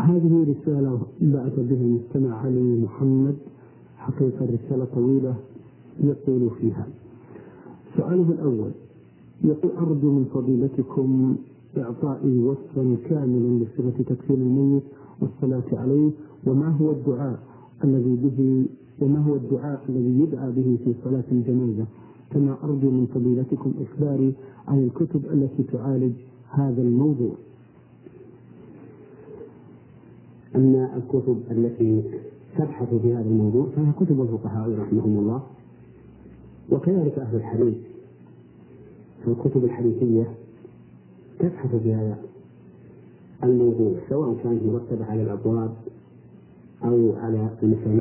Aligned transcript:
هذه 0.00 0.46
رسالة 0.54 1.00
بعث 1.20 1.54
بها 1.60 1.80
المستمع 1.82 2.34
علي 2.36 2.76
محمد 2.84 3.36
حقيقة 3.96 4.44
رسالة 4.46 4.86
طويلة 4.94 5.34
يقول 6.04 6.50
فيها. 6.60 6.86
سؤاله 7.96 8.30
الأول 8.32 8.70
يقول 9.44 9.72
أرجو 9.78 10.10
من 10.12 10.24
فضيلتكم 10.34 11.36
إعطائي 11.78 12.38
وصفا 12.38 12.96
كاملا 13.08 13.64
لصفة 13.64 14.02
تكفير 14.02 14.36
الميت 14.36 14.82
والصلاة 15.20 15.78
عليه 15.80 16.10
وما 16.46 16.68
هو 16.68 16.90
الدعاء 16.90 17.38
الذي 17.84 18.16
به 18.22 18.66
وما 19.00 19.18
هو 19.18 19.34
الدعاء 19.34 19.82
الذي 19.88 20.20
يدعى 20.20 20.50
به 20.52 20.78
في 20.84 20.94
صلاة 21.04 21.24
الجنازة؟ 21.32 21.84
كما 22.30 22.56
أرجو 22.64 22.90
من 22.90 23.06
فضيلتكم 23.14 23.72
إخباري 23.82 24.32
عن 24.68 24.78
الكتب 24.84 25.24
التي 25.32 25.62
تعالج 25.62 26.12
هذا 26.50 26.82
الموضوع. 26.82 27.34
أما 30.56 30.96
الكتب 30.96 31.42
التي 31.50 32.02
تبحث 32.58 32.94
في 32.94 33.14
هذا 33.14 33.28
الموضوع 33.28 33.66
فهي 33.76 33.92
كتب 34.00 34.20
الفقهاء 34.20 34.78
رحمهم 34.78 35.18
الله 35.18 35.42
وكذلك 36.70 37.18
أهل 37.18 37.36
الحديث. 37.36 37.74
الكتب 39.28 39.64
الحديثية 39.64 40.34
تبحث 41.38 41.74
في 41.74 41.94
هذا 41.94 42.18
الموضوع 43.44 43.92
سواء 44.08 44.36
كانت 44.44 44.62
مرتبة 44.62 45.04
على 45.04 45.22
الأبواب 45.22 45.70
أو 46.84 47.12
على 47.16 47.50
المسائل 47.62 48.00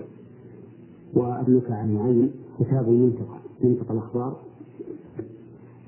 وأبنك 1.13 1.71
عن 1.71 1.93
معين 1.93 2.31
كتاب 2.59 2.90
المنتقى 2.90 3.38
منتقى 3.63 3.93
الأخبار. 3.93 4.40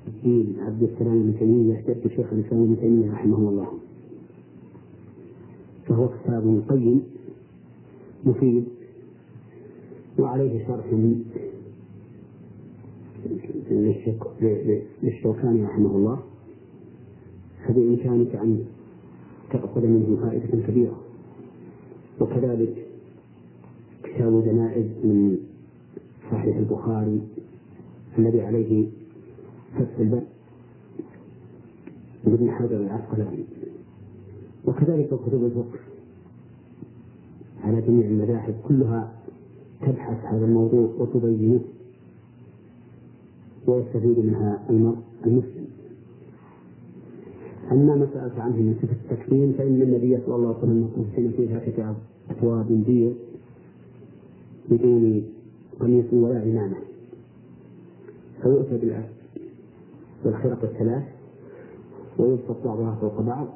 الدين 0.08 0.56
عبد 0.60 0.82
السلام 0.82 1.22
بن 1.22 1.38
تيمية 1.38 1.84
شيخ 2.16 2.32
الإسلام 2.32 2.62
ابن 2.62 2.76
تيمية 2.80 3.12
رحمه 3.12 3.36
الله. 3.36 3.66
فهو 5.92 6.08
كتاب 6.08 6.62
قيم 6.68 7.02
مفيد 8.24 8.64
وعليه 10.18 10.66
شرح 10.66 10.86
للشوكاني 15.02 15.64
رحمه 15.64 15.96
الله. 15.96 16.18
فبإمكانك 17.66 18.34
أن 18.34 18.64
تأخذ 19.50 19.86
منه 19.86 20.16
فائدة 20.22 20.66
كبيرة. 20.66 21.00
وكذلك 22.20 22.86
كتاب 24.02 24.44
جنائز 24.44 24.86
من 25.04 25.38
صحيح 26.30 26.56
البخاري 26.56 27.20
الذي 28.18 28.40
عليه 28.40 28.88
فتح 29.74 29.98
الباب 29.98 30.26
ابن 32.26 32.50
حجر 32.50 32.76
العسقلاني. 32.76 33.44
وكذلك 34.66 35.06
كتب 35.08 35.44
الفقه 35.44 35.78
على 37.64 37.80
جميع 37.80 38.06
المذاهب 38.06 38.54
كلها 38.68 39.12
تبحث 39.80 40.24
هذا 40.24 40.44
الموضوع 40.44 40.88
وتبينه 40.98 41.60
ويستفيد 43.66 44.18
منها 44.18 44.62
المرء 44.70 44.98
المسلم. 45.26 45.66
أما 47.72 47.94
ما 47.96 48.06
سألت 48.14 48.38
عنه 48.38 48.56
من 48.56 48.74
صفة 48.82 48.96
التكفين 49.14 49.52
فإن 49.58 49.82
النبي 49.82 50.18
صلى 50.26 50.34
الله 50.36 50.48
عليه 50.48 50.58
وسلم 50.58 50.90
قسم 50.96 51.30
فيها 51.36 51.58
كتاب 51.66 51.96
أثواب 52.30 52.66
بيض 52.86 53.14
بدون 54.70 55.22
قميص 55.80 56.04
ولا 56.12 56.40
عمامة 56.40 56.76
فيؤتى 58.42 59.02
بالخرق 60.24 60.62
الثلاث 60.62 61.02
ويبسط 62.18 62.56
بعضها 62.64 62.98
فوق 63.00 63.20
بعض 63.20 63.46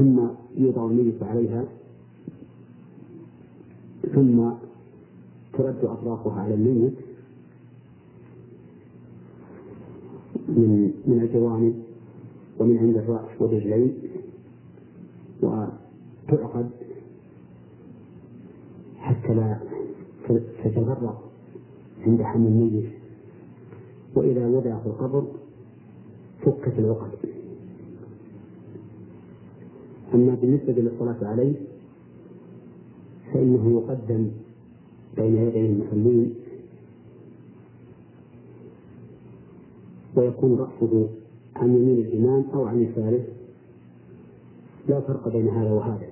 ثم 0.00 0.20
يوضع 0.56 0.86
الميت 0.86 1.22
عليها 1.22 1.64
ثم 4.14 4.50
ترد 5.52 5.84
أطرافها 5.84 6.40
على 6.40 6.54
الميت 6.54 6.94
من 10.48 10.92
من 11.06 11.20
الجوانب 11.20 11.82
ومن 12.58 12.78
عند 12.78 12.96
الرأس 12.96 13.40
والرجلين 13.40 13.94
وتعقد 15.42 16.70
حتى 18.98 19.34
لا 19.34 19.60
تتفرق 20.28 21.30
عند 22.06 22.22
حمل 22.22 22.46
الميت. 22.46 22.90
وإذا 24.14 24.46
وضع 24.46 24.78
في 24.78 24.86
القبر 24.86 25.24
فكت 26.42 26.78
العقد. 26.78 27.29
أما 30.14 30.34
بالنسبة 30.34 30.72
للصلاة 30.72 31.16
عليه 31.22 31.54
فإنه 33.32 33.70
يقدم 33.80 34.30
بين 35.16 35.36
يدي 35.36 35.66
المصلين 35.66 36.34
ويكون 40.16 40.58
رأسه 40.58 41.08
عن 41.56 41.76
يمين 41.76 41.98
الإمام 42.06 42.44
أو 42.54 42.64
عن 42.64 42.82
يساره 42.82 43.24
لا 44.88 45.00
فرق 45.00 45.28
بين 45.28 45.48
هذا 45.48 45.70
وهذا. 45.70 46.06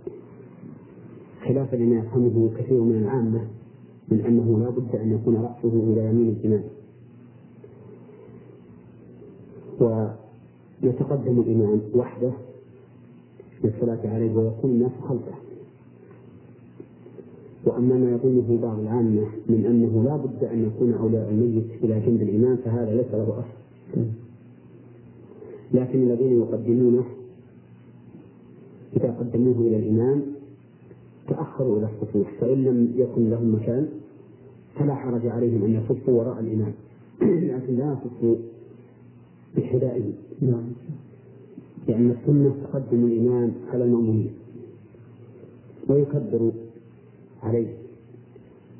خلافا 1.48 1.76
لما 1.76 1.98
يفهمه 1.98 2.50
كثير 2.58 2.80
من 2.82 2.96
العامة 2.96 3.46
من 4.08 4.20
أنه 4.20 4.58
لا 4.58 4.70
بد 4.70 4.96
أن 4.96 5.12
يكون 5.12 5.36
رأسه 5.36 5.68
إلى 5.92 6.10
يمين 6.10 6.28
الإمام. 6.28 6.64
ويتقدم 10.82 11.40
الإمام 11.40 11.80
وحده 11.94 12.32
للصلاة 13.64 14.00
عليه 14.04 14.34
ويكون 14.36 14.70
الناس 14.70 14.92
خلفه. 15.08 15.34
وأما 17.64 17.94
ما 17.94 18.10
يظنه 18.10 18.58
بعض 18.62 18.78
العامة 18.78 19.26
من 19.48 19.66
أنه 19.66 20.04
لا 20.04 20.16
بد 20.16 20.44
أن 20.44 20.64
يكون 20.66 20.92
أولياء 20.92 21.30
الميت 21.30 21.84
إلى 21.84 22.00
جنب 22.00 22.22
الإمام 22.22 22.56
فهذا 22.56 22.94
ليس 22.94 23.12
له 23.12 23.38
أصل. 23.38 24.02
لكن 25.74 26.02
الذين 26.02 26.38
يقدمونه 26.38 27.04
إذا 28.96 29.10
قدموه 29.10 29.60
إلى 29.60 29.76
الإمام 29.76 30.22
تأخروا 31.28 31.78
إلى 31.78 31.88
الصفوف 31.94 32.26
فإن 32.40 32.64
لم 32.64 32.92
يكن 32.96 33.30
لهم 33.30 33.54
مكان 33.54 33.88
فلا 34.74 34.94
حرج 34.94 35.26
عليهم 35.26 35.64
أن 35.64 35.74
يصفوا 35.74 36.14
وراء 36.14 36.40
الإمام. 36.40 36.72
لكن 37.54 37.76
لا 37.76 37.92
يصفوا 37.92 38.36
بحذائه 39.56 40.12
نعم. 40.40 40.64
لأن 41.88 42.10
السنة 42.10 42.54
تقدم 42.64 43.04
الإمام 43.04 43.52
على 43.72 43.84
المأمومين 43.84 44.32
ويكبر 45.88 46.52
عليه 47.42 47.74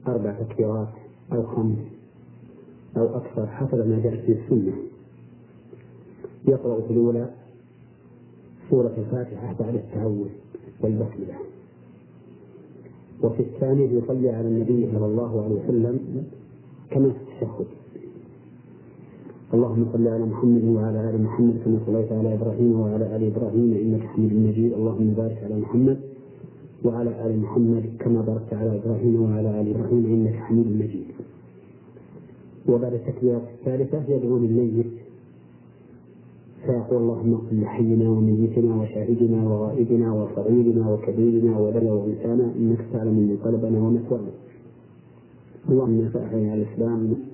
أربع 0.06 0.32
تكبيرات 0.32 0.88
أو 1.32 1.42
خمس 1.42 1.78
أو 2.96 3.16
أكثر 3.16 3.46
حسب 3.46 3.88
ما 3.88 4.00
جاءت 4.04 4.20
في 4.20 4.32
السنة. 4.32 4.72
يقرأ 6.48 6.80
في 6.80 6.92
الأولى 6.92 7.30
سورة 8.70 8.94
الفاتحة 8.98 9.54
بعد 9.60 9.75
التعوذ 9.75 10.28
والبسملة. 10.80 11.34
وفي 13.22 13.40
الثانية 13.42 13.98
يصلي 13.98 14.30
على 14.30 14.48
النبي 14.48 14.88
صلى 14.92 15.06
الله 15.06 15.44
عليه 15.44 15.54
وسلم 15.54 16.25
كما 16.90 17.10
في 17.10 17.19
التشهد. 17.19 17.66
اللهم 19.54 19.86
صل 19.92 20.09
على 20.09 20.25
محمد 20.25 20.64
وعلى 20.64 21.10
آل 21.10 21.22
محمد 21.22 21.54
كما 21.64 21.78
صليت 21.86 22.12
على 22.12 22.34
إبراهيم 22.34 22.81
وعلى 22.81 23.16
آل 23.16 23.22
إبراهيم 23.32 23.72
إنك 23.72 24.03
حميد 24.12 24.32
مجيد. 24.32 24.72
اللهم 24.72 25.09
بارك 25.16 25.38
على 25.44 25.56
محمد 25.60 25.98
وعلى 26.84 27.26
آل 27.26 27.32
محمد 27.41 27.84
كما 27.98 28.20
باركت 28.20 28.54
على 28.54 28.76
إبراهيم 28.76 29.22
وعلى 29.22 29.60
آل 29.60 29.66
إبراهيم 29.75 30.04
إنك 30.06 30.34
حميد 30.34 30.66
مجيد. 30.82 31.08
وبعد 32.69 32.92
التكبيرة 32.92 33.42
الثالثة 33.54 34.03
يدعو 34.14 34.37
للميت. 34.38 34.92
فيقول 36.66 37.03
اللهم 37.03 37.34
اغفر 37.34 37.56
لحينا 37.56 38.08
وميتنا 38.10 38.70
وشاهدنا 38.81 39.48
وغائبنا 39.48 40.12
وصغيرنا 40.12 40.93
وكبيرنا 40.93 41.58
ولنا 41.58 41.93
وإنسانا 41.93 42.46
إنك 42.58 42.81
تعلم 42.93 43.14
من 43.14 43.37
قلبنا 43.44 43.78
ومثوانا 43.78 44.32
اللهم 45.70 45.99
انك 46.00 46.17
على 46.17 46.55
الاسلام 46.55 47.27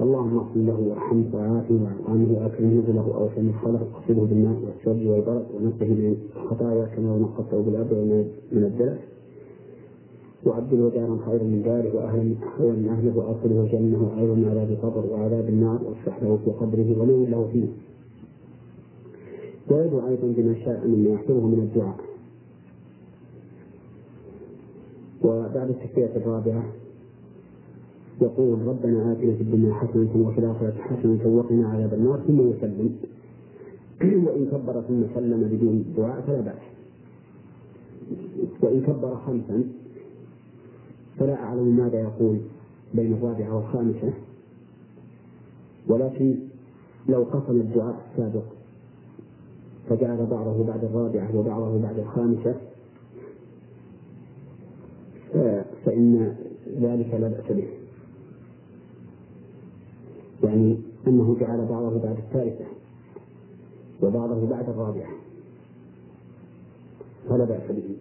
اللهم 0.00 0.38
اغفر 0.38 0.60
له 0.60 0.78
وارحمه 0.88 1.24
وعافه 1.34 1.74
واعف 1.74 2.08
عنه 2.08 2.28
واكرم 2.38 2.70
نزله 2.78 3.14
اوسع 3.14 3.40
مدخله 3.40 3.80
واغسله 3.92 4.26
بالماء 4.30 4.56
والثلج 4.64 5.06
والبرد 5.08 5.46
ونقه 5.54 5.86
من 5.86 6.16
الخطايا 6.36 6.84
كما 6.86 7.18
نقضته 7.18 7.62
بالارض 7.62 7.92
من 8.52 8.64
الدلس 8.64 8.98
وعبده 10.46 10.88
دارا 10.88 11.18
خيرا 11.26 11.44
من 11.44 11.62
داره 11.62 11.96
واهلا 11.96 12.34
خيرا 12.58 12.72
من 12.72 12.88
أهله 12.88 13.18
وأدخله 13.18 13.60
الجنه 13.60 13.98
وأيضا 14.02 14.34
من 14.34 14.48
عذاب 14.48 14.70
القبر 14.70 15.06
وعذاب 15.12 15.48
النار 15.48 15.80
واصلح 15.84 16.22
له 16.22 16.38
في 16.44 16.50
قبره 16.50 16.88
ونور 17.00 17.28
له 17.28 17.48
فيه. 17.52 17.68
ويدعو 19.70 20.08
أيضا 20.08 20.26
بما 20.36 20.54
شاء 20.64 20.86
مما 20.86 21.10
يحضره 21.10 21.46
من 21.46 21.58
الدعاء. 21.58 21.96
وبعد 25.24 25.68
التكبيره 25.70 26.16
الرابعة 26.16 26.64
يقول 28.20 28.66
ربنا 28.66 29.12
آتنا 29.12 29.34
في 29.34 29.40
الدنيا 29.40 29.74
حسنة 29.74 30.10
وفي 30.16 30.38
الآخرة 30.38 30.74
حسنة 30.78 31.26
وقنا 31.26 31.68
عذاب 31.68 31.94
النار 31.94 32.20
ثم 32.26 32.50
يسلم. 32.50 32.96
وإن 34.00 34.46
كبر 34.52 34.80
ثم 34.80 35.02
سلم 35.14 35.48
بدون 35.52 35.84
دعاء 35.96 36.20
فلا 36.20 36.40
بأس. 36.40 36.62
وإن 38.62 38.80
كبر 38.80 39.16
خمسا 39.16 39.64
فلا 41.18 41.34
أعلم 41.34 41.76
ماذا 41.76 42.00
يقول 42.00 42.38
بين 42.94 43.12
الرابعة 43.12 43.56
والخامسة. 43.56 44.12
ولكن 45.88 46.36
لو 47.08 47.22
قسم 47.22 47.60
الدعاء 47.60 47.96
السابق 48.12 48.44
فجعل 49.88 50.26
بعضه 50.26 50.64
بعد 50.64 50.84
الرابعة 50.84 51.36
وبعضه 51.36 51.78
بعد 51.78 51.98
الخامسة 51.98 52.54
فإن 55.84 56.36
ذلك 56.80 57.14
لا 57.14 57.28
بأس 57.28 57.52
به. 57.52 57.68
يعني 60.44 60.76
أنه 61.06 61.36
جعل 61.40 61.66
بعضه 61.66 61.98
بعد 61.98 62.16
الثالثة 62.18 62.64
وبعضه 64.02 64.46
بعد 64.46 64.68
الرابعة. 64.68 65.10
فلا 67.28 67.44
بأس 67.44 67.70
به. 67.70 67.96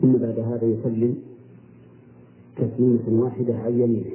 ثم 0.00 0.12
بعد 0.12 0.38
هذا 0.38 0.64
يسلم 0.64 1.16
تسليمة 2.56 3.22
واحدة 3.22 3.54
عن 3.58 3.72
يمينه 3.80 4.10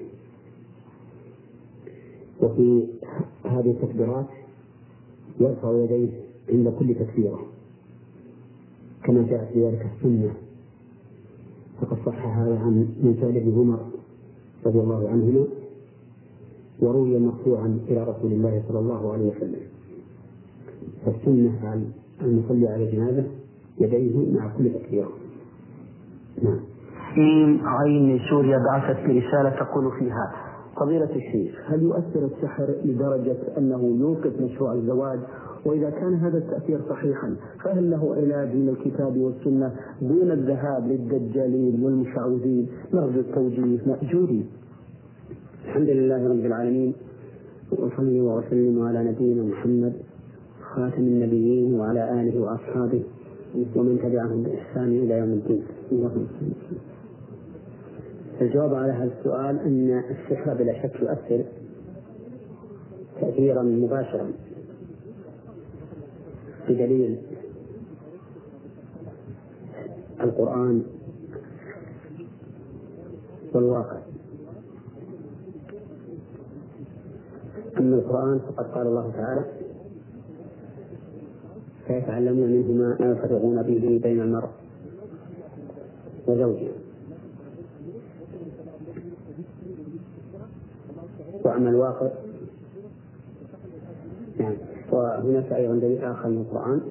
وفي 2.41 2.87
هذه 3.43 3.71
التكبيرات 3.71 4.27
يرفع 5.39 5.71
يديه 5.83 6.09
عند 6.49 6.73
كل 6.79 6.95
تكبيرة. 6.95 7.45
كما 9.03 9.27
جاء 9.29 9.51
في 9.53 9.67
ذلك 9.67 9.87
السنة. 9.95 10.33
فقد 11.81 11.97
صح 12.05 12.25
هذا 12.25 12.59
عن 12.59 12.73
من 13.03 13.17
فعل 13.21 13.37
ابن 13.37 13.59
عمر 13.59 13.94
رضي 14.65 14.79
الله 14.79 15.09
عنهما 15.09 15.45
وروي 16.81 17.19
مرفوعا 17.19 17.79
إلى 17.87 18.03
رسول 18.03 18.31
الله 18.31 18.63
صلى 18.67 18.79
الله 18.79 19.13
عليه 19.13 19.25
وسلم. 19.29 19.61
فالسنة 21.05 21.59
عن 21.63 21.85
المصلي 22.21 22.67
على 22.67 22.83
الجنازة 22.83 23.23
يديه 23.79 24.33
مع 24.33 24.57
كل 24.57 24.69
تكبيرة. 24.73 25.09
نعم. 26.43 26.59
في 27.15 27.59
عين 27.63 28.19
سوريا 28.29 28.57
بعثت 28.57 28.99
برسالة 29.07 29.49
تقول 29.49 29.91
فيها 29.99 30.31
فضيلة 30.79 31.15
الشيخ. 31.15 31.55
هل 31.67 31.83
يؤثر 31.83 32.25
السحر 32.25 32.75
لدرجة 32.85 33.37
أنه 33.57 33.97
يوقف 33.99 34.41
مشروع 34.41 34.73
الزواج 34.73 35.19
وإذا 35.65 35.89
كان 35.89 36.13
هذا 36.13 36.37
التأثير 36.37 36.79
صحيحا 36.89 37.35
فهل 37.63 37.91
له 37.91 38.15
علاج 38.15 38.55
من 38.55 38.69
الكتاب 38.69 39.17
والسنة 39.17 39.71
دون 40.01 40.31
الذهاب 40.31 40.87
للدجالين 40.87 41.83
والمشعوذين؟ 41.83 42.67
نرجو 42.93 43.19
التوجيه 43.19 43.79
مأجورين. 43.87 44.45
الحمد 45.65 45.89
لله 45.89 46.27
رب 46.29 46.45
العالمين 46.45 46.93
وأصلي 47.71 48.21
وأسلم 48.21 48.81
على 48.81 49.03
نبينا 49.03 49.43
محمد 49.43 49.93
خاتم 50.61 51.01
النبيين 51.01 51.79
وعلى 51.79 52.21
آله 52.21 52.41
وأصحابه 52.41 53.03
ومن 53.75 53.99
تبعهم 54.03 54.43
بإحسان 54.43 54.87
إلى 54.87 55.17
يوم 55.17 55.29
الدين. 55.29 55.63
الجواب 58.41 58.73
على 58.73 58.91
هذا 58.91 59.11
السؤال 59.19 59.59
أن 59.59 60.03
السحر 60.09 60.53
بلا 60.53 60.73
شك 60.83 61.01
يؤثر 61.01 61.43
تأثيرا 63.21 63.63
مباشرا. 63.63 64.44
بدليل 66.69 67.17
القرآن 70.21 70.83
والواقع. 73.53 73.97
أما 77.77 77.95
القرآن 77.95 78.39
فقد 78.39 78.65
قال 78.65 78.87
الله 78.87 79.11
تعالى 79.11 79.45
فيتعلمون 81.87 82.51
منهما 82.51 82.97
ما 82.99 83.11
يفرقون 83.11 83.63
به 83.63 83.99
بين 84.03 84.21
المرء 84.21 84.49
وزوجه. 86.27 86.71
وأما 91.43 91.69
الواقع 91.69 92.09
يعني 94.39 94.74
وهناك 94.95 95.53
أيضا 95.53 95.75
دليل 95.75 96.03
آخر 96.03 96.29
من 96.29 96.37
القرآن. 96.37 96.81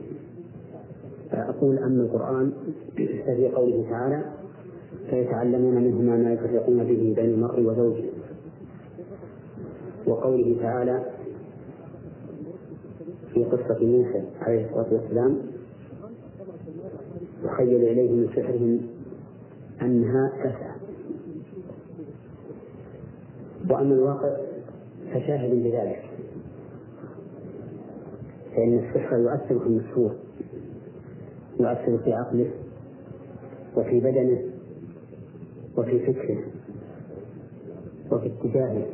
أقول 1.33 1.79
أما 1.79 2.03
القرآن 2.03 2.53
ففي 2.97 3.49
قوله 3.49 3.87
تعالى 3.91 4.25
فيتعلمون 5.11 5.75
منهما 5.75 6.17
ما 6.17 6.33
يفرقون 6.33 6.79
به 6.85 7.15
بين 7.17 7.35
المرء 7.35 7.61
وزوجه. 7.61 8.05
وقوله 10.07 10.57
تعالى 10.61 11.05
في 13.35 13.45
قصة 13.45 13.87
موسى 13.87 14.25
عليه 14.41 14.67
الصلاة 14.67 14.93
والسلام 14.93 15.39
وخيل 17.45 17.85
إليه 17.85 18.13
من 18.13 18.29
سحرهم 18.37 18.81
أنها 19.83 20.33
تسعى. 20.39 20.75
وأما 23.71 23.95
الواقع 23.95 24.37
فشاهد 25.13 25.51
بذلك. 25.51 26.14
فإن 28.57 28.79
السحر 28.79 29.17
يؤثر 29.17 29.59
في 29.59 29.67
المشهور 29.67 30.15
يؤثر 31.61 31.99
في 31.99 32.13
عقله 32.13 32.51
وفي 33.77 34.01
بدنه 34.01 34.43
وفي 35.77 35.99
فكره 36.07 36.45
وفي 38.13 38.27
اتجاهه 38.27 38.87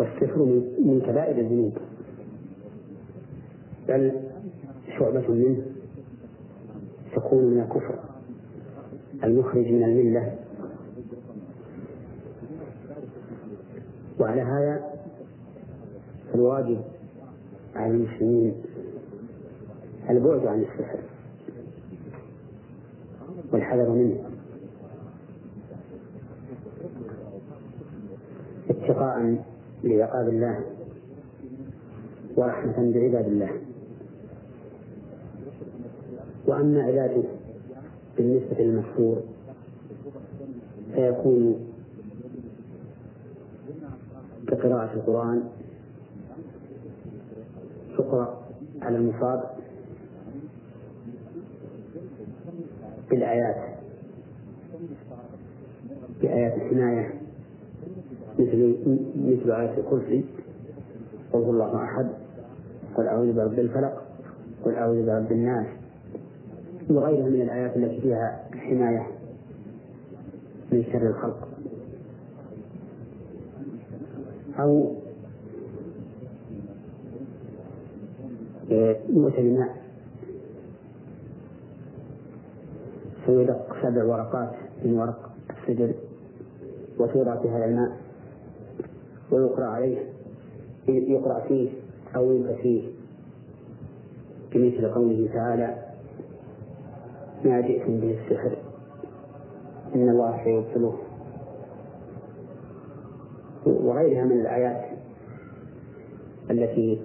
والسحر 0.00 0.38
من 0.84 1.00
كبائر 1.06 1.38
الذنوب. 1.38 1.72
بل 3.88 4.12
شعبة 4.98 5.28
منه 5.28 5.62
تكون 7.16 7.44
من 7.44 7.60
الكفر 7.60 7.98
المخرج 9.24 9.66
من 9.72 9.84
الملة. 9.84 10.38
وعلى 14.20 14.42
هذا 14.42 14.90
فالواجب 16.32 16.80
على 17.78 17.90
المسلمين 17.90 18.54
البعد 20.10 20.46
عن 20.46 20.62
السحر 20.62 20.98
والحذر 23.52 23.90
منه. 23.90 24.24
اتقاء 28.70 29.44
لعقاب 29.84 30.28
الله 30.28 30.60
ورحمة 32.36 32.92
بعباد 32.94 33.26
الله. 33.26 33.50
وأما 36.46 36.82
علاجه 36.82 37.22
بالنسبة 38.16 38.56
للمشهور 38.58 39.22
فيكون 40.94 41.66
كقراءة 44.48 44.94
القرآن 44.94 45.42
على 48.88 48.96
المصاب 48.96 49.42
بالآيات 53.10 53.56
بآيات 56.22 56.54
الحماية 56.54 57.14
مثل 58.38 58.76
مثل 59.16 59.50
آية 59.52 59.78
الكرسي 59.78 60.24
قل 61.32 61.38
هو 61.38 61.50
الله 61.50 61.84
أحد 61.84 62.08
قل 62.96 63.06
أعوذ 63.06 63.32
برب 63.32 63.58
الفلق 63.58 64.02
قل 64.64 64.74
أعوذ 64.74 65.06
برب 65.06 65.32
الناس. 65.32 65.66
وغيرها 66.90 67.28
من 67.28 67.42
الآيات 67.42 67.76
التي 67.76 68.00
فيها 68.00 68.44
حماية 68.54 69.06
من 70.72 70.84
شر 70.92 71.06
الخلق. 71.06 71.48
أو 74.58 74.94
موت 79.08 79.32
بماء 79.38 79.76
فيدق 83.26 83.76
سبع 83.82 84.04
ورقات 84.04 84.52
من 84.84 84.98
ورق 84.98 85.30
السدر 85.50 85.94
وتوضع 86.98 87.42
في 87.42 87.48
هذا 87.48 87.64
الماء 87.64 87.96
ويقرأ 89.30 89.66
عليه 89.66 89.98
يقرأ 90.88 91.40
فيه 91.40 91.70
أو 92.16 92.32
يلقى 92.32 92.56
فيه. 92.62 92.88
بمثل 94.52 94.86
قوله 94.94 95.28
تعالى 95.34 95.76
ما 97.44 97.60
جئتم 97.60 98.00
به 98.00 98.18
السحر 98.20 98.56
إن 99.94 100.08
الله 100.08 100.44
سيبطله. 100.44 100.98
وغيرها 103.66 104.24
من 104.24 104.40
الآيات 104.40 104.84
التي 106.50 107.02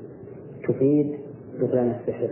تفيد 0.68 1.23
بطلان 1.60 1.96
السحر 2.00 2.30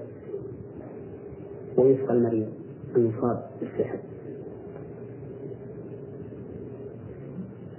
ويسقى 1.78 2.14
المريض 2.14 2.48
المصاب 2.96 3.50
بالسحر 3.62 4.00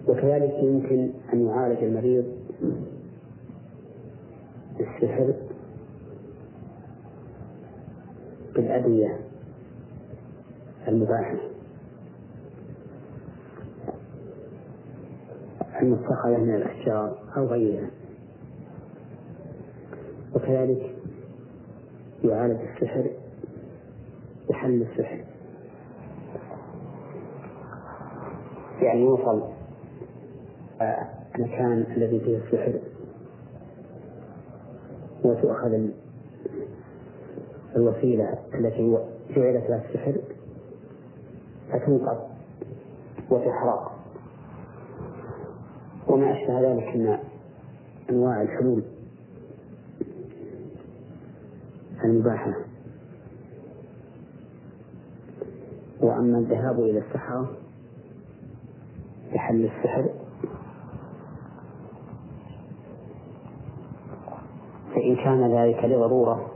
وكذلك 0.09 0.55
يمكن 0.63 1.11
أن 1.33 1.47
يعالج 1.47 1.85
المريض 1.85 2.25
بالسحر 4.79 5.35
بالأدوية 8.55 9.21
المباحة 10.89 11.37
المتخذة 15.83 16.37
من 16.37 16.55
الأشجار 16.55 17.19
أو 17.37 17.47
غيرها. 17.47 17.91
وكذلك 20.35 20.92
يعالج 22.25 22.61
السحر 22.61 23.11
بحل 24.49 24.83
السحر. 24.83 25.25
يعني 28.81 29.01
يوصل 29.01 29.43
المكان 31.35 31.85
الذي 31.97 32.21
فيه 32.21 32.37
السحر 32.37 32.81
وتؤخذ 35.25 35.89
الوسيلة 37.77 38.39
التي 38.55 38.99
جعلت 39.37 39.71
لها 39.71 39.83
السحر 39.89 40.15
فتنقض 41.73 42.19
وتحرق. 43.31 43.93
وما 46.09 46.33
أشبه 46.33 46.61
ذلك 46.61 46.97
من 46.97 47.19
أنواع 48.11 48.43
الحلول. 48.43 48.83
المباحة 52.05 52.53
وأما 56.01 56.39
الذهاب 56.39 56.81
إلى 56.81 56.99
السحرة 56.99 57.51
لحل 59.33 59.65
السحر. 59.65 60.11
فإن 64.95 65.17
كان 65.17 65.55
ذلك 65.55 65.85
لضرورة 65.85 66.51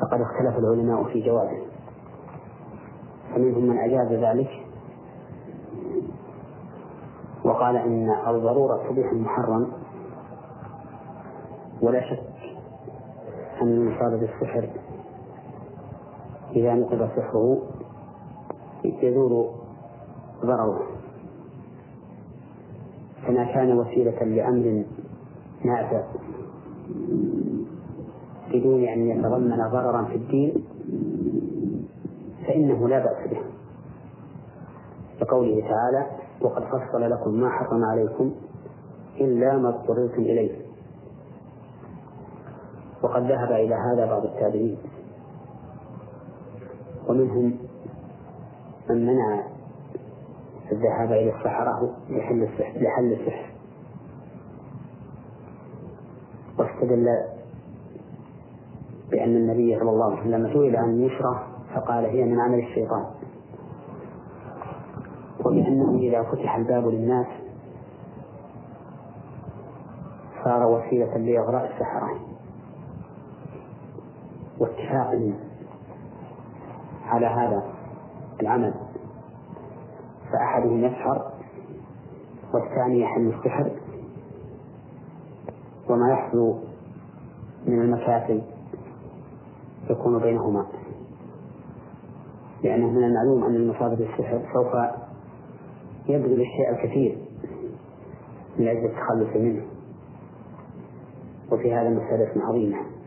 فقد 0.00 0.20
اختلف 0.20 0.58
العلماء 0.58 1.04
في 1.04 1.20
جوابه. 1.20 1.62
فمنهم 3.34 3.64
من 3.64 3.78
أجاز 3.78 4.12
ذلك 4.12 4.50
وقال 7.44 7.76
إن 7.76 8.10
الضرورة 8.26 8.90
تبيح 8.90 9.12
المحرم. 9.12 9.79
ولا 11.82 12.00
شك 12.10 12.22
أن 13.62 13.68
المصاب 13.68 14.20
بالسحر 14.20 14.68
إذا 16.56 16.74
نقض 16.74 17.08
سحره 17.16 17.58
يزول 18.84 19.50
ضرره. 20.44 20.80
فما 23.26 23.44
كان 23.44 23.78
وسيلة 23.78 24.24
لأمر 24.24 24.84
نافع 25.64 26.02
بدون 28.52 28.84
أن 28.84 29.08
يتضمن 29.08 29.56
ضررا 29.72 30.04
في 30.04 30.14
الدين 30.14 30.54
فإنه 32.46 32.88
لا 32.88 32.98
بأس 32.98 33.30
به. 33.30 33.40
كقوله 35.20 35.60
تعالى 35.60 36.06
وقد 36.40 36.64
فصل 36.64 37.10
لكم 37.10 37.30
ما 37.40 37.50
حرم 37.50 37.84
عليكم 37.84 38.32
إلا 39.20 39.58
ما 39.58 39.68
اضطررتم 39.68 40.22
إليه. 40.22 40.69
وقد 43.02 43.22
ذهب 43.22 43.52
إلى 43.52 43.74
هذا 43.74 44.06
بعض 44.06 44.24
التابعين. 44.24 44.78
ومنهم 47.08 47.58
من 48.90 49.06
منع 49.06 49.42
الذهاب 50.72 51.12
إلى 51.12 51.34
الصحراء 51.36 51.94
لحل 52.10 52.42
السحر 52.42 52.80
لحل 52.80 53.12
السحر. 53.12 53.50
واستدل 56.58 57.06
بأن 59.10 59.36
النبي 59.36 59.78
صلى 59.78 59.90
الله 59.90 60.10
عليه 60.10 60.20
وسلم 60.20 60.52
سئل 60.52 60.76
عن 60.76 61.00
يشرة 61.00 61.46
فقال 61.74 62.04
هي 62.04 62.24
من 62.24 62.40
عمل 62.40 62.58
الشيطان. 62.58 63.04
وبأنه 65.44 65.98
إذا 65.98 66.22
فتح 66.22 66.56
الباب 66.56 66.88
للناس 66.88 67.26
صار 70.44 70.66
وسيلة 70.66 71.16
لإغراء 71.16 71.72
السحرة. 71.74 72.29
واتفاق 74.60 75.32
على 77.06 77.26
هذا 77.26 77.62
العمل. 78.40 78.74
فأحدهم 80.32 80.84
يسحر 80.84 81.32
والثاني 82.54 83.00
يحل 83.00 83.28
السحر. 83.28 83.70
وما 85.88 86.12
يحصل 86.12 86.58
من 87.66 87.80
المكاسب 87.80 88.42
يكون 89.90 90.18
بينهما. 90.18 90.66
لأنه 92.64 92.90
من 92.90 93.04
المعلوم 93.04 93.44
أن 93.44 93.54
المصاب 93.54 93.90
بالسحر 93.98 94.42
سوف 94.54 94.72
يبذل 96.08 96.40
الشيء 96.40 96.70
الكثير 96.70 97.18
من 98.58 98.68
أجل 98.68 98.84
التخلص 98.84 99.36
منه. 99.36 99.62
وفي 101.52 101.74
هذا 101.74 101.88
مسألة 101.88 102.46
عظيمة. 102.46 102.99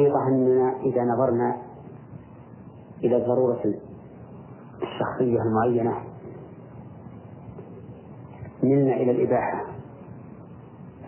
الحقيقة 0.00 0.28
أننا 0.28 0.76
إذا 0.82 1.04
نظرنا 1.04 1.56
إلى 3.04 3.16
الضرورة 3.16 3.60
الشخصية 4.82 5.42
المعينة 5.42 5.94
ملنا 8.62 8.96
إلى 8.96 9.10
الإباحة 9.10 9.64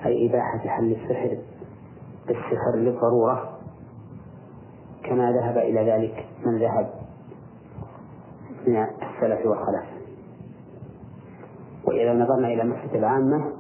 أي 0.07 0.31
إباحة 0.31 0.59
حل 0.59 0.93
السحر 0.93 1.39
بالسحر 2.27 2.77
للضرورة 2.77 3.59
كما 5.05 5.33
ذهب 5.33 5.59
إلى 5.59 5.91
ذلك 5.91 6.27
من 6.47 6.59
ذهب 6.59 6.91
من 8.67 8.77
السلف 8.77 9.47
والخلف. 9.47 9.85
وإذا 11.85 12.13
نظرنا 12.13 12.49
إلى 12.49 12.63
المسألة 12.63 12.99
العامة 12.99 13.53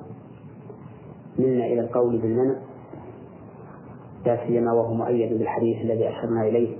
ملنا 1.38 1.64
إلى 1.64 1.80
القول 1.80 2.18
بالمنع 2.18 2.54
لا 4.26 4.47
سيما 4.47 4.73
وهو 4.73 4.95
مؤيد 4.95 5.38
بالحديث 5.38 5.76
الذي 5.83 6.09
أشرنا 6.09 6.43
إليه 6.43 6.76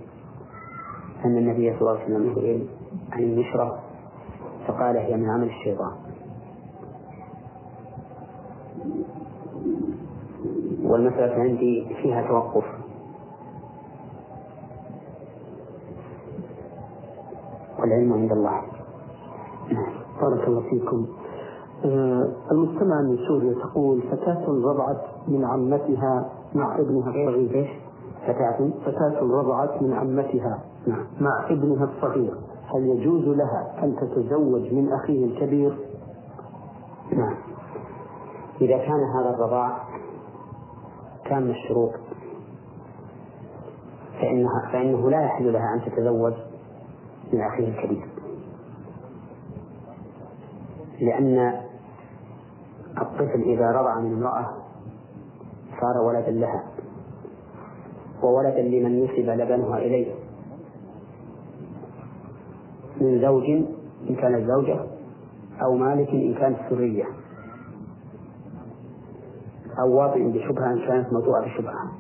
أن 1.25 1.39
النبي 1.39 1.73
صلى 1.73 1.81
الله 1.81 2.01
عليه 2.01 2.05
وسلم 2.05 2.35
سئل 2.35 2.67
عن 3.13 3.23
النشرة 3.23 3.79
فقال 4.67 4.97
هي 4.97 5.17
من 5.17 5.31
عمل 5.31 5.47
الشيطان. 5.47 5.93
والمسألة 10.83 11.35
عندي 11.35 11.87
فيها 12.03 12.29
توقف. 12.29 12.65
والعلم 17.79 18.13
عند 18.13 18.33
الله. 18.33 18.63
بارك 20.21 20.49
الله 20.49 20.63
فيكم. 20.71 21.07
آه، 21.85 22.33
المستمع 22.53 23.01
من 23.01 23.17
سوريا 23.29 23.55
تقول 23.55 24.03
فتاة 24.03 24.45
رضعت 24.49 25.03
من 25.29 25.45
عمتها 25.45 26.42
مع 26.55 26.79
ابنها 26.79 27.09
الصغير. 27.09 27.81
فتاة. 28.23 28.71
فتاة 28.85 29.21
رضعت 29.21 29.83
من 29.83 29.93
عمتها. 29.93 30.63
نعم. 30.87 31.07
مع 31.21 31.47
ابنها 31.51 31.85
الصغير. 31.85 32.35
هل 32.75 32.87
يجوز 32.87 33.25
لها 33.25 33.85
أن 33.85 33.97
تتزوج 33.97 34.73
من 34.73 34.93
أخيه 34.93 35.25
الكبير؟ 35.25 35.79
نعم. 37.13 37.35
إذا 38.61 38.79
كان 38.79 39.01
هذا 39.17 39.35
الرضاع 39.35 39.79
كان 41.25 41.51
الشروط 41.51 41.93
فإنها 44.21 44.69
فإنه 44.73 45.11
لا 45.11 45.25
يحل 45.25 45.53
لها 45.53 45.75
أن 45.75 45.81
تتزوج 45.91 46.33
من 47.33 47.41
أخيه 47.41 47.69
الكبير. 47.69 48.07
لأن 51.01 51.61
الطفل 53.03 53.43
إذا 53.43 53.71
رضع 53.71 54.01
من 54.01 54.13
امرأة 54.13 54.62
صار 55.83 55.99
ولدا 55.99 56.31
لها 56.31 56.65
وولدا 58.23 58.61
لمن 58.63 59.05
نسب 59.05 59.29
لبنها 59.31 59.79
إليه. 59.79 60.15
من 63.01 63.21
زوج 63.21 63.45
إن 64.11 64.15
كانت 64.17 64.49
زوجة 64.49 64.81
أو 65.63 65.75
مالك 65.75 66.09
إن 66.09 66.35
كانت 66.35 66.59
سرية. 66.71 67.05
أو 69.81 69.93
واطئ 69.99 70.23
بشبهة 70.23 70.73
إن 70.73 70.79
كانت 70.79 71.13
موضوعة 71.13 71.45
بشبهة. 71.45 71.93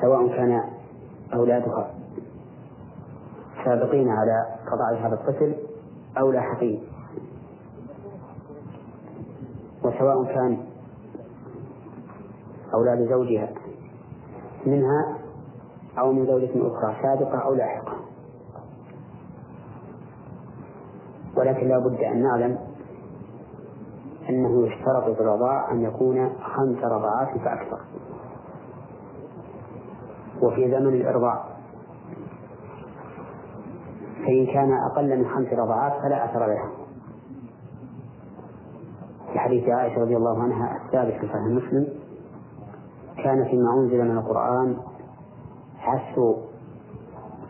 سواء 0.00 0.28
كان 0.28 0.64
أولادها 1.34 1.94
سابقين 3.64 4.08
على 4.08 4.46
رضاع 4.72 5.06
هذا 5.06 5.14
الطفل 5.14 5.54
أو 6.18 6.30
لاحقين. 6.32 6.89
وسواء 9.90 10.24
كان 10.24 10.58
أولاد 12.74 13.08
زوجها 13.08 13.48
منها 14.66 15.18
أو 15.98 16.12
من 16.12 16.26
زوجة 16.26 16.50
أخرى 16.54 16.96
سابقة 17.02 17.38
أو 17.38 17.54
لاحقة. 17.54 17.96
ولكن 21.36 21.68
لا 21.68 21.78
بد 21.78 22.00
أن 22.00 22.22
نعلم 22.22 22.58
أنه 24.28 24.66
يشترط 24.66 25.04
في 25.04 25.20
الرضاع 25.20 25.72
أن 25.72 25.80
يكون 25.80 26.28
خمس 26.28 26.84
رضعات 26.84 27.28
فأكثر. 27.28 27.80
وفي 30.42 30.70
زمن 30.70 30.94
الإرضاع 30.94 31.44
فإن 34.26 34.46
كان 34.46 34.72
أقل 34.72 35.18
من 35.18 35.28
خمس 35.28 35.52
رضعات 35.52 35.92
فلا 36.02 36.24
أثر 36.24 36.46
له 36.46 36.79
حديث 39.40 39.68
عائشة 39.68 40.00
رضي 40.00 40.16
الله 40.16 40.42
عنها 40.42 40.76
الثابت 40.84 41.12
في 41.12 41.26
صحيح 41.26 41.46
مسلم 41.46 41.88
كان 43.24 43.44
فيما 43.44 43.74
أنزل 43.74 44.04
من 44.04 44.18
القرآن 44.18 44.76
عشر 45.82 46.36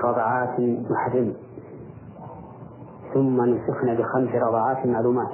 رضعات 0.05 0.61
محرم 0.91 1.35
ثم 3.15 3.45
نسخن 3.45 3.95
بخمس 3.95 4.35
رضعات 4.35 4.87
معلومات. 4.87 5.33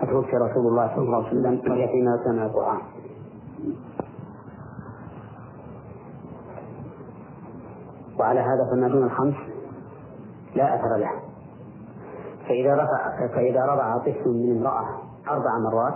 فتوفي 0.00 0.36
رسول 0.36 0.66
الله 0.66 0.88
صلى 0.94 1.04
الله 1.04 1.16
عليه 1.16 1.28
وسلم 1.28 1.70
وهي 1.70 1.88
فيما 1.88 2.20
سمع 2.24 2.46
القرآن. 2.46 2.80
وعلى 8.18 8.40
هذا 8.40 8.70
فما 8.70 8.88
دون 8.88 9.02
الخمس 9.02 9.34
لا 10.54 10.74
أثر 10.74 10.96
له 10.96 11.27
فإذا 12.48 12.74
رفع 12.74 13.26
فإذا 13.28 13.64
رضع 13.64 13.98
طفل 13.98 14.30
من 14.30 14.58
امرأة 14.58 14.86
أربع 15.28 15.58
مرات 15.58 15.94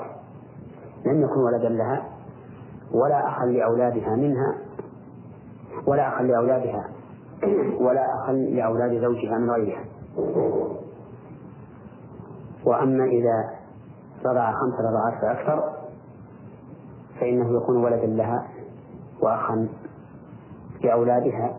لم 1.06 1.22
يكن 1.22 1.40
ولدا 1.40 1.68
لها 1.68 2.04
ولا 2.94 3.28
أخا 3.28 3.44
لأولادها 3.46 4.16
منها 4.16 4.58
ولا 5.86 6.08
أخا 6.08 6.22
لأولادها 6.22 6.88
ولا 7.80 8.06
أخا 8.14 8.32
لأولاد 8.32 9.00
زوجها 9.00 9.38
من 9.38 9.50
غيرها. 9.50 9.84
وأما 12.64 13.04
إذا 13.04 13.50
رضع 14.24 14.52
خمس 14.52 14.74
رضعات 14.80 15.20
فأكثر 15.22 15.72
فإنه 17.20 17.56
يكون 17.56 17.84
ولدا 17.84 18.06
لها 18.06 18.48
وأخا 19.22 19.68
لأولادها 20.84 21.58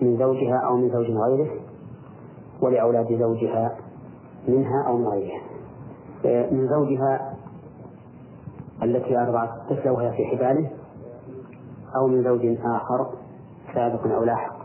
من 0.00 0.18
زوجها 0.18 0.56
أو 0.66 0.76
من 0.76 0.90
زوج 0.90 1.06
غيره. 1.10 1.61
ولأولاد 2.62 3.18
زوجها 3.18 3.76
منها 4.48 4.84
أو 4.86 4.96
من 4.96 5.08
غيرها. 5.08 5.42
من 6.50 6.68
زوجها 6.68 7.34
التي 8.82 9.18
أرضعت 9.18 9.48
الطفل 9.48 9.90
وهي 9.90 10.12
في 10.12 10.24
حباله 10.24 10.70
أو 11.96 12.08
من 12.08 12.24
زوج 12.24 12.58
آخر 12.64 13.10
سابق 13.74 14.06
أو 14.06 14.24
لاحق. 14.24 14.56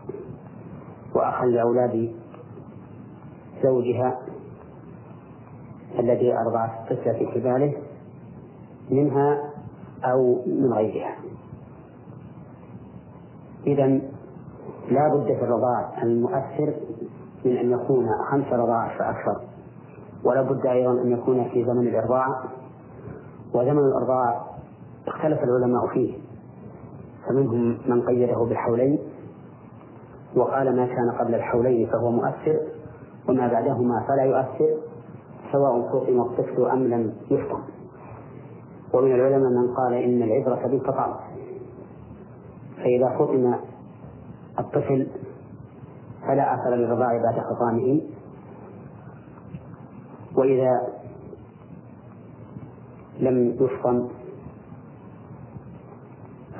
وأخا 1.15 1.45
لأولاد 1.45 2.15
زوجها 3.63 4.19
الذي 5.99 6.37
أرضعت 6.37 6.71
الطفل 6.91 7.15
في 7.15 7.27
حباله 7.27 7.73
منها 8.89 9.53
أو 10.03 10.43
من 10.47 10.73
غيرها. 10.73 11.15
إذا 13.67 13.87
لا 14.91 15.07
بد 15.13 15.25
في 15.25 15.43
الرضاع 15.43 16.03
المؤثر 16.03 16.73
من 17.47 17.57
أن 17.57 17.71
يكون 17.71 18.07
خمس 18.31 18.45
رضاع 18.53 18.97
فأكثر 18.97 19.41
ولا 20.23 20.41
بد 20.41 20.65
أيضا 20.65 20.91
أن 20.91 21.11
يكون 21.11 21.49
في 21.49 21.65
زمن 21.65 21.87
الإرضاع. 21.87 22.27
وزمن 23.53 23.79
الإرضاع 23.79 24.45
اختلف 25.07 25.43
العلماء 25.43 25.87
فيه. 25.93 26.17
فمنهم 27.27 27.77
من 27.87 28.01
قيده 28.01 28.35
بالحولين 28.35 28.99
وقال 30.35 30.75
ما 30.75 30.85
كان 30.85 31.11
قبل 31.19 31.35
الحولين 31.35 31.87
فهو 31.87 32.11
مؤثر 32.11 32.59
وما 33.29 33.47
بعدهما 33.47 34.05
فلا 34.07 34.23
يؤثر 34.23 34.77
سواء 35.51 35.89
فطم 35.91 36.21
الطفل 36.21 36.65
أم 36.65 36.83
لم 36.87 37.13
يفطم 37.31 37.59
ومن 38.93 39.11
العلماء 39.15 39.49
من 39.49 39.73
قال 39.73 39.93
إن 39.93 40.21
العبرة 40.23 40.67
بالفطام 40.67 41.13
فإذا 42.77 43.17
فطم 43.19 43.53
الطفل 44.59 45.07
فلا 46.27 46.53
أثر 46.55 46.75
للرضاع 46.75 47.21
بعد 47.23 47.39
خطامه 47.39 48.01
وإذا 50.35 50.87
لم 53.19 53.55
يفطم 53.59 54.07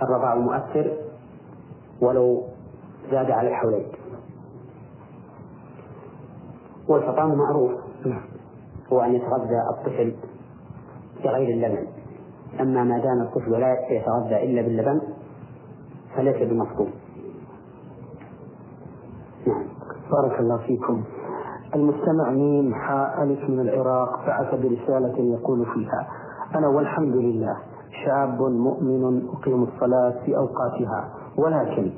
الرضاع 0.02 0.36
مؤثر 0.36 0.98
ولو 2.02 2.44
زاد 3.12 3.32
على 3.32 3.50
الحولين. 3.50 3.88
والفطام 6.88 7.38
معروف. 7.38 7.72
هو 8.94 9.02
أن 9.02 9.16
يتغذى 9.16 9.62
الطفل 9.70 10.16
بغير 11.24 11.50
اللبن. 11.50 11.88
أما 12.60 12.84
ما 12.84 12.98
دام 12.98 13.22
الطفل 13.22 13.52
لا 13.52 13.76
يتغذى 13.90 14.44
إلا 14.44 14.62
باللبن 14.62 15.02
فليس 16.16 16.50
بمفطوم 16.50 16.92
نعم 19.48 19.66
بارك 20.12 20.40
الله 20.40 20.58
فيكم. 20.58 21.04
المستمع 21.76 22.30
ميم 22.32 22.74
حاء 22.74 23.24
ألف 23.24 23.50
من 23.50 23.60
العراق 23.60 24.26
بعث 24.28 24.56
برسالة 24.56 25.18
يقول 25.20 25.66
فيها 25.66 26.08
أنا 26.56 26.68
والحمد 26.68 27.16
لله 27.16 27.58
شاب 28.06 28.42
مؤمن 28.42 29.28
أقيم 29.34 29.64
الصلاة 29.64 30.14
في 30.26 30.38
أوقاتها 30.38 31.10
ولكن 31.38 31.92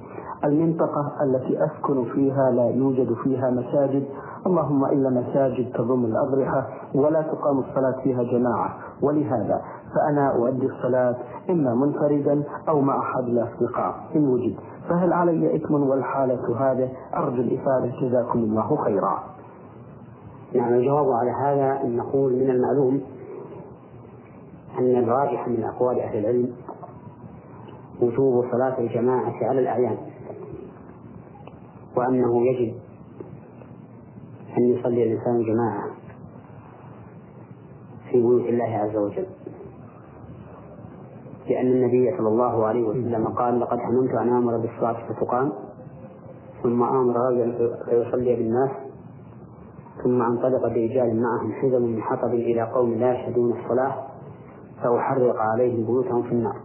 المنطقة 0.44 1.12
التي 1.24 1.58
أسكن 1.66 2.04
فيها 2.06 2.52
لا 2.52 2.70
يوجد 2.70 3.14
فيها 3.14 3.50
مساجد. 3.50 4.04
اللهم 4.48 4.86
إلا 4.86 5.10
مساجد 5.10 5.72
تضم 5.74 6.06
الأضرحة 6.06 6.68
ولا 6.96 7.22
تقام 7.22 7.60
الصلاة 7.60 7.96
فيها 8.04 8.24
جماعة. 8.24 8.78
ولهذا 9.02 9.62
فأنا 9.96 10.36
أؤدي 10.36 10.66
الصلاة 10.66 11.16
إما 11.50 11.76
منفردا 11.76 12.44
أو 12.70 12.82
مع 12.82 13.00
أحد 13.00 13.24
الأصدقاء 13.24 13.96
إن 14.16 14.28
وجد. 14.28 14.56
فهل 14.90 15.14
علي 15.14 15.56
إثم 15.56 15.74
والحالة 15.74 16.58
هذه؟ 16.72 16.90
أرجو 17.16 17.42
الإفادة. 17.42 17.92
جزاكم 18.02 18.40
الله 18.40 18.84
خيرا. 18.84 19.24
نعم 20.56 20.74
الجواب 20.74 21.12
على 21.12 21.32
هذا 21.32 21.82
أن 21.84 21.98
نقول 21.98 22.34
من 22.34 22.50
المعلوم 22.50 23.02
أن 24.80 24.96
الراجح 25.04 25.48
من 25.48 25.64
أقوال 25.64 26.00
أهل 26.00 26.18
العلم 26.20 26.56
وجوب 28.02 28.46
صلاة 28.52 28.80
الجماعة 28.80 29.34
على 29.42 29.60
الأعيان 29.60 29.98
وأنه 31.96 32.46
يجب 32.46 32.76
أن 34.58 34.64
يصلي 34.64 35.04
الإنسان 35.04 35.44
جماعة 35.44 35.84
في 38.12 38.18
بيوت 38.18 38.46
الله 38.46 38.78
عز 38.78 38.96
وجل. 38.96 39.26
لأن 41.50 41.68
النبي 41.68 42.18
صلى 42.18 42.28
الله 42.28 42.66
عليه 42.66 42.84
وسلم 42.88 43.28
قال 43.28 43.60
لقد 43.60 43.80
هممت 43.80 44.14
أن 44.14 44.30
آمر 44.30 44.58
بالصلاة 44.58 44.98
فتقام 45.10 45.52
ثم 46.64 46.84
آمر 46.84 47.16
رجلا 47.16 47.76
فيصلي 47.86 48.36
بالناس 48.36 48.70
ثم 50.04 50.22
انطلق 50.22 50.68
برجال 50.68 51.22
معهم 51.22 51.52
حزم 51.52 51.82
من 51.82 52.02
حطب 52.02 52.34
إلى 52.34 52.62
قوم 52.62 52.94
لا 52.94 53.14
يشهدون 53.14 53.60
الصلاة 53.60 53.96
فأحرق 54.84 55.36
عليهم 55.36 55.86
بيوتهم 55.86 56.24
في 56.24 56.32
النار. 56.32 56.56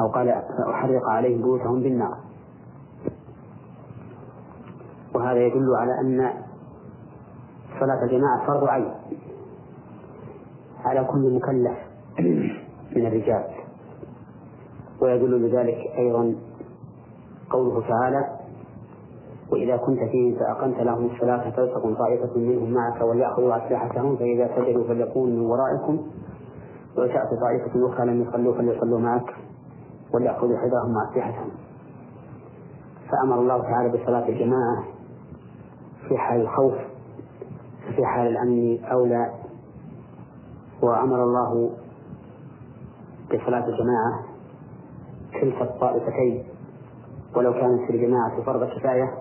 أو 0.00 0.08
قال 0.08 0.42
فأحرق 0.58 1.08
عليهم 1.08 1.42
بيوتهم 1.42 1.82
بالنار. 1.82 2.16
وهذا 5.14 5.46
يدل 5.46 5.74
على 5.76 6.00
أن 6.00 6.30
صلاة 7.80 8.04
الجماعة 8.04 8.46
فرض 8.46 8.64
عين 8.68 8.94
على 10.84 11.04
كل 11.04 11.34
مكلف 11.34 11.78
من 12.96 13.06
الرجال. 13.06 13.53
ويدل 15.04 15.48
لذلك 15.48 15.78
أيضا 15.98 16.34
قوله 17.50 17.88
تعالى 17.88 18.38
وإذا 19.52 19.76
كنت 19.76 19.98
فيهم 19.98 20.38
فأقمت 20.38 20.76
لهم 20.80 21.06
الصلاة 21.06 21.50
فلتكن 21.50 21.94
طائفة 21.94 22.38
منهم 22.38 22.70
معك 22.70 23.02
وليأخذوا 23.02 23.66
أسلحتهم 23.66 24.16
فإذا 24.16 24.50
سجدوا 24.56 24.84
فليكونوا 24.84 25.36
من 25.36 25.46
ورائكم 25.50 25.98
وتأتي 26.96 27.36
طائفة 27.40 27.88
أخرى 27.92 28.06
لم 28.06 28.22
يصلوا 28.22 28.54
فليصلوا 28.54 28.98
معك 29.00 29.34
وليأخذوا 30.14 30.56
حذرهم 30.58 30.96
وأسلحتهم. 30.96 31.50
فأمر 33.10 33.40
الله 33.40 33.62
تعالى 33.62 33.88
بصلاة 33.88 34.28
الجماعة 34.28 34.84
في 36.08 36.16
حال 36.18 36.40
الخوف 36.40 36.74
في 37.96 38.06
حال 38.06 38.26
الأمن 38.26 38.84
أولى 38.84 39.30
وأمر 40.82 41.22
الله 41.24 41.70
بصلاة 43.26 43.64
الجماعة 43.68 44.33
كلتا 45.40 45.64
الطائفتين. 45.64 46.44
ولو 47.36 47.52
كانت 47.52 47.80
في 47.86 47.90
الجماعة 47.90 48.42
فرض 48.46 48.64
كفاية 48.64 49.14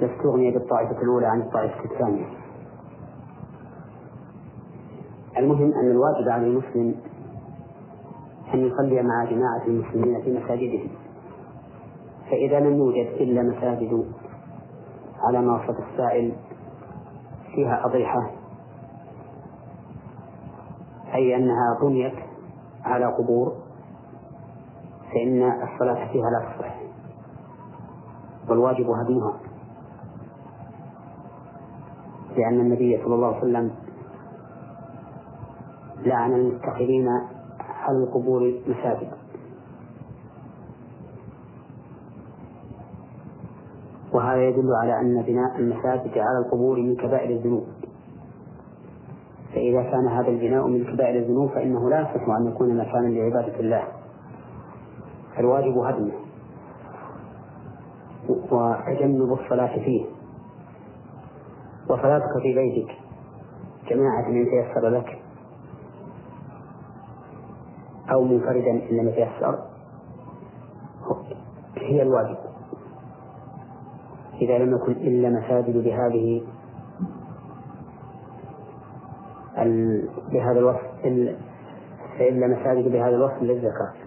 لاستغني 0.00 0.50
بالطائفة 0.50 1.02
الأولى 1.02 1.26
عن 1.26 1.40
الطائفة 1.40 1.84
الثانية. 1.84 2.26
المهم 5.38 5.72
أن 5.72 5.90
الواجب 5.90 6.28
على 6.28 6.46
المسلم 6.46 6.94
أن 8.54 8.60
يصلي 8.66 9.02
مع 9.02 9.24
جماعة 9.24 9.66
المسلمين 9.66 10.22
في 10.22 10.38
مساجدهم. 10.38 10.88
فإذا 12.30 12.60
لم 12.60 12.76
يوجد 12.78 13.06
إلا 13.06 13.42
مساجد 13.42 14.04
على 15.20 15.40
ما 15.42 15.54
وصف 15.54 15.76
السائل 15.92 16.32
فيها 17.54 17.86
أضيحة 17.86 18.30
أي 21.14 21.36
أنها 21.36 21.78
بنيت 21.82 22.14
على 22.84 23.06
قبور 23.06 23.52
فإن 25.14 25.42
الصلاة 25.42 26.12
فيها 26.12 26.30
لا 26.30 26.56
تصح. 26.56 26.74
والواجب 28.48 28.90
هدمها 28.90 29.40
لأن 32.36 32.60
النبي 32.60 33.00
صلى 33.04 33.14
الله 33.14 33.26
عليه 33.26 33.38
وسلم 33.38 33.70
لعن 35.98 36.32
المتخذين 36.32 37.08
على 37.58 37.98
القبور 37.98 38.60
مساجد. 38.66 39.10
وهذا 44.12 44.48
يدل 44.48 44.74
على 44.74 45.00
أن 45.00 45.22
بناء 45.22 45.58
المساجد 45.58 46.18
على 46.18 46.38
القبور 46.46 46.76
من 46.80 46.96
كبائر 46.96 47.30
الذنوب. 47.30 47.66
فإذا 49.54 49.82
كان 49.82 50.08
هذا 50.08 50.28
البناء 50.28 50.66
من 50.66 50.84
كبائر 50.84 51.18
الذنوب 51.22 51.50
فإنه 51.50 51.90
لا 51.90 52.00
يصح 52.00 52.28
أن 52.28 52.46
يكون 52.46 52.76
مكانا 52.76 53.08
لعبادة 53.08 53.60
الله. 53.60 53.93
فالواجب 55.36 55.78
هدمه 55.78 56.12
وتجنب 58.28 59.32
الصلاة 59.32 59.78
فيه. 59.84 60.04
وصلاتك 61.88 62.42
في 62.42 62.54
بيتك. 62.54 62.90
جماعة 63.88 64.28
من 64.28 64.44
تيسر 64.44 64.88
لك. 64.88 65.22
أو 68.12 68.24
منفردا 68.24 68.70
إن 68.70 68.96
لم 68.96 69.08
يتيسر. 69.08 69.58
هي 71.76 72.02
الواجب. 72.02 72.36
إذا 74.42 74.58
لم 74.58 74.76
يكن 74.76 74.92
إلا 74.92 75.30
مساجد 75.30 75.84
بهذه 75.84 76.42
بهذا 80.32 80.58
الوصف 80.58 80.80
إلا 82.20 82.46
مساجد 82.46 82.92
بهذا 82.92 83.16
الوصف 83.16 83.42
للزكاة 83.42 84.03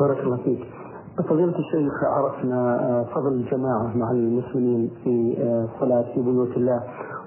بارك 0.00 0.18
الله 0.18 0.36
فيك. 0.36 0.66
فضيلة 1.28 1.58
الشيخ 1.58 1.92
عرفنا 2.04 2.80
آه، 2.80 3.04
فضل 3.14 3.32
الجماعة 3.32 3.96
مع 3.96 4.10
المسلمين 4.10 4.90
في 5.04 5.36
الصلاة 5.38 6.00
آه، 6.00 6.14
في 6.14 6.22
بيوت 6.22 6.56
الله. 6.56 6.82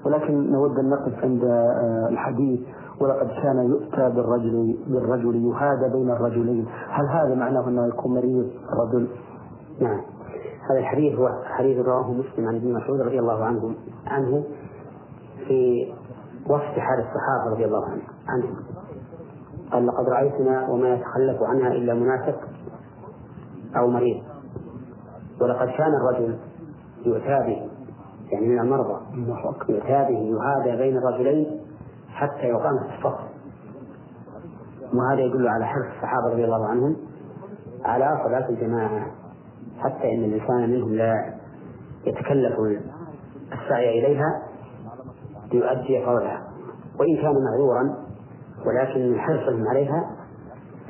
ولكن 0.06 0.52
نود 0.52 0.78
أن 0.78 0.90
نقف 0.90 1.24
عند 1.24 1.44
آه، 1.44 2.08
الحديث 2.08 2.60
ولقد 3.00 3.28
كان 3.42 3.70
يؤتى 3.70 4.10
بالرجل 4.16 4.78
بالرجل 4.86 5.44
يهادى 5.44 5.92
بين 5.92 6.10
الرجلين. 6.10 6.66
هل 6.88 7.06
هذا 7.06 7.34
معناه 7.34 7.68
أنه 7.68 7.86
يكون 7.86 8.14
مريض؟ 8.14 8.50
رجل؟ 8.80 9.08
نعم. 9.80 10.00
هذا 10.70 10.78
الحديث 10.78 11.18
هو 11.18 11.28
حديث 11.44 11.86
رواه 11.86 12.12
مسلم 12.12 12.48
عن 12.48 12.56
ابن 12.56 12.72
مسعود 12.72 13.00
رضي 13.00 13.18
الله 13.18 13.44
عنه 13.44 13.74
عنه 14.06 14.44
في 15.48 15.92
وصف 16.46 16.78
حال 16.78 16.98
الصحابة 16.98 17.54
رضي 17.54 17.64
الله 17.64 17.84
عنه. 17.84 18.02
عنهم 18.28 18.56
قال 19.72 19.86
لقد 19.86 20.08
رأيتنا 20.08 20.68
وما 20.68 20.88
يتخلف 20.94 21.42
عنها 21.42 21.68
إلا 21.72 21.94
منافق 21.94 22.40
أو 23.76 23.90
مريض. 23.90 24.22
ولقد 25.40 25.68
كان 25.68 25.94
الرجل 25.94 26.38
يؤتى 27.06 27.38
به 27.46 27.70
يعني 28.32 28.48
من 28.48 28.60
المرضى 28.60 29.00
يؤتى 29.68 30.04
به 30.08 30.36
يهادى 30.36 30.76
بين 30.76 30.96
الرجلين 30.96 31.60
حتى 32.08 32.42
يقام 32.42 32.78
في 32.78 32.98
الصف. 32.98 33.18
وهذا 34.94 35.20
يدل 35.20 35.48
على 35.48 35.66
حرص 35.66 35.86
الصحابة 35.96 36.32
رضي 36.32 36.44
الله 36.44 36.66
عنهم 36.66 36.96
على 37.84 38.20
صلاة 38.24 38.48
الجماعة 38.48 39.06
حتى 39.78 40.14
إن 40.14 40.24
الإنسان 40.24 40.70
منهم 40.70 40.94
لا 40.94 41.34
يتكلف 42.06 42.54
السعي 43.52 43.98
إليها 43.98 44.42
ليؤدي 45.52 46.04
فرضها 46.04 46.42
وإن 47.00 47.16
كان 47.16 47.34
معذورا 47.44 48.05
ولكن 48.66 49.10
من 49.12 49.18
حرصهم 49.18 49.68
عليها 49.68 50.10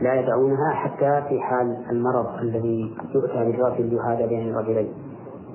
لا 0.03 0.15
يدعونها 0.15 0.71
حتى 0.71 1.23
في 1.29 1.41
حال 1.41 1.77
المرض 1.91 2.27
الذي 2.43 2.97
يؤتى 3.15 3.45
بالرجل 3.45 3.99
هذا 4.01 4.27
بين 4.27 4.51
الرجلين. 4.51 4.93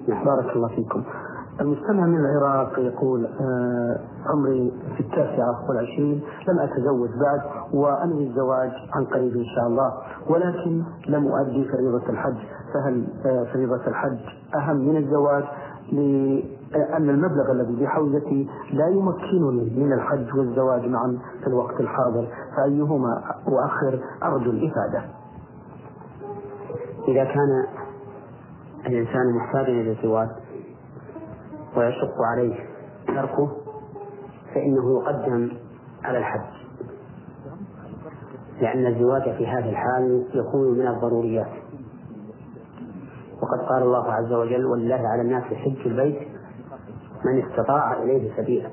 نعم. 0.07 0.25
بارك 0.25 0.55
الله 0.55 0.67
فيكم. 0.67 1.03
المستمع 1.61 2.05
من 2.05 2.17
العراق 2.17 2.79
يقول 2.79 3.25
آه 3.25 3.99
عمري 4.25 4.71
في 4.97 4.99
التاسعة 5.03 5.69
والعشرين 5.69 6.21
لم 6.47 6.59
أتزوج 6.59 7.09
بعد 7.09 7.41
وأنوي 7.73 8.27
الزواج 8.27 8.71
عن 8.93 9.05
قريب 9.05 9.35
إن 9.35 9.45
شاء 9.55 9.67
الله 9.67 9.93
ولكن 10.29 10.83
لم 11.07 11.27
أؤدي 11.27 11.65
فريضة 11.65 12.09
الحج 12.09 12.37
فهل 12.73 13.07
آه 13.25 13.43
فريضة 13.53 13.87
الحج 13.87 14.17
أهم 14.55 14.75
من 14.75 14.97
الزواج؟ 14.97 15.43
لأن 16.71 17.09
المبلغ 17.09 17.51
الذي 17.51 17.83
بحوزتي 17.85 18.49
لا 18.73 18.87
يمكنني 18.87 19.85
من 19.85 19.93
الحج 19.93 20.37
والزواج 20.37 20.85
معا 20.85 21.19
في 21.41 21.47
الوقت 21.47 21.79
الحاضر 21.79 22.27
فأيهما 22.57 23.23
أؤخر 23.47 23.99
أرجو 24.23 24.51
الإفادة. 24.51 25.03
إذا 27.07 27.23
كان 27.23 27.65
الإنسان 28.87 29.35
محتاجا 29.35 29.71
إلى 29.71 29.91
الزواج 29.91 30.29
ويشق 31.77 32.21
عليه 32.31 32.55
تركه 33.07 33.51
فإنه 34.53 35.01
يقدم 35.01 35.51
على 36.03 36.17
الحج. 36.17 36.51
لأن 38.61 38.85
الزواج 38.85 39.23
في 39.23 39.47
هذه 39.47 39.69
الحال 39.69 40.25
يكون 40.33 40.77
من 40.79 40.87
الضروريات. 40.87 41.51
وقد 43.41 43.59
قال 43.69 43.83
الله 43.83 44.13
عز 44.13 44.33
وجل 44.33 44.65
ولله 44.65 45.07
على 45.07 45.21
الناس 45.21 45.43
حج 45.43 45.77
البيت 45.85 46.30
من 47.25 47.43
استطاع 47.43 48.03
إليه 48.03 48.37
سبيلا. 48.37 48.69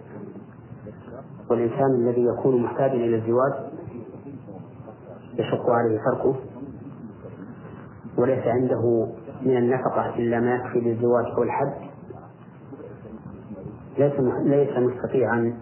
والإنسان 1.51 1.95
الذي 1.95 2.25
يكون 2.25 2.63
محتاجا 2.63 2.95
إلى 2.95 3.17
الزواج 3.17 3.53
يشق 5.35 5.71
عليه 5.71 5.99
تركه 5.99 6.37
وليس 8.19 8.47
عنده 8.47 9.09
من 9.43 9.57
النفقة 9.57 10.15
إلا 10.17 10.41
ما 10.41 10.55
يكفي 10.55 10.81
للزواج 10.81 11.25
أو 11.37 11.43
الحج. 11.43 11.89
ليس 13.99 14.13
ليس 14.45 14.79
مستطيعا 14.79 15.57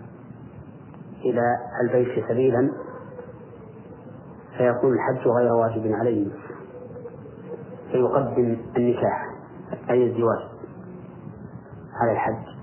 إلى 1.24 1.42
البيت 1.84 2.24
سبيلا 2.28 2.70
فيكون 4.58 4.92
الحج 4.92 5.28
غير 5.28 5.52
واجب 5.52 5.92
عليه. 5.92 6.26
فيقدم 7.92 8.56
النكاح 8.76 9.26
أي 9.90 10.06
الزواج 10.06 10.48
على 12.00 12.12
الحج. 12.12 12.55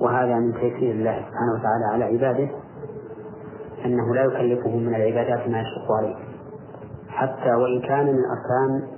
وهذا 0.00 0.34
من 0.34 0.52
تيسير 0.52 0.90
الله 0.90 1.24
سبحانه 1.28 1.52
وتعالى 1.54 1.84
على 1.92 2.04
عباده 2.04 2.48
أنه 3.84 4.14
لا 4.14 4.24
يكلفهم 4.24 4.82
من 4.82 4.94
العبادات 4.94 5.48
ما 5.48 5.60
يشق 5.60 5.92
عليه 5.98 6.16
حتى 7.08 7.54
وإن 7.54 7.80
كان 7.80 8.06
من 8.06 8.22
أركان 8.24 8.88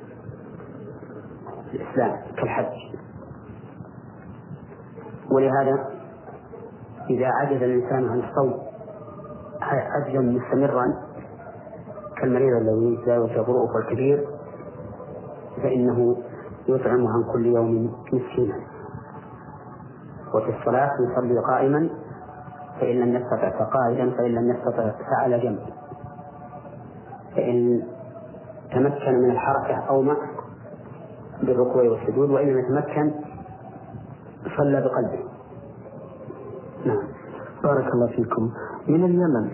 الإسلام 1.75 2.17
كالحج. 2.37 2.73
ولهذا 5.33 5.89
إذا 7.11 7.27
عجز 7.27 7.63
الإنسان 7.63 8.09
عن 8.09 8.19
الصوم 8.19 8.55
عجزا 9.63 10.19
مستمرا 10.21 10.85
كالمريض 12.21 12.57
الذي 12.57 12.99
لا 13.07 13.17
يجبره 13.17 13.79
الكبير؟ 13.79 14.27
فإنه 15.63 16.17
يطعم 16.69 17.07
عن 17.07 17.33
كل 17.33 17.47
يوم 17.47 17.95
مسكينا. 18.13 18.55
وفي 20.35 20.59
الصلاة 20.59 20.91
يصلي 21.01 21.39
قائما 21.39 21.91
فإن 22.81 23.01
لم 23.01 23.17
يستطع 23.17 23.51
فقاعدا 23.51 24.11
فإن 24.11 24.35
لم 24.35 24.51
يستطع 24.51 24.91
فعلى 25.11 25.41
جنب. 25.41 25.59
فإن 27.37 27.83
تمكن 28.73 29.19
من 29.19 29.31
الحركة 29.31 29.75
أومأ 29.75 30.17
بالركوع 31.43 31.83
والسجود 31.83 32.31
وإن 32.31 32.49
لم 32.49 32.59
يتمكن 32.59 33.13
صلى 34.57 34.81
بقلبه. 34.81 35.25
نعم. 36.85 37.03
بارك 37.63 37.95
الله 37.95 38.07
فيكم. 38.07 38.51
من 38.89 39.05
اليمن 39.05 39.51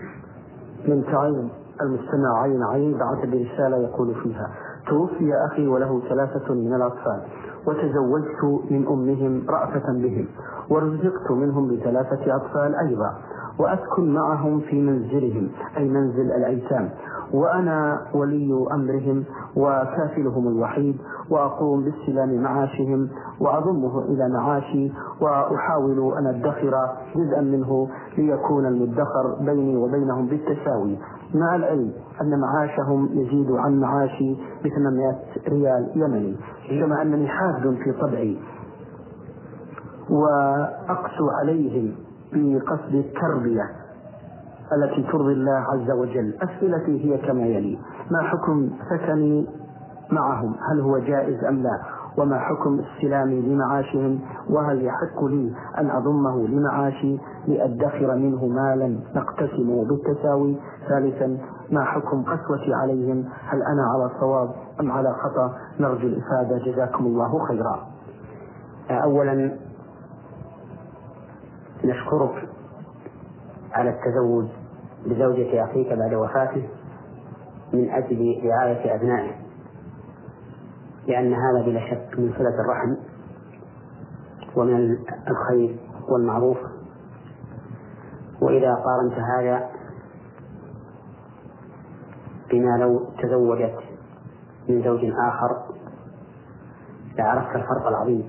من 0.88 1.04
تعين 1.04 1.50
المستمع 1.82 2.42
عين 2.42 2.62
عين 2.62 2.98
بعث 2.98 3.28
برسالة 3.28 3.76
يقول 3.76 4.14
فيها 4.22 4.50
توفي 4.88 5.32
أخي 5.52 5.66
وله 5.66 6.00
ثلاثة 6.08 6.54
من 6.54 6.74
الأطفال. 6.74 7.22
وتزوجت 7.66 8.70
من 8.70 8.86
أمهم 8.86 9.44
رأفة 9.48 9.92
بهم 9.92 10.26
ورزقت 10.70 11.30
منهم 11.30 11.68
بثلاثة 11.68 12.36
أطفال 12.36 12.74
أيضا 12.88 13.14
وأسكن 13.58 14.14
معهم 14.14 14.60
في 14.60 14.82
منزلهم 14.82 15.48
أي 15.76 15.88
منزل 15.88 16.32
الأيتام 16.32 16.90
وأنا 17.32 18.00
ولي 18.14 18.66
أمرهم 18.72 19.24
وكافلهم 19.56 20.48
الوحيد 20.48 20.96
وأقوم 21.30 21.84
باستلام 21.84 22.42
معاشهم 22.42 23.08
وأضمه 23.40 24.04
إلى 24.04 24.28
معاشي 24.28 24.92
وأحاول 25.20 26.12
أن 26.18 26.26
أدخر 26.26 26.72
جزءا 27.16 27.40
منه 27.40 27.88
ليكون 28.18 28.66
المدخر 28.66 29.36
بيني 29.40 29.76
وبينهم 29.76 30.26
بالتساوي. 30.26 30.98
مع 31.34 31.56
العلم 31.56 31.92
أن 32.22 32.40
معاشهم 32.40 33.08
يزيد 33.12 33.50
عن 33.50 33.80
معاشي 33.80 34.34
ب 34.64 34.68
800 34.68 35.16
ريال 35.48 35.92
يمني 35.94 36.36
كما 36.80 37.02
أنني 37.02 37.28
حاد 37.28 37.76
في 37.84 37.92
طبعي. 37.92 38.38
وأقسو 40.10 41.30
عليهم 41.40 41.94
بقصد 42.32 42.94
التربية 42.94 43.62
التي 44.72 45.12
ترضي 45.12 45.32
الله 45.32 45.64
عز 45.72 45.90
وجل. 45.90 46.34
أسئلتي 46.42 47.04
هي 47.04 47.18
كما 47.18 47.42
يلي 47.42 47.78
ما 48.10 48.22
حكم 48.22 48.70
سكني 48.90 49.46
معهم؟ 50.12 50.54
هل 50.70 50.80
هو 50.80 50.98
جائز 50.98 51.44
أم 51.44 51.62
لا؟ 51.62 51.95
وما 52.18 52.38
حكم 52.38 52.80
استلامي 52.80 53.40
لمعاشهم؟ 53.40 54.20
وهل 54.50 54.84
يحق 54.84 55.24
لي 55.24 55.52
أن 55.78 55.90
أضمه 55.90 56.48
لمعاشي 56.48 57.18
لأدخر 57.48 58.14
منه 58.14 58.46
مالا 58.46 59.00
نقتسمه 59.14 59.84
بالتساوي؟ 59.84 60.56
ثالثا 60.88 61.38
ما 61.70 61.84
حكم 61.84 62.22
قسوتي 62.22 62.74
عليهم؟ 62.74 63.24
هل 63.48 63.62
أنا 63.62 63.82
على 63.94 64.10
صواب 64.20 64.50
أم 64.80 64.92
على 64.92 65.12
خطأ؟ 65.12 65.54
نرجو 65.80 66.06
الإفادة. 66.06 66.58
جزاكم 66.58 67.06
الله 67.06 67.46
خيرا. 67.48 67.86
أولا 68.90 69.58
نشكرك 71.84 72.48
على 73.72 73.90
التزوج 73.90 74.46
بزوجة 75.06 75.64
أخيك 75.64 75.92
بعد 75.92 76.14
وفاته 76.14 76.68
من 77.72 77.90
أجل 77.90 78.40
رعاية 78.44 78.94
أبنائه. 78.94 79.45
لأن 81.08 81.32
هذا 81.32 81.62
بلا 81.66 81.80
شك 81.90 82.18
من 82.18 82.32
صلة 82.38 82.60
الرحم 82.60 82.96
ومن 84.56 84.96
الخير 85.28 85.78
والمعروف. 86.08 86.58
وإذا 88.42 88.74
قارنت 88.74 89.14
هذا 89.14 89.70
بما 92.50 92.78
لو 92.78 93.10
تزوجت 93.22 93.78
من 94.68 94.82
زوج 94.82 95.00
آخر 95.04 95.62
لعرفت 97.18 97.56
الفرق 97.56 97.86
العظيم. 97.86 98.28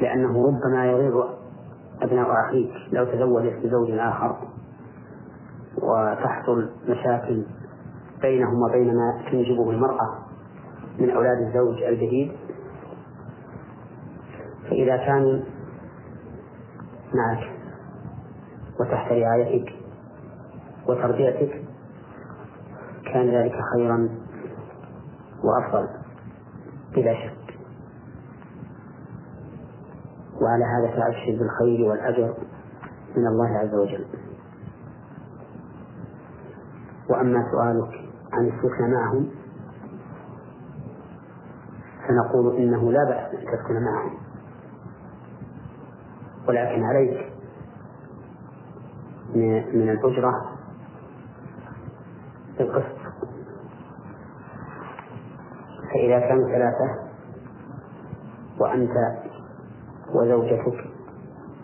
لأنه 0.00 0.46
ربما 0.46 0.86
يغيظ 0.86 1.24
أبناء 2.02 2.28
أخيك 2.48 2.70
لو 2.92 3.04
تزوجت 3.04 3.66
بزوج 3.66 3.90
آخر 3.90 4.36
وتحصل 5.82 6.70
مشاكل 6.88 7.44
بينهم 8.22 8.62
وبين 8.62 8.94
ما 8.96 9.22
تنجبه 9.30 9.70
المرأة. 9.70 10.27
من 10.98 11.10
أولاد 11.10 11.38
الزوج 11.38 11.82
الجديد. 11.82 12.32
فإذا 14.70 14.96
كانوا 14.96 15.40
معك 17.14 17.50
وتحت 18.80 19.12
رعايتك 19.12 19.72
وتربيتك 20.88 21.64
كان 23.12 23.30
ذلك 23.30 23.54
خيرا 23.74 24.08
وأفضل 25.44 25.88
بلا 26.94 27.14
شك. 27.14 27.58
وعلى 30.42 30.64
هذا 30.64 30.90
فأبشر 30.96 31.38
بالخير 31.38 31.88
والأجر 31.88 32.34
من 33.16 33.26
الله 33.26 33.58
عز 33.58 33.74
وجل. 33.74 34.06
وأما 37.10 37.44
سؤالك 37.52 38.08
عن 38.32 38.46
السكن 38.46 38.90
معهم 38.92 39.30
فنقول 42.08 42.56
إنه 42.56 42.92
لا 42.92 43.04
بأس 43.04 43.34
أن 43.34 43.44
تسكن 43.46 43.74
معهم. 43.84 44.14
ولكن 46.48 46.84
عليك 46.84 47.32
من 49.74 49.90
الأجرة 49.90 50.32
بالقسط 52.58 52.98
فإذا 55.92 56.20
كانوا 56.20 56.48
ثلاثة 56.48 57.08
وأنت 58.60 58.92
وزوجتك 60.14 60.84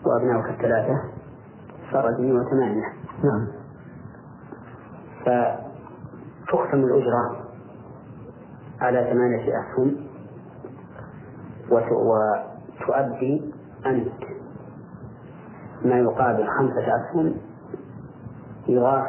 وأبنائك 0.05 0.45
الثلاثة 0.49 1.01
صار 1.91 2.09
اثنين 2.13 2.39
وثمانية. 2.39 2.93
نعم. 3.23 3.47
فتختم 5.21 6.77
الأجرة 6.83 7.45
على 8.81 9.09
ثمانية 9.13 9.59
أسهم 9.59 10.04
وتؤدي 11.71 13.53
أنت. 13.85 14.23
ما 15.85 15.99
يقابل 15.99 16.47
خمسة 16.47 16.95
أسهم 16.95 17.35
يضاف 18.67 19.07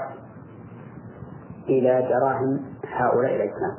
إلى 1.69 2.09
دراهم 2.09 2.61
هؤلاء 2.89 3.37
الأجسام. 3.37 3.77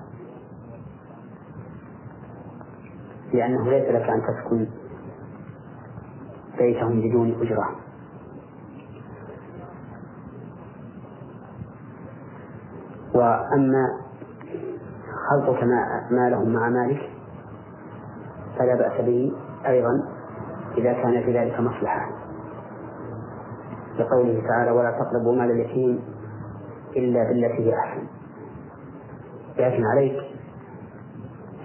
لأنه 3.34 3.70
ليس 3.70 3.90
لك 3.90 4.10
أن 4.10 4.22
تسكن 4.22 4.68
بيتهم 6.58 7.02
بدون 7.02 7.42
أجرة. 7.42 7.76
وأما 13.14 13.88
خلطك 15.30 15.64
مالهم 16.12 16.54
مع 16.54 16.70
مالك 16.70 17.17
فلا 18.60 18.76
بأس 18.76 19.02
به 19.06 19.32
أيضا 19.68 19.90
إذا 20.78 20.94
كان 20.94 21.24
في 21.24 21.40
ذلك 21.40 21.60
مصلحة. 21.60 22.10
لقوله 24.00 24.44
تعالى 24.48 24.72
ولا 24.72 24.92
تقربوا 24.92 25.36
مال 25.36 25.52
اليتيم 25.52 26.00
إلا 26.96 27.24
بالتي 27.24 27.66
هي 27.66 27.74
أحسن. 27.74 28.08
لكن 29.58 29.84
عليك 29.86 30.16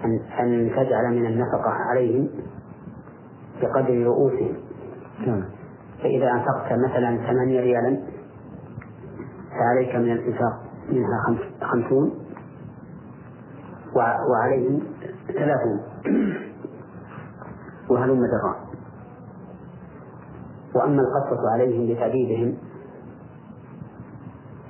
أن 0.05 0.19
أن 0.39 0.71
تجعل 0.75 1.11
من 1.11 1.25
النفقة 1.25 1.69
عليهم 1.69 2.29
بقدر 3.61 4.03
رؤوسهم. 4.03 4.55
نعم. 5.27 5.43
فإذا 6.01 6.31
أنفقت 6.31 6.73
مثلا 6.73 7.17
ثمانية 7.17 7.59
ريالا 7.61 8.01
فعليك 9.59 9.95
من 9.95 10.11
الإنفاق 10.11 10.63
منها 10.89 11.37
خمسون 11.61 12.19
وعليهم 13.95 14.83
ثلاثون. 15.27 15.79
وهلم 17.93 18.19
جرا 18.25 18.55
وأما 20.75 21.01
القسوة 21.01 21.51
عليهم 21.53 21.91
لتأديبهم 21.91 22.57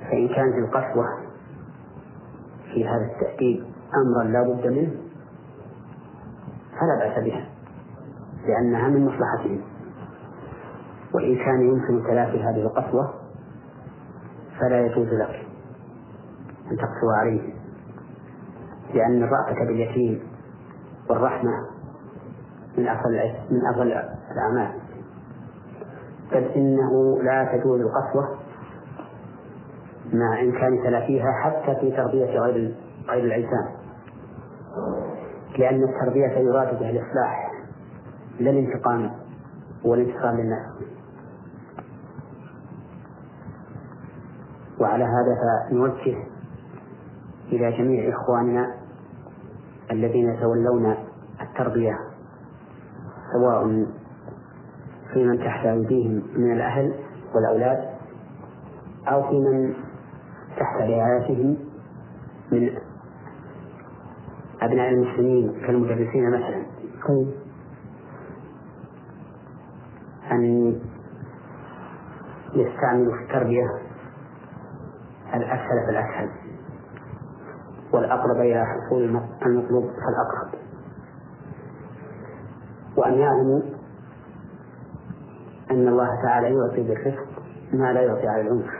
فإن 0.00 0.28
كانت 0.28 0.54
القسوة 0.54 1.04
في 2.74 2.88
هذا 2.88 3.04
التأديب 3.04 3.64
أمرا 3.94 4.24
لا 4.24 4.42
بد 4.42 4.66
منه 4.66 4.90
فلا 6.80 6.98
بأس 7.08 7.24
بها 7.24 7.48
لأنها 8.46 8.88
من 8.88 9.04
مصلحتهم. 9.06 9.60
وإن 11.14 11.36
كان 11.36 11.60
يمكن 11.60 12.06
تلافي 12.08 12.42
هذه 12.42 12.62
القسوة 12.62 13.14
فلا 14.60 14.86
يجوز 14.86 15.08
لك 15.08 15.46
أن 16.70 16.76
تقسو 16.76 17.10
عليه 17.20 17.54
لأن 18.94 19.22
الرأفة 19.22 19.64
باليتيم 19.64 20.20
والرحمة 21.10 21.73
من 22.78 22.88
أفضل 22.88 23.32
من 23.50 23.66
أفضل 23.66 23.92
الأعمال. 24.32 24.80
بل 26.32 26.44
إنه 26.44 27.22
لا 27.22 27.44
تجوز 27.44 27.80
القسوة 27.80 28.38
مع 30.12 30.40
إمكان 30.40 30.82
تلافيها 30.84 31.32
حتى 31.44 31.74
في 31.80 31.90
تربية 31.90 32.38
غير 32.38 32.74
غير 33.08 33.24
الأجسام 33.24 33.68
لأن 35.58 35.82
التربية 35.82 36.38
يراد 36.38 36.78
بها 36.80 36.90
الإصلاح 36.90 37.52
لا 38.40 38.50
الانتقام 38.50 39.10
والانتقام 39.84 40.36
للناس. 40.36 40.66
وعلى 44.80 45.04
هذا 45.04 45.36
فنوجه 45.70 46.16
إلى 47.52 47.72
جميع 47.78 48.14
إخواننا 48.14 48.74
الذين 49.90 50.34
يتولون 50.34 50.94
التربية 51.40 51.98
سواء 53.34 53.86
في 55.12 55.24
من 55.24 55.38
تحت 55.38 55.66
أيديهم 55.66 56.22
من 56.36 56.52
الأهل 56.52 56.94
والأولاد 57.34 57.88
أو 59.08 59.22
في 59.22 59.38
من 59.38 59.74
تحت 60.58 60.76
رعايتهم 60.80 61.56
من 62.52 62.70
أبناء 64.62 64.90
المسلمين 64.90 65.52
كالمدرسين 65.66 66.30
مثلا. 66.30 66.62
طيب. 67.08 67.30
أن 70.32 70.74
يستعملوا 72.54 73.16
في 73.16 73.22
التربية 73.22 73.66
الأسهل 75.34 75.86
فالأسهل 75.86 76.30
والأقرب 77.92 78.36
إلى 78.36 78.64
حصول 78.66 79.04
المطلوب 79.46 79.84
فالأقرب 79.84 80.53
وأن 82.96 83.14
يعلموا 83.14 83.62
أن 85.70 85.88
الله 85.88 86.08
تعالى 86.22 86.54
يعطي 86.54 86.82
بالرفق 86.82 87.26
ما 87.72 87.92
لا 87.92 88.00
يعطي 88.00 88.28
على 88.28 88.40
العنف 88.40 88.70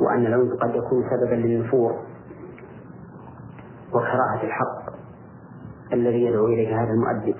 وأن 0.00 0.26
العنف 0.26 0.52
قد 0.62 0.74
يكون 0.74 1.04
سببا 1.10 1.34
للنفور 1.34 1.92
وكراهة 3.92 4.42
الحق 4.42 4.90
الذي 5.92 6.24
يدعو 6.24 6.46
إليه 6.46 6.82
هذا 6.82 6.90
المؤدب. 6.90 7.34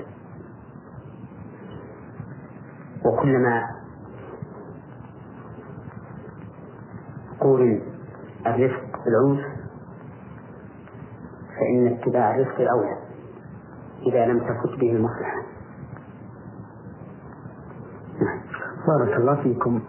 وكلما 3.05 3.63
قورن 7.41 7.83
الرفق 8.47 9.05
بالعنف 9.05 9.47
فإن 11.57 11.87
اتباع 11.87 12.35
الرفق 12.35 12.61
الأولى. 12.61 13.00
إذا 14.07 14.27
لم 14.27 14.39
تفت 14.39 14.81
به 14.81 14.93
المصلحة. 14.93 15.43
بارك 18.87 19.17
الله 19.17 19.43
فيكم. 19.43 19.81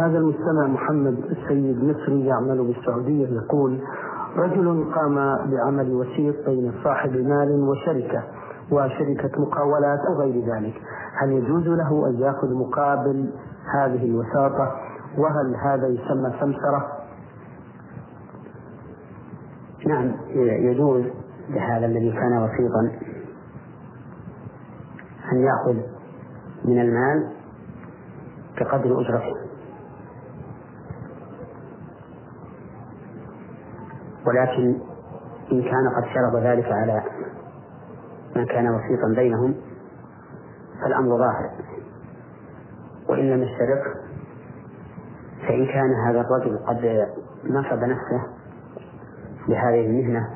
هذا 0.00 0.18
المستمع 0.18 0.66
محمد 0.66 1.18
السيد 1.18 1.84
مصري 1.84 2.26
يعمل 2.26 2.66
بالسعودية 2.66 3.28
يقول 3.28 3.80
رجل 4.36 4.92
قام 4.94 5.14
بعمل 5.50 5.92
وسيط 5.94 6.46
بين 6.46 6.72
صاحب 6.84 7.16
مال 7.16 7.68
وشركة 7.68 8.22
وشركة 8.72 9.40
مقاولات 9.40 9.98
أو 10.08 10.20
غير 10.20 10.44
ذلك. 10.54 10.74
هل 11.22 11.32
يجوز 11.32 11.68
له 11.68 12.08
أن 12.08 12.14
يأخذ 12.14 12.54
مقابل 12.54 13.30
هذه 13.74 14.04
الوساطة؟ 14.04 14.72
وهل 15.18 15.56
هذا 15.56 15.86
يسمى 15.86 16.32
سمسرة؟ 16.40 16.86
نعم 19.86 20.12
يجوز 20.70 21.04
لهذا 21.48 21.86
الذي 21.86 22.12
كان 22.12 22.42
وسيطا 22.42 22.90
أن 25.32 25.38
يأخذ 25.38 25.80
من 26.64 26.80
المال 26.80 27.32
بقدر 28.60 29.00
أجرته. 29.00 29.36
ولكن 34.26 34.80
إن 35.52 35.62
كان 35.62 35.88
قد 35.96 36.04
شرط 36.14 36.42
ذلك 36.42 36.72
على 36.72 37.02
من 38.36 38.46
كان 38.46 38.68
وسيطا 38.68 39.08
بينهم 39.16 39.54
فالأمر 40.82 41.18
ظاهر. 41.18 41.50
وإن 43.08 43.30
لم 43.30 43.42
يشترط 43.42 43.82
فإن 45.48 45.66
كان 45.66 45.94
هذا 46.06 46.20
الرجل 46.20 46.58
قد 46.58 47.08
نصب 47.44 47.84
نفسه 47.84 48.22
لهذه 49.48 49.86
المهنة 49.86 50.28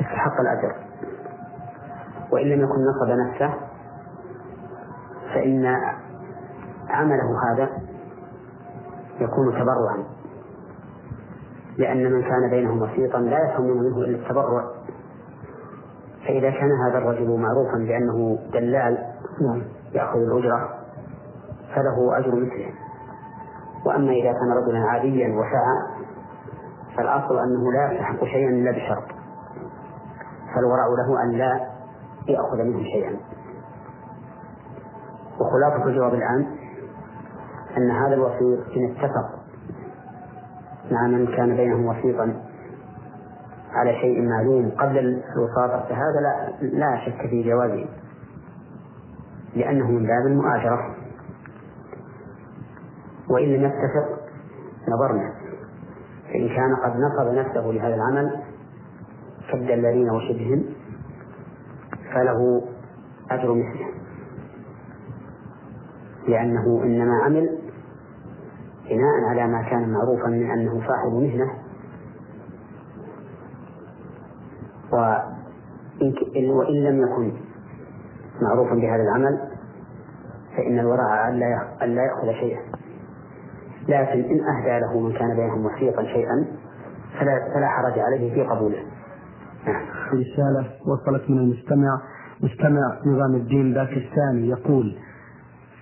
استحق 0.00 0.40
الأجر. 0.40 0.81
وإن 2.32 2.46
لم 2.46 2.60
يكن 2.60 2.84
نصب 2.84 3.10
نفسه 3.10 3.54
فإن 5.34 5.76
عمله 6.88 7.52
هذا 7.52 7.68
يكون 9.20 9.52
تبرعا. 9.52 10.04
لأن 11.78 12.12
من 12.12 12.22
كان 12.22 12.50
بينهم 12.50 12.82
وسيطا 12.82 13.18
لا 13.18 13.38
يفهمون 13.50 13.78
منه 13.78 13.96
إلا 13.96 14.16
التبرع. 14.16 14.64
فإذا 16.26 16.50
كان 16.50 16.70
هذا 16.86 16.98
الرجل 16.98 17.40
معروفا 17.40 17.78
بأنه 17.78 18.38
دلال 18.52 18.98
نعم. 19.40 19.62
يأخذ 19.92 20.18
الأجرة 20.18 20.68
فله 21.74 22.18
أجر 22.18 22.34
مثله. 22.34 22.70
وأما 23.86 24.12
إذا 24.12 24.32
كان 24.32 24.52
رجلا 24.62 24.78
عاديا 24.78 25.28
وسعى 25.28 26.02
فالأصل 26.96 27.38
أنه 27.38 27.72
لا 27.72 27.92
يستحق 27.92 28.24
شيئا 28.24 28.50
إلا 28.50 28.70
بشرط. 28.70 29.04
فالورع 30.54 30.86
له 30.86 31.22
أن 31.24 31.30
لا 31.30 31.71
يأخذ 32.28 32.62
منه 32.62 32.82
شيئا. 32.82 33.16
وخلاصة 35.40 35.84
الجواب 35.86 36.14
الآن 36.14 36.46
أن 37.76 37.90
هذا 37.90 38.14
الوسيط 38.14 38.58
إن 38.76 38.90
اتفق 38.90 39.42
مع 40.90 41.06
من 41.06 41.26
كان 41.26 41.56
بينهم 41.56 41.86
وسيطا 41.86 42.42
على 43.72 43.92
شيء 44.00 44.28
معلوم 44.28 44.70
قبل 44.70 44.98
الوساطة 45.36 45.88
فهذا 45.88 46.20
لا, 46.22 46.66
لا 46.66 47.04
شك 47.06 47.26
في 47.30 47.42
جوازه 47.42 47.86
لأنه 49.56 49.90
من 49.90 50.06
باب 50.06 50.26
المؤاشرة 50.26 50.96
وإن 53.30 53.48
لم 53.48 53.64
يتفق 53.64 54.22
نظرنا. 54.88 55.32
فإن 56.28 56.48
كان 56.48 56.76
قد 56.76 56.92
نصب 56.96 57.34
نفسه 57.34 57.66
لهذا 57.66 57.94
العمل 57.94 58.42
كالدلالين 59.52 60.10
وشبههم 60.10 60.64
فله 62.14 62.62
أجر 63.30 63.54
مثله. 63.54 63.88
لأنه 66.28 66.82
إنما 66.84 67.22
عمل 67.24 67.58
بناء 68.90 69.24
على 69.28 69.46
ما 69.46 69.62
كان 69.62 69.92
معروفا 69.92 70.28
من 70.28 70.50
أنه 70.50 70.72
صاحب 70.88 71.12
مهنة 71.12 71.50
وإن, 74.92 76.84
لم 76.84 77.02
يكن 77.02 77.32
معروفا 78.42 78.74
بهذا 78.74 79.02
العمل 79.02 79.48
فإن 80.56 80.78
الورع 80.78 81.28
ألا 81.82 82.02
يأخذ 82.02 82.32
شيئا. 82.40 82.60
لكن 83.88 84.20
إن 84.20 84.40
أهدى 84.40 84.78
له 84.80 85.00
من 85.00 85.12
كان 85.12 85.36
بينهم 85.36 85.66
وثيقا 85.66 86.02
شيئا 86.02 86.46
فلا, 87.20 87.68
حرج 87.68 87.98
عليه 87.98 88.34
في 88.34 88.50
قبوله. 88.50 88.91
رسالة 90.14 90.70
وصلت 90.86 91.30
من 91.30 91.38
المستمع 91.38 92.00
مستمع 92.40 92.98
نظام 93.06 93.34
الدين 93.34 93.74
باكستاني 93.74 94.48
يقول 94.48 94.96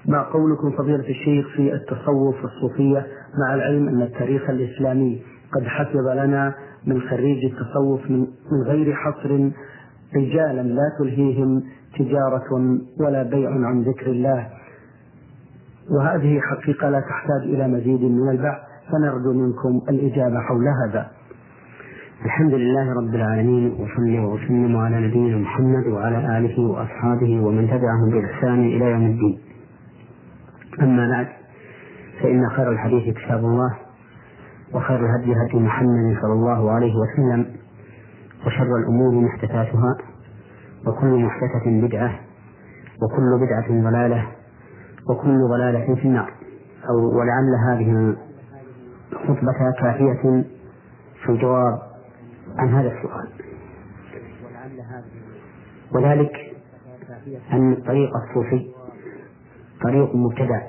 ما 0.06 0.22
قولكم 0.22 0.70
فضيلة 0.70 1.08
الشيخ 1.08 1.46
في 1.56 1.74
التصوف 1.74 2.34
والصوفية 2.44 3.06
مع 3.38 3.54
العلم 3.54 3.88
أن 3.88 4.02
التاريخ 4.02 4.50
الإسلامي 4.50 5.22
قد 5.52 5.62
حفظ 5.62 6.08
لنا 6.08 6.54
من 6.86 7.00
خريج 7.00 7.44
التصوف 7.44 8.10
من, 8.10 8.26
غير 8.66 8.94
حصر 8.94 9.50
رجالا 10.16 10.62
لا 10.62 10.92
تلهيهم 10.98 11.62
تجارة 11.98 12.78
ولا 13.00 13.22
بيع 13.22 13.50
عن 13.50 13.82
ذكر 13.82 14.06
الله. 14.06 14.46
وهذه 15.90 16.40
حقيقة 16.40 16.90
لا 16.90 17.00
تحتاج 17.00 17.42
إلى 17.42 17.68
مزيد 17.68 18.02
من 18.02 18.28
البحث 18.30 18.60
فنرجو 18.92 19.32
منكم 19.32 19.82
الإجابة 19.88 20.40
حول 20.40 20.64
هذا. 20.84 21.19
الحمد 22.24 22.54
لله 22.54 22.92
رب 22.92 23.14
العالمين 23.14 23.72
وصلي 23.72 24.18
وسلم 24.20 24.76
على 24.76 25.08
نبينا 25.08 25.38
محمد 25.38 25.86
وعلى 25.86 26.38
آله 26.38 26.60
وأصحابه 26.70 27.40
ومن 27.40 27.66
تبعهم 27.68 28.10
بإحسان 28.10 28.60
إلى 28.60 28.84
يوم 28.84 29.06
الدين. 29.06 29.38
أما 30.82 31.08
بعد 31.08 31.26
فإن 32.22 32.48
خير 32.48 32.72
الحديث 32.72 33.16
كتاب 33.16 33.38
الله 33.38 33.76
وخير 34.74 35.00
الهدي 35.00 35.32
هدي 35.32 35.64
محمد 35.64 36.16
صلى 36.22 36.32
الله 36.32 36.70
عليه 36.70 36.92
وسلم 36.94 37.46
وشر 38.46 38.76
الأمور 38.76 39.24
محدثاتها 39.24 39.96
وكل 40.86 41.24
محدثة 41.24 41.86
بدعة 41.86 42.10
وكل 43.02 43.46
بدعة 43.46 43.90
ضلالة 43.90 44.26
وكل 45.10 45.38
ضلالة 45.50 45.94
في 45.94 46.04
النار. 46.04 46.30
أو 46.90 47.18
ولعل 47.18 47.54
هذه 47.68 48.16
الخطبة 49.12 49.72
كافية 49.80 50.44
في 51.24 51.32
الجواب 51.32 51.89
عن 52.58 52.68
هذا 52.68 52.88
السؤال. 52.88 53.28
وذلك 55.92 56.32
أن 57.52 57.72
الطريق 57.72 58.10
الصوفي 58.16 58.70
طريق 59.82 60.14
مبتدع 60.14 60.62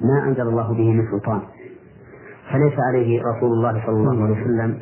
ما 0.00 0.24
أنزل 0.28 0.42
الله 0.42 0.74
به 0.74 0.92
من 0.92 1.10
سلطان 1.10 1.42
فليس 2.52 2.78
عليه 2.78 3.22
رسول 3.22 3.52
الله 3.52 3.86
صلى 3.86 3.96
الله 3.96 4.24
عليه 4.24 4.42
وسلم 4.42 4.80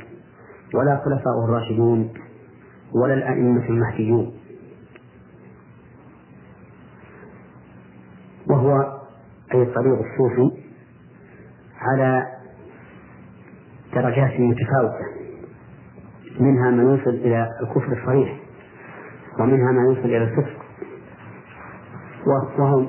ولا 0.74 1.00
خلفاء 1.04 1.44
الراشدون 1.44 2.12
ولا 2.94 3.14
الأئمة 3.14 3.68
المهديون. 3.68 4.32
وهو 8.50 8.98
أي 9.54 9.62
الطريق 9.62 9.98
الصوفي 9.98 10.62
على 11.80 12.26
درجات 13.94 14.40
متفاوتة. 14.40 15.25
منها 16.40 16.70
ما 16.70 16.82
يوصل 16.82 17.10
إلى 17.10 17.48
الكفر 17.62 17.92
الصريح 17.92 18.40
ومنها 19.40 19.72
ما 19.72 19.82
يوصل 19.82 20.04
إلى 20.04 20.24
الكفر. 20.24 20.56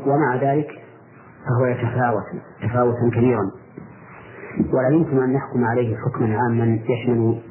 ومع 0.05 0.35
ذلك 0.41 0.69
فهو 1.47 1.65
يتفاوت 1.65 2.23
تفاوتا 2.61 3.09
كبيرا. 3.13 3.51
ولا 4.73 4.89
يمكن 4.89 5.23
أن 5.23 5.33
نحكم 5.33 5.63
عليه 5.63 5.97
حكما 5.97 6.37
عاما 6.37 6.79
يشمل 6.89 7.41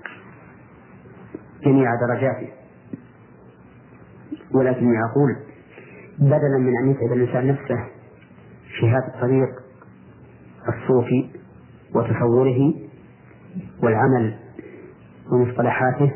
جميع 1.65 1.91
درجاته. 2.09 2.49
ولكني 4.55 5.05
أقول 5.11 5.37
بدلا 6.19 6.59
من 6.59 6.77
أن 6.83 6.91
يتعب 6.91 7.13
الإنسان 7.13 7.47
نفسه 7.47 7.85
في 8.81 8.89
هذا 8.91 9.15
الطريق 9.15 9.49
الصوفي 10.69 11.31
وتصوره 11.95 12.75
والعمل 13.83 14.46
ومصطلحاته. 15.33 16.13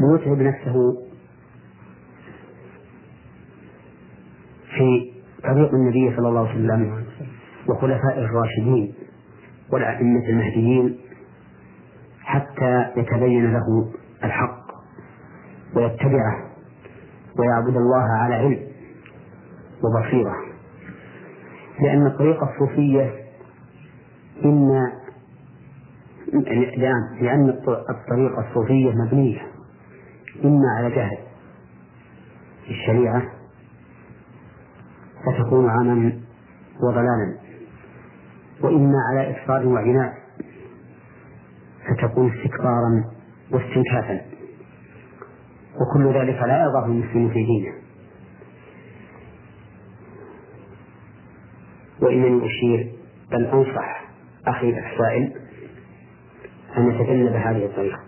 ويتعب 0.00 0.38
نفسه 0.38 0.74
في 4.76 5.12
طريق 5.42 5.74
النبي 5.74 6.16
صلى 6.16 6.28
الله 6.28 6.48
عليه 6.48 6.50
وسلم 6.50 7.04
وخلفاء 7.68 8.18
الراشدين 8.18 8.94
والأئمة 9.72 10.28
المهديين 10.28 10.98
حتى 12.22 12.86
يتبين 12.96 13.52
له 13.52 13.92
الحق 14.24 14.66
ويتبعه 15.76 16.50
ويعبد 17.38 17.76
الله 17.76 18.04
على 18.22 18.34
علم 18.34 18.66
وبصيرة. 19.84 20.36
لأن 21.80 22.06
الطريقة 22.06 22.50
الصوفية 22.52 23.14
إما 24.44 24.92
لأن 27.20 27.48
الطريقة 27.68 28.48
الصوفية 28.48 28.92
مبنية 28.92 29.40
إما 30.44 30.66
على 30.78 30.94
جهل 30.94 31.18
الشريعة 32.68 33.22
فتكون 35.26 35.70
عاما 35.70 36.20
وضلالا 36.82 37.38
وإما 38.62 38.96
على 39.10 39.36
إصرار 39.36 39.66
وعناء 39.66 40.14
فتكون 41.88 42.32
استكبارا 42.32 43.04
واستنكافا. 43.52 44.20
وكل 45.80 46.06
ذلك 46.06 46.42
لا 46.42 46.62
يرضاه 46.62 46.86
المسلم 46.86 47.28
في 47.28 47.44
دينه. 47.44 47.72
وإنني 52.02 52.46
أشير 52.46 52.92
بل 53.32 53.44
أنصح 53.46 54.04
أخي 54.46 54.68
السائل 54.68 55.39
أن 56.80 56.90
يتجنب 56.90 57.32
هذه 57.32 57.64
الطريقة. 57.66 58.00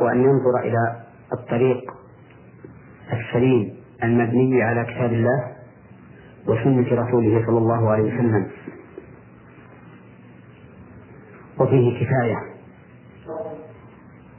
وأن 0.00 0.20
ينظر 0.20 0.58
إلى 0.58 1.02
الطريق 1.32 1.94
السليم 3.12 3.76
المبني 4.02 4.62
على 4.62 4.84
كتاب 4.84 5.12
الله 5.12 5.56
وسنة 6.46 7.02
رسوله 7.02 7.46
صلى 7.46 7.58
الله 7.58 7.90
عليه 7.90 8.14
وسلم. 8.14 8.50
وفيه 11.58 12.04
كفاية 12.04 12.36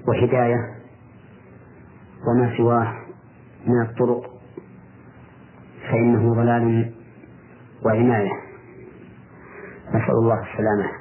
وهداية 0.08 0.58
وما 2.28 2.58
سواه 2.58 2.94
من 3.68 3.82
الطرق 3.82 4.32
فإنه 5.90 6.34
ضلال 6.34 6.92
وعناية. 7.86 8.32
نسأل 9.90 10.12
الله 10.12 10.42
السلامة. 10.42 11.01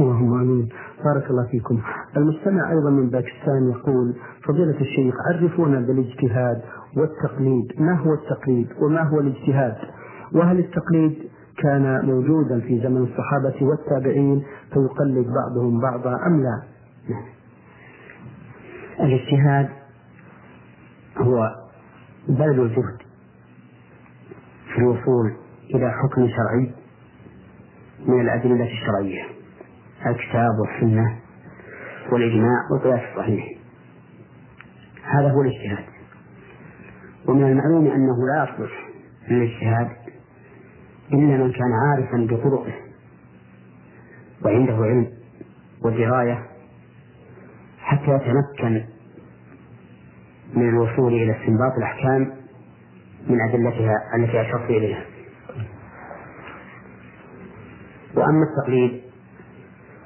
اللهم 0.00 0.34
آمين. 0.40 0.68
بارك 1.04 1.30
الله 1.30 1.46
فيكم. 1.50 1.80
المستمع 2.16 2.70
أيضا 2.70 2.90
من 2.90 3.10
باكستان 3.10 3.70
يقول 3.70 4.14
فضيلة 4.48 4.80
الشيخ 4.80 5.14
عرفونا 5.28 5.80
بالاجتهاد 5.80 6.62
والتقليد. 6.96 7.72
ما 7.80 7.94
هو 7.98 8.14
التقليد 8.14 8.68
وما 8.82 9.02
هو 9.02 9.20
الاجتهاد؟ 9.20 9.76
وهل 10.32 10.58
التقليد 10.58 11.14
كان 11.62 12.06
موجودا 12.06 12.60
في 12.60 12.80
زمن 12.80 13.02
الصحابة 13.02 13.54
والتابعين 13.66 14.42
فيقلد 14.72 15.26
بعضهم 15.26 15.80
بعضا 15.80 16.26
أم 16.26 16.42
لا؟ 16.42 16.62
الاجتهاد 19.00 19.68
هو 21.18 21.54
بذل 22.28 22.60
الجهد 22.60 22.98
في 24.74 24.78
الوصول 24.78 25.32
إلى 25.74 25.90
حكم 25.90 26.28
شرعي 26.28 26.70
من 28.06 28.20
الأدلة 28.20 28.64
الشرعية. 28.64 29.33
الكتاب 30.10 30.50
والسنة 30.60 31.18
والإجماع 32.12 32.58
والقياس 32.72 33.00
الصحيح. 33.12 33.44
هذا 35.04 35.30
هو 35.30 35.42
الاجتهاد. 35.42 35.84
ومن 37.28 37.44
المعلوم 37.44 37.86
أنه 37.86 38.16
لا 38.26 38.44
يصلح 38.44 38.88
للاجتهاد 39.30 39.90
إلا 41.12 41.36
من 41.44 41.52
كان 41.52 41.72
عارفا 41.72 42.26
بطرقه 42.34 42.72
وعنده 44.44 44.74
علم 44.74 45.10
ودراية 45.84 46.46
حتى 47.78 48.10
يتمكن 48.10 48.84
من 50.54 50.68
الوصول 50.68 51.12
إلى 51.12 51.32
استنباط 51.32 51.72
الأحكام 51.78 52.32
من 53.28 53.40
أدلتها 53.48 53.94
التي 54.16 54.40
أشرت 54.40 54.70
إليها. 54.70 55.04
وأما 58.16 58.44
التقليد 58.44 59.03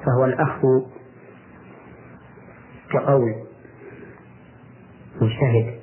فهو 0.04 0.24
الأخذ 0.24 0.62
كقول 2.90 3.34
مجتهد 5.20 5.78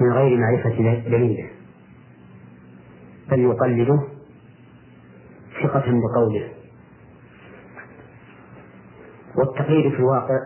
من 0.00 0.12
غير 0.12 0.38
معرفة 0.38 0.76
دليله 1.08 1.50
بل 3.30 3.40
يقلده 3.40 4.02
ثقة 5.62 5.84
بقوله. 5.86 6.48
والتقليد 9.36 9.92
في 9.92 9.98
الواقع 9.98 10.38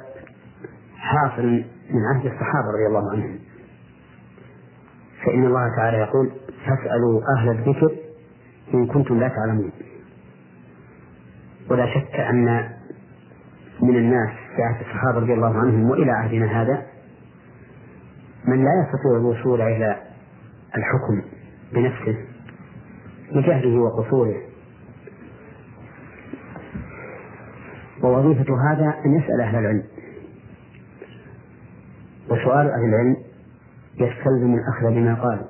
حاصل 0.96 1.64
من 1.90 2.02
عهد 2.14 2.26
الصحابة 2.26 2.68
رضي 2.74 2.86
الله 2.86 3.10
عنهم. 3.12 3.38
فإن 5.26 5.46
الله 5.46 5.76
تعالى 5.76 5.96
يقول 5.96 6.32
فاسألوا 6.66 7.20
أهل 7.38 7.48
الذكر 7.48 7.96
إن 8.74 8.86
كنتم 8.86 9.20
لا 9.20 9.28
تعلمون. 9.28 9.72
ولا 11.70 11.94
شك 11.94 12.14
أن 12.14 12.68
من 13.82 13.96
الناس 13.96 14.30
في 14.56 14.62
عهد 14.62 14.80
الصحابة 14.80 15.18
رضي 15.18 15.34
الله 15.34 15.58
عنهم 15.58 15.90
وإلى 15.90 16.10
عهدنا 16.10 16.62
هذا 16.62 16.86
من 18.44 18.64
لا 18.64 18.70
يستطيع 18.82 19.16
الوصول 19.16 19.60
إلى 19.62 19.96
الحكم 20.76 21.22
بنفسه 21.72 22.16
لجهله 23.32 23.80
وقصوره. 23.80 24.36
ووظيفة 28.02 28.72
هذا 28.72 28.94
أن 29.04 29.18
يسأل 29.18 29.40
أهل 29.40 29.56
العلم. 29.56 29.84
وسؤال 32.30 32.70
أهل 32.70 32.84
العلم 32.84 33.16
يستلزم 33.94 34.54
الأخذ 34.54 34.94
بما 34.94 35.14
قالوا. 35.14 35.46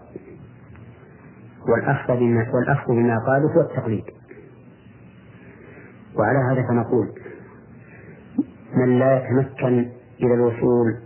والأخذ 1.68 2.16
بما 2.16 2.46
والأخذ 2.54 2.92
بما 2.92 3.18
قالوا 3.26 3.52
هو 3.52 3.60
التقليد. 3.60 4.17
وعلى 6.18 6.38
هذا 6.52 6.68
فنقول 6.68 7.08
من 8.74 8.98
لا 8.98 9.16
يتمكن 9.16 9.88
إلى 10.22 10.34
الوصول 10.34 10.96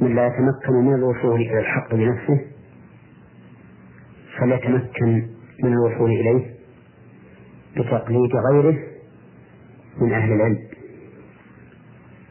من 0.00 0.14
لا 0.14 0.26
يتمكن 0.26 0.72
من 0.72 0.94
الوصول 0.94 1.40
إلى 1.40 1.58
الحق 1.58 1.94
بنفسه 1.94 2.40
فليتمكن 4.38 5.28
من 5.64 5.72
الوصول 5.72 6.10
إليه 6.10 6.54
بتقليد 7.76 8.30
غيره 8.50 8.78
من 10.00 10.12
أهل 10.12 10.32
العلم 10.32 10.58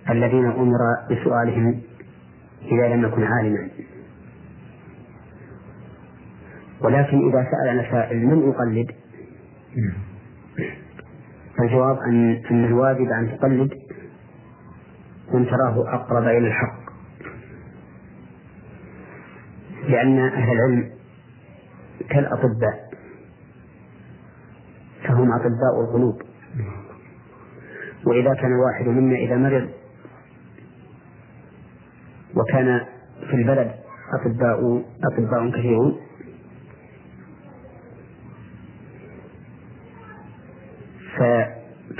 الذين 0.10 0.46
أمر 0.46 0.80
بسؤالهم 1.12 1.82
إذا 2.72 2.88
لم 2.96 3.04
يكن 3.06 3.24
عالما. 3.24 3.70
ولكن 6.82 7.30
إذا 7.30 7.48
سأل 7.52 7.88
سائل 7.92 8.26
من 8.28 8.50
أقلد 8.50 8.88
فالجواب 11.58 11.98
أن 11.98 12.42
أن 12.52 12.66
الواجب 12.66 13.08
أن 13.12 13.38
تقلد 13.38 13.74
من 15.34 15.46
تراه 15.46 15.96
أقرب 15.96 16.24
إلى 16.24 16.48
الحق. 16.48 16.80
لأن 19.90 20.20
أهل 20.20 20.52
العلم 20.52 20.92
كالأطباء 22.10 22.90
فهم 25.04 25.32
أطباء 25.32 25.82
القلوب. 25.82 26.22
وإذا 28.06 28.34
كان 28.34 28.52
الواحد 28.52 28.88
منا 28.88 29.16
إذا 29.16 29.36
مرض 29.36 29.70
وكان 32.36 32.82
في 33.30 33.34
البلد 33.34 33.72
أطباء 34.14 34.86
أطباء 35.04 35.50
كثيرون 35.50 36.00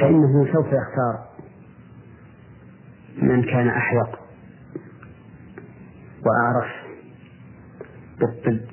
فإنه 0.08 0.54
سوف 0.54 0.66
يختار 0.66 1.28
من 3.22 3.44
كان 3.44 3.68
أحوط 3.68 4.20
وأعرف 6.26 6.72
بالطب 8.20 8.66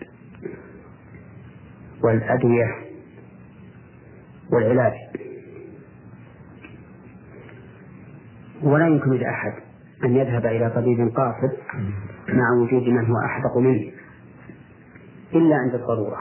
والأدوية 2.05 2.75
والعلاج. 4.53 4.93
ولا 8.63 8.87
يمكن 8.89 9.11
لأحد 9.11 9.53
أن 10.05 10.17
يذهب 10.17 10.47
إلى 10.47 10.71
طبيب 10.71 11.09
قاصر 11.17 11.57
مع 12.29 12.63
وجود 12.63 12.83
من 12.83 13.07
هو 13.07 13.17
أحدق 13.27 13.57
منه 13.59 13.93
إلا 15.35 15.57
عند 15.57 15.75
الضرورة. 15.75 16.21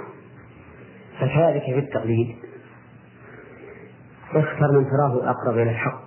فكذلك 1.19 1.63
في 1.63 1.79
التقليد 1.79 2.35
اختر 4.37 4.71
من 4.71 4.85
تراه 4.89 5.29
أقرب 5.29 5.53
إلى 5.53 5.71
الحق 5.71 6.03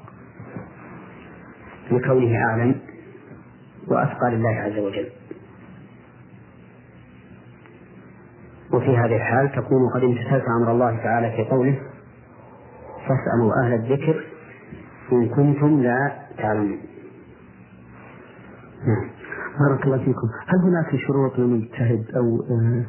لكونه 1.90 2.36
أعلم 2.48 2.74
وأتقى 3.88 4.30
لله 4.30 4.50
عز 4.50 4.78
وجل. 4.78 5.08
وفي 8.72 8.96
هذه 8.96 9.16
الحال 9.16 9.52
تكون 9.52 9.88
قد 9.94 10.04
امتثلت 10.04 10.44
أمر 10.60 10.72
الله 10.72 10.96
تعالى 10.96 11.30
في 11.36 11.50
قوله 11.50 11.80
فاسألوا 13.08 13.52
أهل 13.64 13.72
الذكر 13.72 14.24
إن 15.12 15.28
كنتم 15.28 15.82
لا 15.82 16.12
تعلمون 16.38 16.78
نعم. 18.86 19.10
بارك 19.60 19.84
الله 19.84 19.98
فيكم. 19.98 20.28
هل 20.46 20.58
هناك 20.58 20.96
شروط 21.06 21.38
للمجتهد 21.38 22.04
أو 22.16 22.42
آه، 22.50 22.84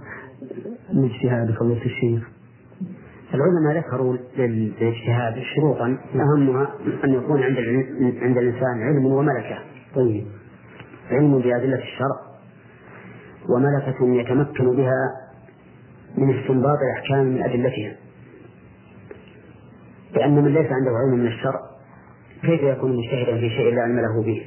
الاجتهاد 0.92 1.52
فضيلة 1.52 1.86
الشيخ؟ 1.86 2.37
العلماء 3.34 3.78
ذكروا 3.78 4.18
للاجتهاد 4.38 5.44
شروطا 5.56 5.98
أهمها 6.16 6.70
أن 7.04 7.14
يكون 7.14 7.44
عند 7.44 7.58
عند 8.22 8.38
الإنسان 8.38 8.82
علم 8.82 9.06
وملكة. 9.06 9.60
طيب. 9.96 10.26
علم 11.12 11.40
بأدلة 11.40 11.78
الشرع. 11.84 12.20
وملكة 13.50 14.20
يتمكن 14.22 14.76
بها 14.76 15.28
من 16.18 16.40
استنباط 16.40 16.78
الأحكام 16.78 17.26
من 17.26 17.44
أدلتها. 17.44 17.96
لأن 20.14 20.36
من 20.36 20.54
ليس 20.54 20.68
عنده 20.72 20.92
علم 20.92 21.20
من 21.20 21.28
الشرع 21.28 21.60
كيف 22.42 22.64
يكون 22.64 22.98
مجتهدا 22.98 23.38
في 23.40 23.50
شيء 23.50 23.76
لا 23.76 23.82
علم 23.82 24.00
له 24.00 24.24
به؟ 24.24 24.46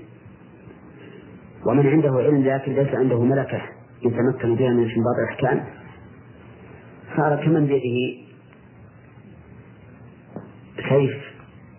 ومن 1.67 1.87
عنده 1.87 2.11
علم 2.11 2.45
لكن 2.45 2.73
ليس 2.73 2.95
عنده 2.95 3.25
ملكة 3.25 3.63
يتمكن 4.03 4.55
بها 4.55 4.71
من 4.71 4.89
استنباط 4.89 5.17
الأحكام 5.19 5.65
صار 7.17 7.45
كمن 7.45 7.67
بيده 7.67 8.30
سيف 10.89 11.15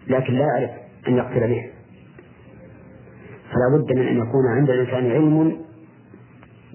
لكن 0.08 0.34
لا 0.34 0.46
يعرف 0.46 0.72
أن 1.08 1.18
يقتل 1.18 1.48
به. 1.48 1.70
فلا 3.52 3.78
بد 3.78 3.98
من 3.98 4.08
أن 4.08 4.18
يكون 4.18 4.48
عند 4.58 4.70
الإنسان 4.70 5.12
علم 5.12 5.62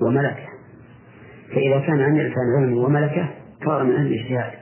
وملكة. 0.03 0.47
فإذا 1.55 1.81
كان 1.81 2.01
عند 2.01 2.19
الإنسان 2.19 2.43
علم 2.59 2.79
وملكة 2.79 3.29
صار 3.65 3.85
من 3.85 3.93
أهل 3.93 4.07
الاجتهاد. 4.07 4.53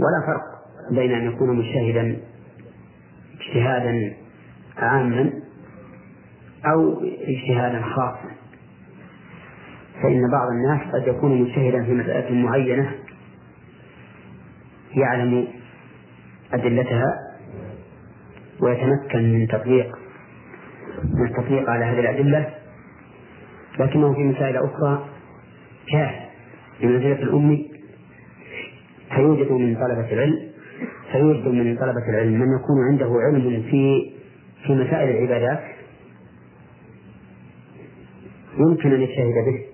ولا 0.00 0.26
فرق 0.26 0.42
بين 0.90 1.12
أن 1.12 1.26
يكون 1.26 1.56
مجتهدا 1.56 2.16
اجتهادا 3.40 4.14
عاما 4.76 5.32
أو 6.66 7.02
اجتهادا 7.04 7.82
خاصا. 7.82 8.30
فإن 10.02 10.30
بعض 10.32 10.48
الناس 10.48 10.94
قد 10.94 11.08
يكون 11.08 11.42
مجتهدا 11.42 11.84
في 11.84 11.92
مسألة 11.92 12.34
معينة 12.34 12.92
يعلم 14.94 15.48
أدلتها 16.52 17.12
ويتمكن 18.60 19.32
من 19.32 19.48
تطبيق 19.48 19.96
من 21.04 21.26
التطبيق 21.26 21.70
على 21.70 21.84
هذه 21.84 22.00
الأدلة 22.00 22.54
لكنه 23.78 24.14
في 24.14 24.20
مسائل 24.20 24.56
أخرى 24.56 25.08
كاهل 25.92 26.26
بمنزلة 26.80 27.22
الأمي 27.22 27.70
فيوجد 29.14 29.52
من 29.52 29.74
طلبة 29.74 30.12
العلم 30.12 30.50
فيوجد 31.12 31.46
من 31.48 31.76
طلبة 31.76 32.08
العلم 32.08 32.32
من 32.32 32.46
يكون 32.56 32.84
عنده 32.90 33.12
علم 33.26 33.62
في 33.70 34.12
في 34.66 34.72
مسائل 34.74 35.16
العبادات 35.16 35.60
يمكن 38.58 38.92
أن 38.92 39.00
يجتهد 39.00 39.34
به 39.46 39.64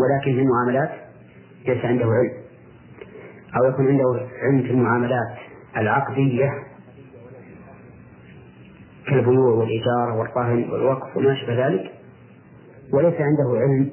ولكن 0.00 0.32
في 0.32 0.40
المعاملات 0.40 0.90
ليس 1.68 1.84
عنده 1.84 2.04
علم. 2.04 2.41
أو 3.56 3.70
يكون 3.70 3.86
عنده 3.88 4.26
علم 4.42 4.62
في 4.62 4.70
المعاملات 4.70 5.38
العقدية 5.76 6.50
كالبيوع 9.06 9.54
والإيجار 9.54 10.10
والرهن 10.18 10.70
والوقف 10.70 11.16
وما 11.16 11.32
أشبه 11.32 11.66
ذلك 11.66 11.92
وليس 12.92 13.14
عنده 13.20 13.60
علم 13.60 13.90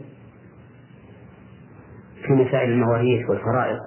في 2.28 2.34
مسائل 2.34 2.70
المواريث 2.72 3.30
والفرائض. 3.30 3.80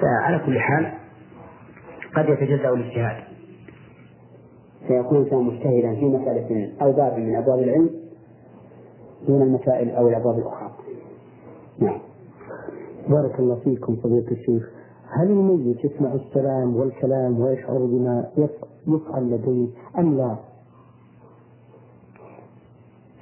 فعلى 0.00 0.38
كل 0.46 0.60
حال 0.60 0.92
قد 2.16 2.28
يتجزأ 2.28 2.68
الاجتهاد. 2.68 3.24
فيكون 4.88 5.18
الإنسان 5.18 5.38
مجتهدا 5.38 5.94
في 5.94 6.04
مسألة 6.04 6.72
أو 6.82 6.92
باب 6.92 7.18
من 7.18 7.36
أبواب 7.36 7.58
العلم 7.58 7.90
دون 9.26 9.42
المسائل 9.42 9.90
أو 9.90 10.08
الأبواب 10.08 10.38
الأخرى. 10.38 10.70
نعم. 11.80 12.07
بارك 13.08 13.38
الله 13.38 13.54
فيكم 13.64 13.96
فضيلة 13.96 14.30
الشيخ. 14.30 14.70
هل 15.08 15.26
الميت 15.30 15.84
يسمع 15.84 16.12
السلام 16.14 16.76
والكلام 16.76 17.40
ويشعر 17.40 17.78
بما 17.78 18.30
يفعل 18.86 19.30
لديه 19.30 19.68
أم 19.98 20.16
لا؟ 20.16 20.36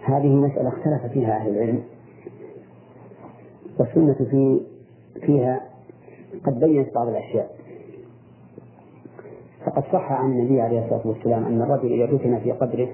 هذه 0.04 0.28
مسألة 0.28 0.68
اختلف 0.68 1.12
فيها 1.12 1.36
أهل 1.36 1.50
العلم. 1.50 1.82
والسنة 3.78 4.14
في 4.14 4.60
فيها 5.20 5.60
قد 6.46 6.60
بينت 6.60 6.94
بعض 6.94 7.08
الأشياء. 7.08 7.56
فقد 9.66 9.82
صح 9.92 10.12
عن 10.12 10.30
النبي 10.30 10.60
عليه 10.60 10.84
الصلاة 10.84 11.06
والسلام 11.06 11.44
أن 11.44 11.62
الرجل 11.62 11.92
إذا 11.92 12.16
دفن 12.16 12.38
في 12.38 12.52
قبره 12.52 12.88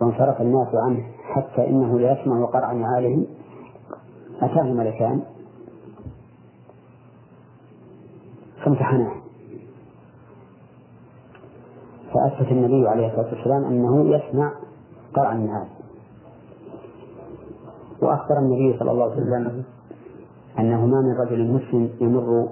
وانصرف 0.00 0.40
الناس 0.40 0.68
عنه 0.74 1.02
حتى 1.22 1.68
إنه 1.68 2.00
لا 2.00 2.20
يسمع 2.20 2.44
قرع 2.44 2.72
نعالهم 2.72 3.26
أتاه 4.42 4.72
ملكان. 4.72 5.22
فامتحناه. 8.64 9.12
فأثبت 12.14 12.52
النبي 12.52 12.88
عليه 12.88 13.06
الصلاة 13.06 13.34
والسلام 13.34 13.64
أنه 13.64 14.16
يسمع 14.16 14.52
قرع 15.14 15.32
النعال 15.32 15.66
وأخبر 18.02 18.38
النبي 18.38 18.78
صلى 18.78 18.90
الله 18.90 19.04
عليه 19.04 19.14
وسلم 19.14 19.64
أنه 20.58 20.86
ما 20.86 21.00
من 21.00 21.16
رجل 21.20 21.50
مسلم 21.52 21.90
يمر 22.00 22.48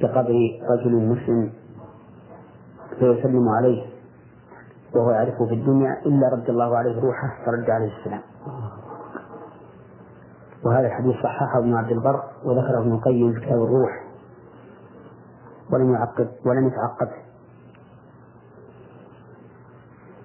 بقبر 0.00 0.58
رجل 0.70 0.92
مسلم 1.08 1.52
فيسلم 2.98 3.48
عليه 3.48 3.86
وهو 4.94 5.10
يعرفه 5.10 5.46
في 5.46 5.54
الدنيا 5.54 6.02
إلا 6.06 6.28
رد 6.32 6.50
الله 6.50 6.76
عليه 6.76 7.00
روحه 7.00 7.44
فرد 7.46 7.70
عليه 7.70 7.92
السلام. 7.98 8.22
وهذا 10.64 10.86
الحديث 10.86 11.16
صححه 11.22 11.58
ابن 11.58 11.74
عبد 11.74 11.90
البر 11.90 12.22
وذكره 12.44 12.80
ابن 12.80 12.92
القيم 12.92 13.32
في 13.32 13.40
كتاب 13.40 13.62
الروح 13.64 14.04
ولم 15.70 15.92
يعقب 15.92 16.28
ولم 16.46 16.66
يتعقب. 16.66 17.08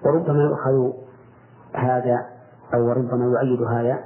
وربما 0.04 0.42
يؤخذ 0.42 0.92
هذا 1.74 2.26
أو 2.74 2.92
ربما 2.92 3.24
يؤيد 3.24 3.62
هذا 3.62 4.04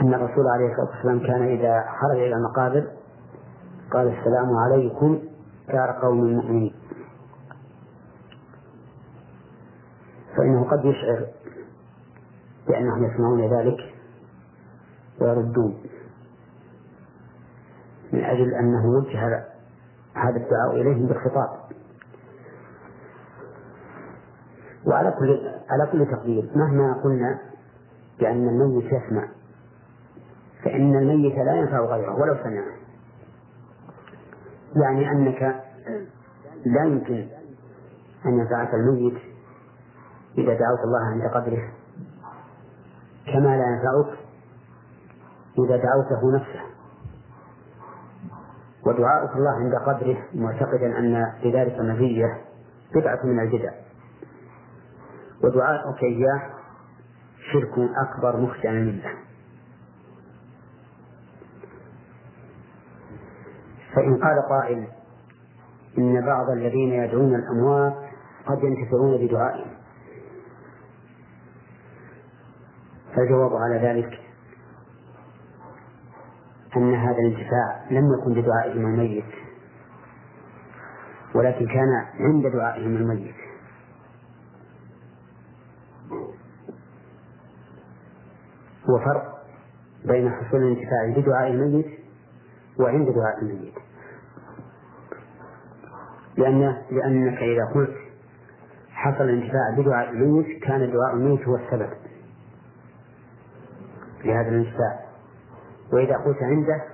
أن 0.00 0.14
الرسول 0.14 0.48
عليه 0.48 0.72
الصلاة 0.72 0.96
والسلام 0.96 1.18
كان 1.18 1.42
إذا 1.42 1.84
خرج 2.00 2.18
إلى 2.18 2.34
المقابر 2.36 2.86
قال 3.92 4.08
السلام 4.18 4.56
عليكم 4.56 5.18
دار 5.68 5.90
قوم 6.02 6.32
مؤمنين 6.32 6.74
فإنه 10.36 10.70
قد 10.70 10.84
يشعر 10.84 11.26
بأنهم 12.68 13.04
يسمعون 13.04 13.40
ذلك 13.54 13.94
ويردون. 15.20 15.82
من 18.12 18.24
أجل 18.24 18.54
أنه 18.54 18.86
وجه 18.86 19.26
هذا 20.14 20.36
الدعاء 20.36 20.80
إليهم 20.80 21.06
بالخطاب. 21.06 21.48
وعلى 24.86 25.10
كل 25.18 25.40
على 25.70 25.86
كل 25.92 26.06
تقدير 26.06 26.50
مهما 26.54 26.92
قلنا 27.04 27.38
بأن 28.20 28.48
الميت 28.48 28.84
يسمع 28.84 29.28
فإن 30.64 30.96
الميت 30.96 31.34
لا 31.38 31.54
ينفع 31.54 31.80
غيره 31.80 32.20
ولو 32.20 32.34
سمع. 32.34 32.62
يعني 34.76 35.10
أنك 35.10 35.64
لا 36.64 36.84
يمكن 36.84 37.26
أن 38.26 38.38
ينفعك 38.38 38.74
الميت 38.74 39.18
إذا 40.38 40.54
دعوت 40.54 40.80
الله 40.84 41.04
عند 41.06 41.22
قدره. 41.22 41.72
كما 43.26 43.56
لا 43.56 43.64
ينفعك 43.66 44.18
إذا 45.58 45.76
دعوته 45.76 46.36
نفسه. 46.36 46.60
ودعاؤك 48.86 49.36
الله 49.36 49.50
عند 49.50 49.74
قدره 49.74 50.18
معتقدا 50.34 50.98
أن 50.98 51.32
لذلك 51.44 51.80
مزية 51.80 52.40
بدعة 52.94 53.20
من 53.24 53.40
البدع. 53.40 53.70
ودعاؤك 55.44 56.02
إياه 56.02 56.42
شرك 57.52 57.90
أكبر 57.96 58.40
مخشى 58.40 58.68
منه 58.68 59.02
فإن 63.94 64.16
قال 64.16 64.42
قائل 64.48 64.88
إن 65.98 66.26
بعض 66.26 66.50
الذين 66.50 66.92
يدعون 66.92 67.34
الأموات 67.34 67.94
قد 68.46 68.64
ينتفعون 68.64 69.26
بدعائهم. 69.26 69.75
فالجواب 73.16 73.50
على 73.56 73.88
ذلك 73.88 74.20
أن 76.76 76.94
هذا 76.94 77.18
الانتفاع 77.18 77.86
لم 77.90 78.12
يكن 78.12 78.40
بدعائهم 78.40 78.86
الميت 78.86 79.24
ولكن 81.34 81.66
كان 81.66 82.06
عند 82.20 82.46
دعائهم 82.46 82.96
الميت. 82.96 83.34
هو 88.90 88.98
فرق 88.98 89.36
بين 90.04 90.30
حصول 90.30 90.62
الانتفاع 90.62 91.14
بدعاء 91.16 91.50
الميت 91.50 91.86
وعند 92.78 93.08
دعاء 93.08 93.42
الميت. 93.42 93.74
لأن 96.36 96.76
لأنك 96.90 97.38
إذا 97.38 97.64
قلت 97.74 97.96
حصل 98.90 99.24
الانتفاع 99.24 99.76
بدعاء 99.78 100.10
الميت 100.10 100.62
كان 100.62 100.92
دعاء 100.92 101.14
الميت 101.14 101.48
هو 101.48 101.56
السبب. 101.56 102.05
لهذا 104.26 104.48
الانتفاع 104.48 105.00
وإذا 105.92 106.16
قلت 106.16 106.42
عنده 106.42 106.84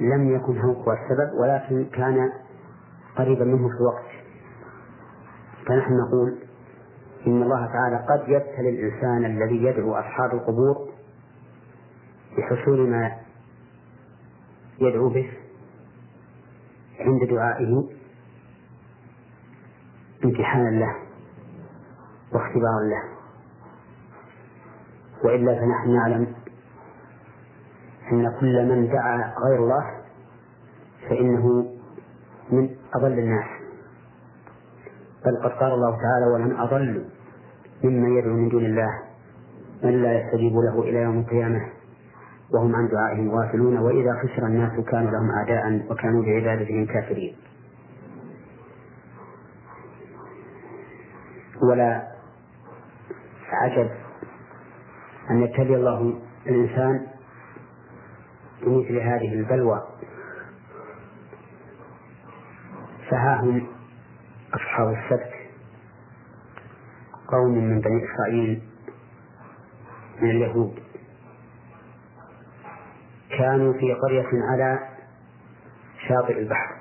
لم 0.00 0.36
يكن 0.36 0.60
هو 0.60 0.92
السبب 0.92 1.40
ولكن 1.40 1.84
كان 1.84 2.32
قريبا 3.16 3.44
منه 3.44 3.68
في 3.68 3.74
الوقت. 3.80 4.10
فنحن 5.66 5.92
نقول 5.92 6.38
إن 7.26 7.42
الله 7.42 7.66
تعالى 7.66 7.96
قد 8.08 8.28
يبتلي 8.28 8.68
الإنسان 8.68 9.24
الذي 9.24 9.64
يدعو 9.64 9.94
أصحاب 9.94 10.34
القبور 10.34 10.88
بحصول 12.38 12.90
ما 12.90 13.12
يدعو 14.78 15.08
به 15.08 15.32
عند 17.00 17.30
دعائه 17.30 17.88
امتحانا 20.24 20.70
له 20.70 20.96
واختبارا 22.32 22.80
له. 22.84 23.15
وإلا 25.24 25.54
فنحن 25.54 25.94
نعلم 25.94 26.34
أن 28.12 28.32
كل 28.40 28.68
من 28.68 28.88
دعا 28.88 29.34
غير 29.46 29.58
الله 29.58 29.84
فإنه 31.08 31.66
من 32.50 32.70
أضل 32.94 33.18
الناس. 33.18 33.46
بل 35.24 35.36
قد 35.36 35.50
قال 35.50 35.72
الله 35.72 35.90
تعالى 35.90 36.26
ومن 36.34 36.56
أضل 36.56 37.04
ممن 37.84 38.18
يدعو 38.18 38.34
من 38.34 38.48
دون 38.48 38.64
الله 38.64 39.02
من 39.82 40.02
لا 40.02 40.20
يستجيب 40.20 40.52
له 40.52 40.82
إلى 40.82 40.98
يوم 40.98 41.18
القيامة. 41.18 41.68
وهم 42.54 42.76
عن 42.76 42.88
دعائهم 42.88 43.30
غافلون 43.30 43.78
وإذا 43.78 44.12
خسر 44.22 44.46
الناس 44.46 44.80
كانوا 44.80 45.10
لهم 45.10 45.30
أعداء 45.30 45.92
وكانوا 45.92 46.22
بعبادتهم 46.22 46.86
كافرين. 46.86 47.36
ولا 51.62 52.02
عجب 53.52 53.90
أن 55.30 55.42
يبتلي 55.42 55.76
الله 55.76 56.20
الإنسان 56.46 57.06
بمثل 58.62 58.96
هذه 58.98 59.32
البلوى. 59.32 59.82
فها 63.10 63.40
هم 63.40 63.66
أصحاب 64.54 64.88
السبت 64.94 65.32
قوم 67.28 67.54
من 67.54 67.80
بني 67.80 68.04
إسرائيل 68.04 68.62
من 70.22 70.30
اليهود. 70.30 70.78
كانوا 73.38 73.72
في 73.72 73.92
قرية 73.92 74.28
على 74.52 74.88
شاطئ 76.08 76.38
البحر. 76.38 76.76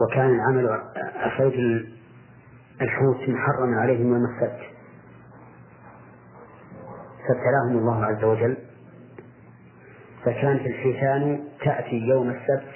وكان 0.00 0.30
العمل 0.30 0.82
صيد 1.38 1.54
الحوت 2.82 3.28
محرما 3.28 3.80
عليهم 3.80 4.12
يوم 4.12 4.24
السبت. 4.24 4.77
فابتلاهم 7.28 7.78
الله 7.78 8.04
عز 8.04 8.24
وجل. 8.24 8.56
فكانت 10.24 10.66
الحيتان 10.66 11.48
تأتي 11.64 11.96
يوم 11.96 12.30
السبت 12.30 12.74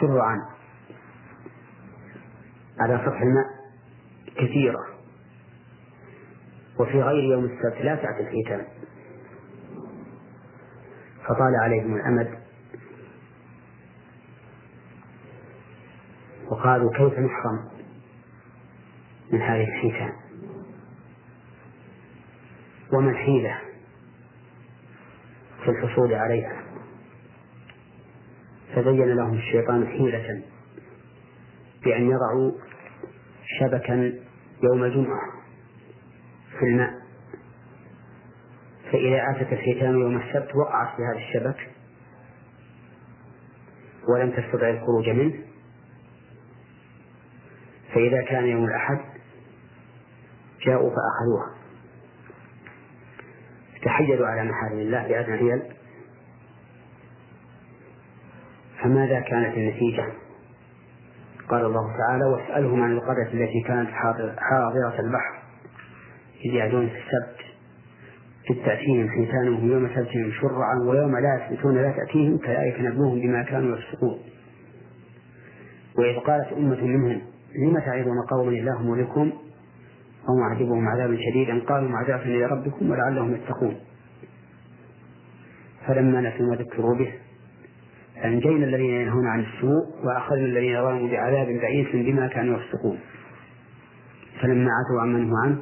شرعا 0.00 0.36
على 2.80 2.98
سطح 3.06 3.20
الماء 3.20 3.46
كثيرة. 4.36 4.86
وفي 6.80 7.02
غير 7.02 7.32
يوم 7.32 7.44
السبت 7.44 7.80
لا 7.84 7.94
تأتي 7.94 8.20
الحيتان. 8.20 8.66
فطال 11.24 11.56
عليهم 11.62 11.96
الأمد. 11.96 12.38
وقالوا 16.50 16.90
كيف 16.92 17.18
نحرم 17.18 17.68
من 19.32 19.40
هذه 19.40 19.64
الحيتان؟ 19.64 20.23
وما 22.94 23.10
الحيلة 23.10 23.60
في 25.64 25.70
الحصول 25.70 26.14
عليها. 26.14 26.62
فبين 28.74 29.16
لهم 29.16 29.34
الشيطان 29.34 29.86
حيلة 29.86 30.42
بأن 31.84 32.10
يضعوا 32.10 32.52
شبكا 33.60 34.12
يوم 34.62 34.84
الجمعة 34.84 35.32
في 36.58 36.64
الماء. 36.64 37.04
فإذا 38.92 39.30
أتت 39.30 39.52
الحيتان 39.52 40.00
يوم 40.00 40.16
السبت 40.20 40.56
وقعت 40.56 40.96
في 40.96 41.02
هذا 41.02 41.18
الشبك 41.18 41.70
ولم 44.08 44.30
تستطع 44.30 44.70
الخروج 44.70 45.08
منه 45.08 45.34
فإذا 47.94 48.22
كان 48.22 48.46
يوم 48.46 48.64
الأحد 48.64 49.00
جاءوا 50.66 50.90
فأخذوها. 50.90 51.53
تحيلوا 53.84 54.26
على 54.26 54.50
محارم 54.50 54.78
الله 54.78 55.08
بأدنى 55.08 55.36
حيل 55.36 55.62
فماذا 58.82 59.20
كانت 59.20 59.56
النتيجة؟ 59.56 60.04
قال 61.48 61.64
الله 61.64 61.96
تعالى 61.96 62.24
واسألهم 62.24 62.82
عن 62.82 62.92
القرية 62.92 63.26
التي 63.32 63.60
كانت 63.66 63.88
حاضرة 64.38 65.00
البحر 65.00 65.42
إذ 66.44 66.54
يعدون 66.54 66.88
في 66.88 66.94
السبت. 66.94 67.40
إذ 68.50 68.64
تأتيهم 68.64 69.08
حيتانهم 69.08 69.72
يوم 69.72 69.88
سبتهم 69.88 70.32
شرعا 70.40 70.74
ويوم 70.86 71.16
لا 71.16 71.46
يسبتون 71.46 71.74
لا 71.74 71.90
تأتيهم 71.92 72.38
كذلك 72.38 72.80
نبلوهم 72.80 73.20
بما 73.20 73.42
كانوا 73.42 73.76
يفسقون. 73.76 74.18
وإذ 75.98 76.18
قالت 76.18 76.52
أمة 76.52 76.84
منهم 76.84 77.20
لم 77.56 77.78
تعظون 77.78 78.16
قوما 78.30 78.50
الله 78.50 78.82
ملكهم 78.82 79.32
أو 80.28 80.34
معذبهم 80.36 80.88
عذابا 80.88 81.16
شديدا. 81.30 81.60
قالوا 81.68 81.88
معذرة 81.88 82.22
إلى 82.22 82.46
ربكم 82.46 82.90
ولعلهم 82.90 83.34
يتقون. 83.34 83.76
فلما 85.86 86.20
نسوا 86.20 86.46
ما 86.46 86.56
ذكروا 86.56 86.94
به 86.94 87.12
أنجينا 88.24 88.64
الذين 88.66 88.90
ينهون 88.90 89.26
عن 89.26 89.40
السوء 89.40 90.04
وأخذنا 90.04 90.44
الذين 90.44 90.82
ظلموا 90.82 91.08
بعذاب 91.10 91.46
بئيس 91.46 91.88
بما 91.92 92.28
كانوا 92.28 92.58
يفسقون. 92.58 92.98
فلما 94.42 94.70
عتوا 94.70 95.02
عما 95.02 95.18
نهوا 95.18 95.38
عنه 95.44 95.58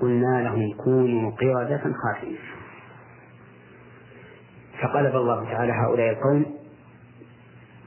قلنا 0.00 0.42
لهم 0.42 0.72
كونوا 0.84 1.30
قردة 1.30 1.82
خاسئين. 2.02 2.38
فقلب 4.82 5.16
الله 5.16 5.44
تعالى 5.44 5.72
هؤلاء 5.72 6.10
القوم 6.10 6.46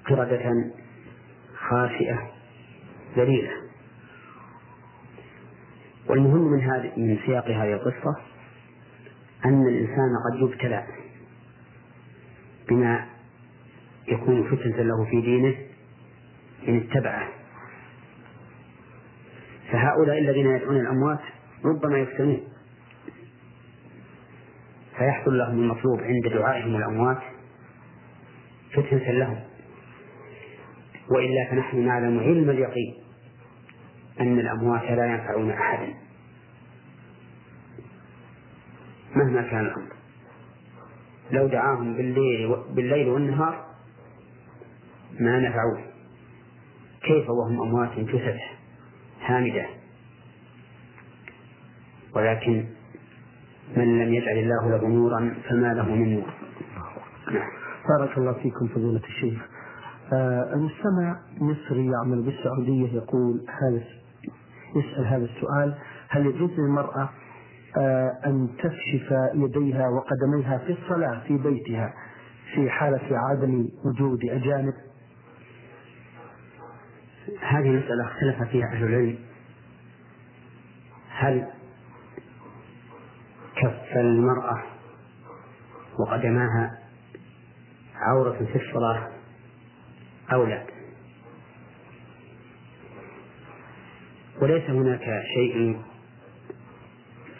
قردة 0.09 0.71
خاسئة 1.69 2.31
ذليلة. 3.17 3.66
والمهم 6.09 6.51
من 6.51 6.61
هذه 6.61 6.91
من 6.97 7.17
سياق 7.25 7.47
هذه 7.47 7.73
القصة 7.73 8.15
أن 9.45 9.67
الإنسان 9.67 10.09
قد 10.25 10.41
يبتلى 10.41 10.83
بما 12.69 13.05
يكون 14.07 14.43
فتنة 14.43 14.81
له 14.83 15.05
في 15.05 15.21
دينه 15.21 15.55
إن 16.67 16.77
اتبعه. 16.77 17.27
فهؤلاء 19.71 20.19
الذين 20.19 20.45
يدعون 20.45 20.75
الأموات 20.75 21.19
ربما 21.65 21.97
يفتنون. 21.97 22.41
فيحصل 24.97 25.37
لهم 25.37 25.59
المطلوب 25.59 25.99
عند 26.01 26.33
دعائهم 26.33 26.75
الأموات 26.75 27.17
فتنة 28.73 29.11
لهم. 29.11 29.39
وإلا 31.09 31.51
فنحن 31.51 31.85
نعلم 31.85 32.19
علم 32.19 32.49
اليقين. 32.49 33.06
أن 34.19 34.39
الأموات 34.39 34.83
لا 34.83 35.05
ينفعون 35.05 35.51
أحدا. 35.51 35.93
مهما 39.15 39.41
كان 39.41 39.59
الأمر. 39.59 39.91
لو 41.31 41.47
دعاهم 41.47 41.93
بالليل 41.93 42.55
بالليل 42.75 43.07
والنهار 43.09 43.65
ما 45.19 45.39
نفعوه. 45.39 45.81
كيف 47.01 47.29
وهم 47.29 47.61
أموات 47.61 47.99
جثث 47.99 48.39
هامدة. 49.21 49.65
ولكن 52.15 52.65
من 53.77 53.99
لم 53.99 54.13
يجعل 54.13 54.37
الله 54.37 54.77
له 54.77 54.87
نورا 54.87 55.35
فما 55.49 55.73
له 55.73 55.95
من 55.95 56.13
نور. 56.13 56.33
نعم. 57.31 57.49
بارك 57.89 58.17
الله 58.17 58.33
فيكم 58.33 58.67
فضيلة 58.67 59.01
الشيخ. 59.07 59.41
آه 60.13 60.53
المستمع 60.53 61.19
مصري 61.37 61.91
يعمل 61.91 62.21
بالسعودية 62.21 62.93
يقول 62.93 63.45
هذا 63.49 63.83
يسأل 64.79 65.05
هذا 65.05 65.25
السؤال 65.25 65.77
هل 66.09 66.25
يجوز 66.25 66.51
للمرأة 66.59 67.09
آه 67.77 68.11
أن 68.25 68.49
تكشف 68.57 69.13
يديها 69.33 69.87
وقدميها 69.89 70.57
في 70.57 70.71
الصلاة 70.71 71.23
في 71.27 71.37
بيتها 71.37 71.93
في 72.53 72.69
حالة 72.69 73.17
عدم 73.17 73.69
وجود 73.85 74.19
أجانب؟ 74.25 74.73
هذه 77.41 77.69
مسألة 77.69 78.05
اختلف 78.05 78.49
فيها 78.49 78.65
أهل 78.67 78.83
العلم. 78.83 79.17
هل 81.09 81.47
كف 83.55 83.97
المرأة 83.97 84.63
وقدماها 85.99 86.77
عورة 87.95 88.45
في 88.53 88.55
الصلاة 88.55 89.07
أو 90.33 90.43
لا؟ 90.43 90.76
وليس 94.41 94.69
هناك 94.69 95.23
شيء 95.35 95.81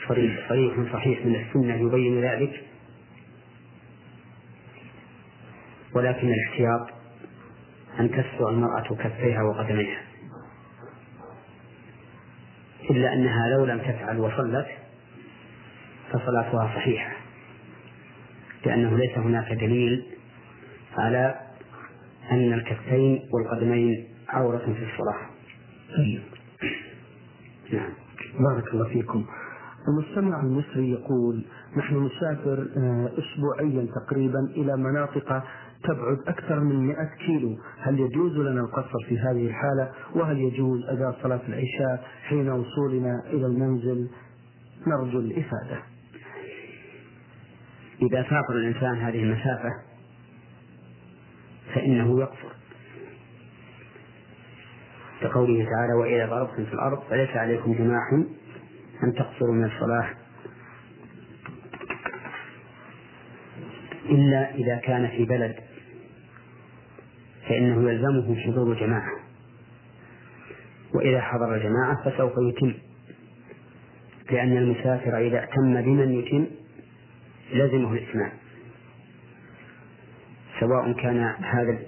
صريح. 0.08 0.50
صريح 0.50 0.94
صحيح 0.94 1.26
من 1.26 1.36
السنة 1.36 1.76
يبين 1.76 2.22
ذلك. 2.22 2.64
ولكن 5.94 6.30
الاحتياط 6.30 6.90
أن 8.00 8.12
تسوى 8.12 8.50
المرأة 8.52 8.96
كفيها 8.96 9.44
وقدميها. 9.44 10.02
إلا 12.90 13.14
أنها 13.14 13.48
لو 13.50 13.66
لم 13.66 13.80
تفعل 13.80 14.20
وصلت 14.20 14.68
فصلاتها 16.12 16.76
صحيحة. 16.76 17.16
لأنه 18.66 18.98
ليس 18.98 19.18
هناك 19.18 19.54
دليل 19.54 20.06
على 20.98 21.40
أن 22.32 22.54
الكفين 22.54 23.20
والقدمين 23.34 24.08
عورة 24.30 24.58
في 24.58 24.86
الصلاة. 24.92 25.30
نعم. 27.74 27.90
بارك 28.40 28.74
الله 28.74 28.90
فيكم. 28.90 29.26
المستمع 29.88 30.42
المصري 30.42 30.92
يقول 30.92 31.46
نحن 31.78 32.06
نسافر 32.06 32.68
آه، 32.78 33.12
أسبوعيا 33.20 33.88
تقريبا 33.96 34.40
إلى 34.40 34.78
مناطق 34.78 35.44
تبعد 35.84 36.18
أكثر 36.28 36.60
من 36.60 36.88
100 36.88 36.96
كيلو. 37.26 37.58
هل 37.80 38.00
يجوز 38.00 38.38
لنا 38.38 38.62
القصر 38.62 39.06
في 39.10 39.20
هذه 39.20 39.48
الحالة؟ 39.48 39.92
وهل 40.16 40.38
يجوز 40.38 40.86
أداء 40.90 41.20
صلاة 41.24 41.42
العشاء 41.48 42.08
حين 42.24 42.50
وصولنا 42.50 43.24
إلى 43.26 43.46
المنزل? 43.46 44.10
نرجو 44.88 45.20
الإفادة. 45.20 45.80
إذا 48.02 48.24
سافر 48.24 48.56
الإنسان 48.56 48.98
هذه 48.98 49.24
المسافة 49.24 49.70
فإنه 51.76 52.20
يقصر. 52.20 52.47
كقوله 55.22 55.66
تعالى 55.66 55.94
وإذا 55.94 56.26
ضربتم 56.26 56.66
في 56.66 56.74
الأرض 56.74 57.04
فليس 57.10 57.30
عليكم 57.30 57.74
جناح 57.74 58.14
أن 59.04 59.14
تقصروا 59.14 59.54
من 59.54 59.66
الصلاة 59.66 60.10
إلا 64.10 64.56
إذا 64.56 64.76
كان 64.76 65.08
في 65.08 65.26
بلد 65.26 65.56
فإنه 67.50 67.90
يلزمه 67.90 68.36
حضور 68.36 68.74
جماعة. 68.74 69.12
وإذا 70.94 71.22
حضر 71.22 71.58
جماعة 71.58 72.04
فسوف 72.06 72.34
يتم. 72.38 72.74
لأن 74.32 74.58
المسافر 74.58 75.18
إذا 75.18 75.40
اعتم 75.40 75.82
بمن 75.82 76.12
يتم 76.12 76.48
لزمه 77.54 77.94
الإتمام. 77.94 78.32
سواء 80.60 80.92
كان 80.92 81.36
هذا 81.42 81.80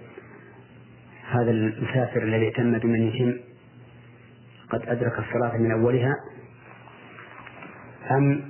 هذا 1.29 1.51
المسافر 1.51 2.23
الذي 2.23 2.47
اهتم 2.47 2.77
بمن 2.77 3.07
يتم 3.07 3.37
قد 4.69 4.81
أدرك 4.87 5.19
الصلاة 5.19 5.57
من 5.57 5.71
أولها 5.71 6.13
أم 8.11 8.41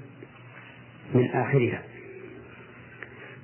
من 1.14 1.32
آخرها. 1.32 1.82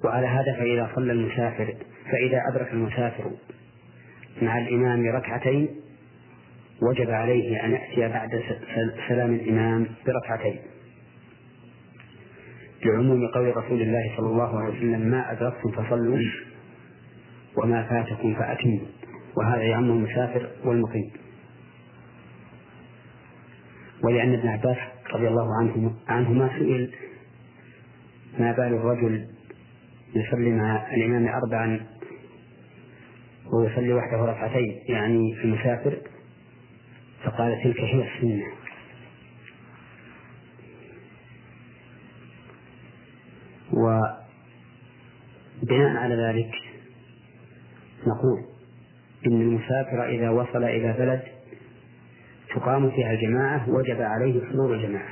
وعلى 0.03 0.27
هذا 0.27 0.53
فإذا 0.57 0.91
صلى 0.95 1.11
المسافر 1.11 1.73
فإذا 2.11 2.41
أدرك 2.51 2.73
المسافر 2.73 3.31
مع 4.41 4.57
الإمام 4.57 5.05
ركعتين 5.15 5.69
وجب 6.81 7.09
عليه 7.09 7.65
أن 7.65 7.71
يأتي 7.71 8.07
بعد 8.07 8.43
سلام 9.07 9.33
الإمام 9.33 9.87
بركعتين. 10.05 10.59
لعموم 12.85 13.27
قول 13.27 13.57
رسول 13.57 13.81
الله 13.81 14.13
صلى 14.17 14.27
الله 14.27 14.59
عليه 14.59 14.77
وسلم 14.77 14.99
ما 14.99 15.31
أدركتم 15.31 15.71
فصلوا 15.71 16.19
وما 17.57 17.83
فاتكم 17.83 18.35
فأتموا. 18.35 18.79
وهذا 19.37 19.63
يعم 19.63 19.91
المسافر 19.91 20.49
والمقيم. 20.65 21.11
ولأن 24.03 24.33
ابن 24.33 24.47
عباس 24.47 24.77
رضي 25.13 25.27
الله 25.27 25.57
عنه 25.59 25.95
عنهما 26.07 26.49
سئل 26.59 26.91
ما 28.39 28.51
بال 28.51 28.73
الرجل 28.73 29.27
يصلي 30.15 30.51
مع 30.51 30.93
الإمام 30.93 31.27
أربعا 31.27 31.79
ويصلي 33.53 33.93
وحده 33.93 34.17
ركعتين 34.17 34.81
يعني 34.89 35.43
المسافر؟ 35.43 35.97
فقال 37.23 37.63
تلك 37.63 37.79
هي 37.79 38.07
السنة. 38.15 38.45
وبناء 45.63 45.97
على 45.97 46.15
ذلك 46.15 46.51
نقول 48.07 48.54
إن 49.27 49.41
المسافر 49.41 50.09
إذا 50.09 50.29
وصل 50.29 50.63
إلى 50.63 50.93
بلد 50.93 51.21
تقام 52.55 52.91
فيها 52.91 53.11
الجماعة 53.11 53.69
وجب 53.69 54.01
عليه 54.01 54.45
حضور 54.45 54.73
الجماعة. 54.73 55.11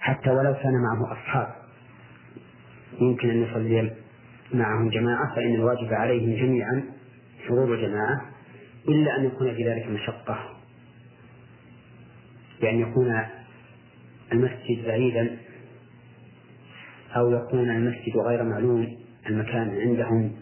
حتى 0.00 0.30
ولو 0.30 0.54
كان 0.54 0.72
معه 0.72 1.12
أصحاب. 1.12 1.48
يمكن 3.00 3.30
أن 3.30 3.42
يصلي 3.42 3.92
معهم 4.54 4.88
جماعة 4.88 5.34
فإن 5.34 5.54
الواجب 5.54 5.92
عليهم 5.92 6.46
جميعا 6.46 6.84
حضور 7.48 7.74
الجماعة 7.74 8.22
إلا 8.88 9.16
أن 9.16 9.24
يكون 9.24 9.54
في 9.54 9.68
ذلك 9.68 9.86
مشقة. 9.86 10.38
بأن 12.60 12.78
يكون 12.78 13.20
المسجد 14.32 14.84
بعيدا 14.86 15.36
أو 17.16 17.30
يكون 17.32 17.70
المسجد 17.70 18.16
غير 18.16 18.42
معلوم 18.42 18.96
المكان 19.28 19.80
عندهم 19.80 20.32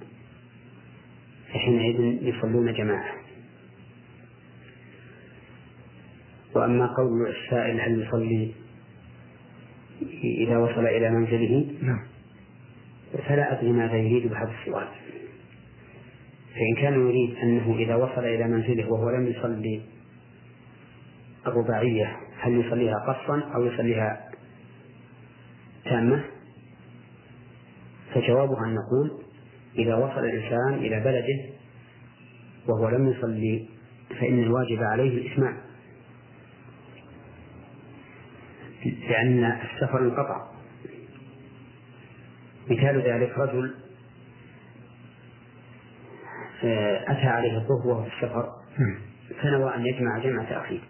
فحينئذ 1.56 2.22
يصلون 2.22 2.72
جماعة. 2.72 3.14
وأما 6.54 6.86
قول 6.86 7.28
السائل 7.28 7.80
هل 7.80 8.02
يصلي 8.02 8.54
إذا 10.24 10.58
وصل 10.58 10.86
إلى 10.86 11.10
منزله؟ 11.10 11.66
نعم. 11.82 12.06
فلا 13.28 13.58
أدري 13.58 13.72
ماذا 13.72 13.96
يريد 13.96 14.30
بهذا 14.30 14.54
السؤال. 14.60 14.88
فإن 16.54 16.82
كان 16.82 16.92
يريد 16.92 17.36
أنه 17.36 17.76
إذا 17.78 17.94
وصل 17.94 18.24
إلى 18.24 18.44
منزله 18.48 18.92
وهو 18.92 19.10
لم 19.10 19.26
يصلي 19.26 19.82
الرباعية 21.46 22.16
هل 22.40 22.60
يصليها 22.60 22.94
قصرا 22.94 23.40
أو 23.54 23.64
يصليها 23.64 24.30
تامة؟ 25.84 26.24
فجوابها 28.14 28.66
أن 28.66 28.74
نقول 28.74 29.25
إذا 29.78 29.94
وصل 29.94 30.24
الإنسان 30.24 30.74
إلى 30.74 31.00
بلده 31.00 31.56
وهو 32.68 32.88
لم 32.88 33.08
يصلي 33.08 33.68
فإن 34.20 34.42
الواجب 34.42 34.82
عليه 34.82 35.18
الإسماع. 35.18 35.56
لأن 38.84 39.44
السفر 39.44 39.98
انقطع. 39.98 40.46
مثال 42.70 43.02
ذلك 43.02 43.38
رجل 43.38 43.74
آه، 46.64 47.12
أتى 47.12 47.26
عليه 47.26 47.58
الظهر 47.58 47.86
وهو 47.86 48.02
في 48.02 48.10
السفر 48.16 48.52
فنوى 49.42 49.74
أن 49.74 49.86
يجمع 49.86 50.18
جمع 50.18 50.44
تأخير 50.44 50.80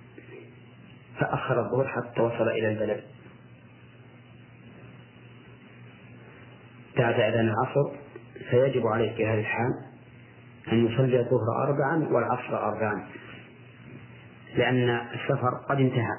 فأخر 1.19 1.61
الظهر 1.61 1.89
حتى 1.89 2.21
وصل 2.21 2.49
إلى 2.49 2.69
البلد. 2.69 3.01
بعد 6.97 7.15
أذان 7.15 7.49
العصر 7.49 8.06
فيجب 8.51 8.87
عليه 8.87 9.17
في 9.17 9.27
هذه 9.27 9.41
الحال 9.41 9.73
أن 10.73 10.87
يصلي 10.87 11.21
الظهر 11.21 11.69
أربعا 11.69 12.09
والعصر 12.11 12.57
أربعا 12.69 13.07
لأن 14.57 14.91
السفر 14.91 15.55
قد 15.69 15.81
انتهى. 15.81 16.17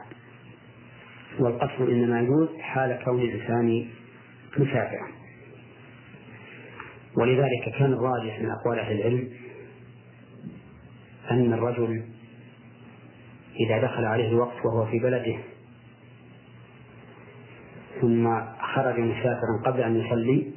والقصر 1.40 1.84
إنما 1.84 2.22
يجوز 2.22 2.50
حال 2.60 3.00
كون 3.06 3.22
الإنسان 3.22 3.88
مسافرا. 4.58 5.08
ولذلك 7.18 7.76
كان 7.80 7.94
الراجح 7.94 8.40
من 8.40 8.50
أقوال 8.50 8.80
أهل 8.80 9.00
العلم 9.00 9.30
أن 11.32 11.54
الرجل 11.54 12.04
إذا 13.60 13.82
دخل 13.82 14.06
عليه 14.06 14.28
الوقت 14.28 14.66
وهو 14.66 14.86
في 14.86 15.00
بلده 15.00 15.38
ثم 18.02 18.42
خرج 18.76 19.00
مسافرا 19.00 19.62
قبل 19.66 19.82
أن 19.82 19.96
يصلي 19.96 20.52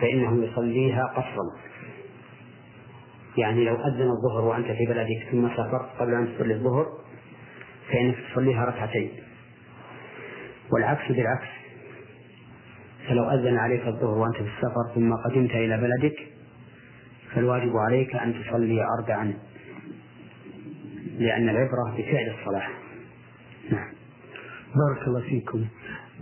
فإنه 0.00 0.44
يصليها 0.44 1.04
قصرا 1.04 1.74
يعني 3.38 3.64
لو 3.64 3.74
أذن 3.74 4.10
الظهر 4.10 4.44
وأنت 4.44 4.66
في 4.66 4.86
بلدك 4.86 5.28
ثم 5.30 5.48
سافرت 5.48 5.88
قبل 5.98 6.14
أن 6.14 6.34
تصلي 6.34 6.54
الظهر 6.54 6.86
فإنك 7.88 8.16
تصليها 8.32 8.64
ركعتين. 8.64 9.10
والعكس 10.72 11.08
بالعكس. 11.08 11.48
فلو 13.08 13.30
أذن 13.30 13.56
عليك 13.56 13.86
الظهر 13.86 14.18
وأنت 14.18 14.36
في 14.36 14.42
السفر 14.42 14.94
ثم 14.94 15.14
قدمت 15.14 15.50
إلى 15.50 15.76
بلدك 15.76 16.16
فالواجب 17.34 17.76
عليك 17.76 18.16
أن 18.16 18.34
تصلي 18.34 18.84
أربعا. 18.98 19.34
لأن 21.18 21.48
العبرة 21.48 21.94
بفعل 21.98 22.34
الصلاة. 22.38 22.68
نعم. 23.70 23.92
بارك 24.74 25.08
الله 25.08 25.20
فيكم. 25.20 25.66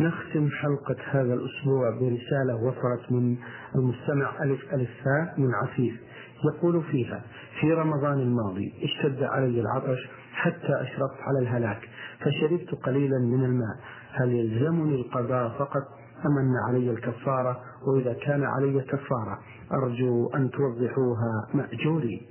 نختم 0.01 0.51
حلقة 0.51 0.97
هذا 1.11 1.35
الأسبوع 1.35 1.91
برسالة 1.91 2.57
وصلت 2.57 3.13
من 3.13 3.37
المستمع 3.75 4.43
ألف 4.43 4.75
ألف 4.75 4.91
فاء 5.05 5.41
من 5.41 5.55
عفيف. 5.55 6.01
يقول 6.45 6.83
فيها 6.83 7.23
في 7.61 7.73
رمضان 7.73 8.19
الماضي 8.21 8.73
اشتد 8.83 9.23
علي 9.23 9.61
العطش 9.61 10.09
حتى 10.33 10.81
أشرفت 10.81 11.21
على 11.21 11.39
الهلاك 11.39 11.89
فشربت 12.21 12.75
قليلا 12.75 13.19
من 13.19 13.45
الماء. 13.45 13.77
هل 14.13 14.33
يلزمني 14.33 14.95
القضاء 14.95 15.49
فقط 15.49 15.83
أم 16.27 16.39
أن 16.39 16.55
علي 16.69 16.91
الكفارة؟ 16.91 17.61
وإذا 17.87 18.13
كان 18.13 18.45
علي 18.45 18.81
كفارة 18.81 19.39
أرجو 19.73 20.31
أن 20.35 20.51
توضحوها 20.51 21.49
مأجوري 21.55 22.29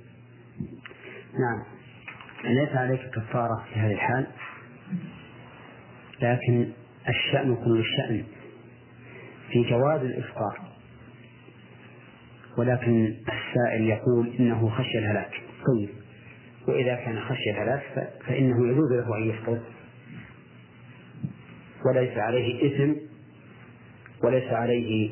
نعم. 1.38 1.62
ليس 2.44 2.68
عليك 2.68 3.00
كفارة 3.14 3.64
في 3.72 3.80
هذه 3.80 3.92
الحال 3.92 4.26
لكن 6.22 6.72
الشأن 7.08 7.56
كل 7.56 7.80
الشأن 7.80 8.24
في 9.50 9.70
جواز 9.70 10.00
الإفطار. 10.00 10.60
ولكن 12.58 13.04
السائل 13.06 13.82
يقول 13.82 14.32
إنه 14.38 14.70
خشي 14.70 14.98
الهلاك. 14.98 15.42
طيب. 15.66 15.88
وإذا 16.68 16.94
كان 16.94 17.20
خشي 17.20 17.50
الهلاك 17.50 17.82
فإنه 18.26 18.68
يجوز 18.68 18.92
له 18.92 19.16
أن 19.16 19.22
يفطر. 19.22 19.60
وليس 21.86 22.18
عليه 22.18 22.66
إثم 22.66 22.92
وليس 24.24 24.52
عليه 24.52 25.10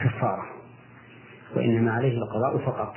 كفارة. 0.00 0.46
وإنما 1.56 1.92
عليه 1.92 2.18
القضاء 2.18 2.58
فقط. 2.58 2.94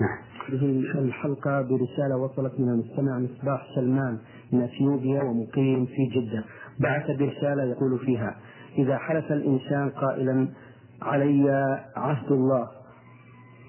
نعم. 0.00 0.26
الحلقة 1.04 1.62
برسالة 1.62 2.16
وصلت 2.16 2.60
من 2.60 2.68
المستمع 2.68 3.18
مصباح 3.18 3.66
سلمان. 3.74 4.18
من 4.52 4.62
اثيوبيا 4.62 5.22
ومقيم 5.22 5.86
في 5.86 6.06
جدة. 6.06 6.44
بعث 6.80 7.10
برسالة 7.10 7.62
يقول 7.62 7.98
فيها 7.98 8.36
إذا 8.78 8.98
حلف 8.98 9.32
الإنسان 9.32 9.90
قائلا 9.90 10.48
علي 11.02 11.50
عهد 11.96 12.32
الله 12.32 12.68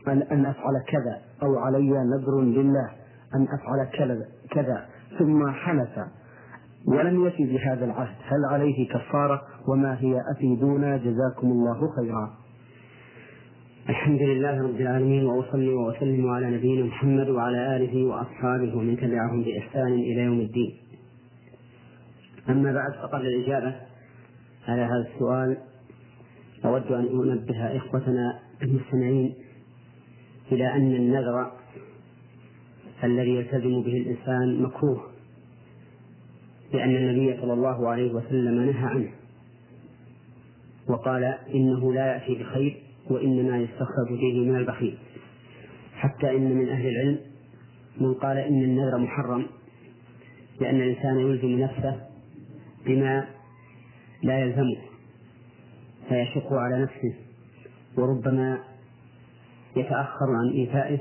أن 0.07 0.21
أن 0.21 0.45
أفعل 0.45 0.73
كذا 0.87 1.21
أو 1.43 1.57
علي 1.57 1.89
نذر 1.89 2.41
لله 2.41 2.91
أن 3.35 3.43
أفعل 3.43 3.85
كذا 3.97 4.25
كذا 4.51 4.85
ثم 5.19 5.51
حلف 5.51 5.99
ولم 6.87 7.25
يفي 7.25 7.45
بهذا 7.45 7.85
العهد 7.85 8.15
هل 8.23 8.45
عليه 8.51 8.89
كفارة؟ 8.89 9.41
وما 9.67 9.99
هي 9.99 10.21
أفيدونا؟ 10.35 10.97
جزاكم 10.97 11.47
الله 11.47 11.91
خيرا. 11.95 12.33
الحمد 13.89 14.21
لله 14.21 14.61
رب 14.61 14.81
العالمين 14.81 15.25
وأصلي 15.25 15.69
وأسلم 15.69 16.29
على 16.29 16.49
نبينا 16.57 16.85
محمد 16.85 17.29
وعلى 17.29 17.75
آله 17.75 18.05
وأصحابه 18.05 18.77
ومن 18.77 18.97
تبعهم 18.97 19.43
بإحسان 19.43 19.93
إلى 19.93 20.21
يوم 20.21 20.39
الدين. 20.39 20.77
أما 22.49 22.73
بعد 22.73 22.93
فقبل 23.01 23.25
الإجابة 23.27 23.75
على 24.67 24.81
هذا 24.81 25.07
السؤال 25.13 25.57
أود 26.65 26.91
أن 26.91 27.05
أنبه 27.31 27.77
إخوتنا 27.77 28.39
المستمعين 28.63 29.33
إلى 30.51 30.73
أن 30.73 30.95
النذر 30.95 31.51
الذي 33.03 33.29
يلتزم 33.35 33.81
به 33.81 33.97
الإنسان 33.97 34.61
مكروه 34.61 35.03
لأن 36.73 36.95
النبي 36.95 37.41
صلى 37.41 37.53
الله 37.53 37.89
عليه 37.89 38.13
وسلم 38.13 38.61
نهى 38.61 38.87
عنه 38.87 39.11
وقال 40.89 41.23
إنه 41.53 41.93
لا 41.93 42.05
يأتي 42.13 42.35
بخير 42.43 42.86
وإنما 43.09 43.57
يستخرج 43.57 44.09
به 44.09 44.39
من 44.49 44.55
البخيل. 44.55 44.97
حتى 45.97 46.37
إن 46.37 46.57
من 46.57 46.69
أهل 46.69 46.87
العلم 46.87 47.19
من 48.01 48.13
قال 48.13 48.37
إن 48.37 48.63
النذر 48.63 48.97
محرم 48.97 49.45
لأن 50.61 50.75
الإنسان 50.75 51.19
يلزم 51.19 51.59
نفسه 51.59 52.01
بما 52.85 53.27
لا 54.23 54.39
يلزمه 54.39 54.77
فيشق 56.09 56.53
على 56.53 56.81
نفسه 56.81 57.13
وربما 57.97 58.59
يتأخر 59.75 60.25
عن 60.35 60.49
إيفائه 60.49 60.99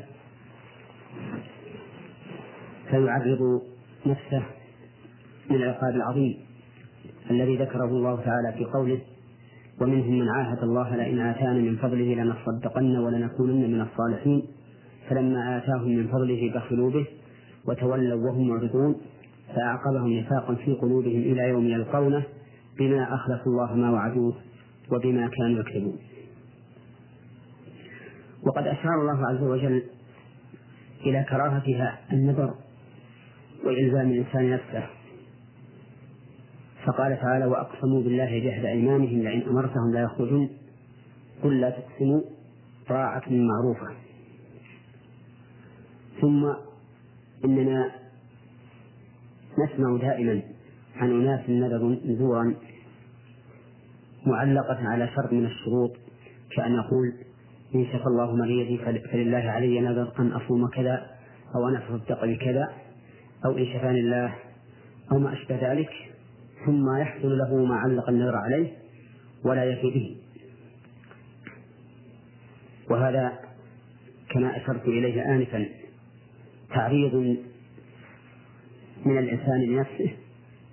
فيعرض 2.90 3.62
نفسه 4.06 4.42
للعقاب 5.50 5.94
العظيم 5.94 6.36
الذي 7.30 7.56
ذكره 7.56 7.84
الله 7.84 8.16
تعالى 8.16 8.52
في 8.58 8.64
قوله 8.64 9.00
ومنهم 9.80 10.18
من 10.18 10.28
عاهد 10.28 10.62
الله 10.62 10.96
لئن 10.96 11.18
آتانا 11.20 11.58
من 11.58 11.76
فضله 11.76 12.14
لنصدقن 12.14 12.96
ولنكونن 12.96 13.70
من 13.70 13.80
الصالحين. 13.80 14.42
فلما 15.08 15.56
آتاهم 15.56 15.88
من 15.88 16.06
فضله 16.06 16.52
بخلوا 16.54 16.90
به 16.90 17.06
وتولوا 17.68 18.30
وهم 18.30 18.48
معرضون 18.48 18.96
فأعقبهم 19.54 20.12
نفاقا 20.12 20.54
في 20.54 20.72
قلوبهم 20.72 21.20
إلى 21.20 21.48
يوم 21.48 21.66
يلقونه 21.66 22.22
بما 22.78 23.14
أخلفوا 23.14 23.52
الله 23.52 23.74
ما 23.74 23.90
وعدوه 23.90 24.34
وبما 24.92 25.28
كانوا 25.28 25.60
يكذبون. 25.60 25.98
وقد 28.46 28.66
أشار 28.66 28.94
الله 29.00 29.26
عز 29.28 29.42
وجل 29.42 29.82
إلى 31.06 31.26
كراهتها 31.28 31.98
النذر 32.12 32.54
وإلزام 33.64 34.10
الإنسان 34.10 34.50
نفسه. 34.50 34.95
فقال 36.86 37.20
تعالى 37.20 37.44
وأقسموا 37.44 38.02
بالله 38.02 38.38
جهد 38.38 38.64
أيمانهم 38.64 39.22
لئن 39.22 39.42
أمرتهم 39.48 39.92
لا 39.92 40.02
يخرجون. 40.02 40.48
قل 41.42 41.60
لا 41.60 41.70
تقسموا 41.70 42.20
طاعة 42.88 43.22
معروفة. 43.28 43.96
ثم 46.20 46.52
إننا 47.44 47.90
نسمع 49.58 49.96
دائما 49.96 50.42
عن 50.96 51.10
أناس 51.10 51.50
نذورا 52.04 52.54
معلقة 54.26 54.88
على 54.88 55.08
شرط 55.08 55.32
من 55.32 55.46
الشروط 55.46 55.92
كأن 56.56 56.74
يقول 56.74 57.12
إن 57.74 57.86
شفى 57.86 58.06
الله 58.06 58.36
مريضي 58.36 58.78
فلله 59.12 59.50
علي 59.50 59.80
نذر 59.80 60.12
أن 60.18 60.32
أصوم 60.32 60.68
كذا 60.68 61.06
أو 61.54 61.68
أن 61.68 61.76
أتصدق 61.76 62.24
بكذا 62.24 62.68
أو 63.44 63.58
إن 63.58 63.66
شفاني 63.66 64.00
الله 64.00 64.34
أو 65.12 65.18
ما 65.18 65.32
أشبه 65.32 65.72
ذلك. 65.72 65.90
ثم 66.66 66.96
يحصل 66.96 67.38
له 67.38 67.64
ما 67.64 67.76
علق 67.76 68.08
النذر 68.08 68.36
عليه 68.36 68.72
ولا 69.44 69.64
يفي 69.64 69.90
به. 69.90 70.16
وهذا 72.90 73.38
كما 74.30 74.56
أشرت 74.56 74.84
إليه 74.84 75.34
آنفا 75.34 75.66
تعريض 76.74 77.14
من 79.04 79.18
الإنسان 79.18 79.60
لنفسه 79.60 80.10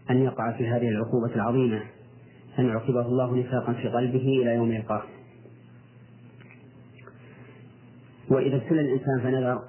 أن 0.10 0.24
يقع 0.24 0.52
في 0.52 0.68
هذه 0.68 0.90
العقوبة 0.90 1.36
العظيمة 1.36 1.82
أن 2.60 2.66
يعقبه 2.66 3.02
الله 3.02 3.36
نفاقا 3.36 3.74
في 3.74 3.88
قلبه 3.88 4.42
إلى 4.42 4.56
يوم 4.56 4.72
يلقاه. 4.72 5.04
وإذا 8.30 8.56
ابتلى 8.56 8.82
الإنسان 8.82 9.20
فنذر 9.24 9.62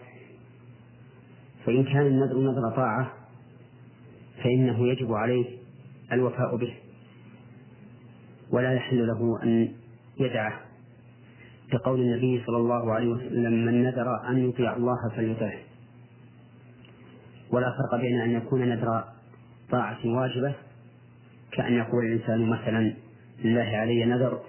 فإن 1.66 1.84
كان 1.84 2.06
النذر 2.06 2.38
نذر 2.38 2.70
طاعة 2.76 3.12
فإنه 4.44 4.88
يجب 4.88 5.12
عليه 5.12 5.63
الوفاء 6.14 6.56
به. 6.56 6.74
ولا 8.50 8.72
يحل 8.72 9.06
له 9.06 9.42
أن 9.42 9.68
يدعه. 10.20 10.60
لقول 11.72 12.00
النبي 12.00 12.42
صلى 12.46 12.56
الله 12.56 12.92
عليه 12.92 13.08
وسلم 13.08 13.66
من 13.66 13.82
نذر 13.82 14.28
أن 14.28 14.48
يطيع 14.48 14.76
الله 14.76 14.96
فليطعه. 15.16 15.58
ولا 17.50 17.70
فرق 17.70 18.00
بين 18.00 18.20
أن 18.20 18.30
يكون 18.30 18.68
نذر 18.68 19.04
طاعة 19.70 19.98
واجبة 20.04 20.54
كأن 21.52 21.74
يقول 21.74 22.04
الإنسان 22.04 22.48
مثلا 22.48 22.94
لله 23.44 23.76
علي 23.76 24.04
نذر 24.04 24.40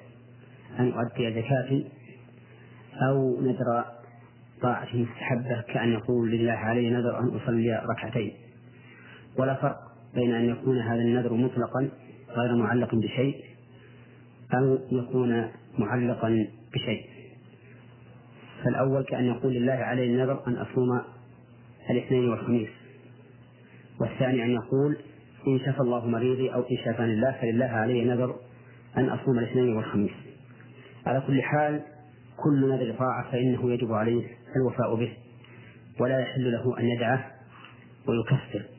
أن 0.79 0.91
أؤدي 0.91 1.41
زكاتي. 1.41 1.87
أو 3.09 3.41
نذر 3.41 3.85
طاعة 4.61 4.87
مستحبة 4.93 5.61
كأن 5.61 5.93
يقول 5.93 6.31
لله 6.31 6.51
علي 6.51 6.89
نذر 6.89 7.19
أن 7.19 7.27
أصلي 7.27 7.83
ركعتين. 7.89 8.33
ولا 9.37 9.53
فرق 9.53 9.84
بين 10.15 10.35
أن 10.35 10.49
يكون 10.49 10.79
هذا 10.79 11.01
النذر 11.01 11.33
مطلقا 11.33 11.89
غير 12.29 12.55
معلق 12.55 12.95
بشيء 12.95 13.43
أو 14.53 14.77
يكون 14.91 15.47
معلقا 15.79 16.47
بشيء. 16.73 17.05
فالأول 18.63 19.03
كأن 19.03 19.25
يقول 19.25 19.53
لله 19.53 19.73
علي 19.73 20.05
النذر 20.05 20.47
أن 20.47 20.55
أصوم 20.55 21.01
الاثنين 21.89 22.29
والخميس. 22.29 22.69
والثاني 24.01 24.43
أن 24.43 24.49
يقول 24.49 24.97
إن 25.47 25.59
شفى 25.59 25.79
الله 25.79 26.07
مريضي 26.07 26.53
أو 26.53 26.61
إن 26.61 26.77
شفاني 26.85 27.13
الله 27.13 27.31
فلله 27.41 27.65
علي 27.65 28.05
نذر 28.05 28.35
أن 28.97 29.09
أصوم 29.09 29.39
الاثنين 29.39 29.75
والخميس. 29.75 30.11
على 31.05 31.23
كل 31.27 31.41
حال 31.41 31.81
كل 32.37 32.69
نذر 32.69 32.95
طاعة 32.99 33.31
فإنه 33.31 33.71
يجب 33.71 33.91
عليه 33.91 34.27
الوفاء 34.55 34.95
به 34.95 35.13
ولا 35.99 36.19
يحل 36.19 36.51
له 36.51 36.79
أن 36.79 36.85
يدعه 36.85 37.31
ويكفر. 38.07 38.74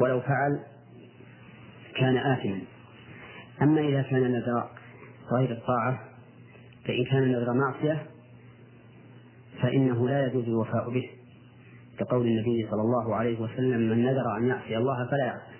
ولو 0.00 0.20
فعل 0.20 0.60
كان 1.96 2.16
آثما. 2.16 2.60
أما 3.62 3.80
إذا 3.80 4.02
كان 4.02 4.32
نذر 4.32 4.68
غير 5.32 5.52
الطاعة 5.52 6.08
فإن 6.84 7.04
كان 7.04 7.32
نذر 7.32 7.52
معصية 7.52 8.06
فإنه 9.62 10.08
لا 10.08 10.26
يجوز 10.26 10.44
الوفاء 10.44 10.90
به. 10.90 11.10
كقول 11.98 12.26
النبي 12.26 12.66
صلى 12.70 12.80
الله 12.80 13.14
عليه 13.14 13.40
وسلم 13.40 13.90
من 13.90 14.04
نذر 14.04 14.36
أن 14.36 14.46
يعصي 14.46 14.76
الله 14.76 15.06
فلا 15.06 15.24
يعصي. 15.26 15.54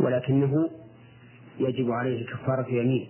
ولكنه 0.00 0.70
يجب 1.58 1.90
عليه 1.90 2.26
كفارة 2.26 2.68
يمين. 2.68 3.08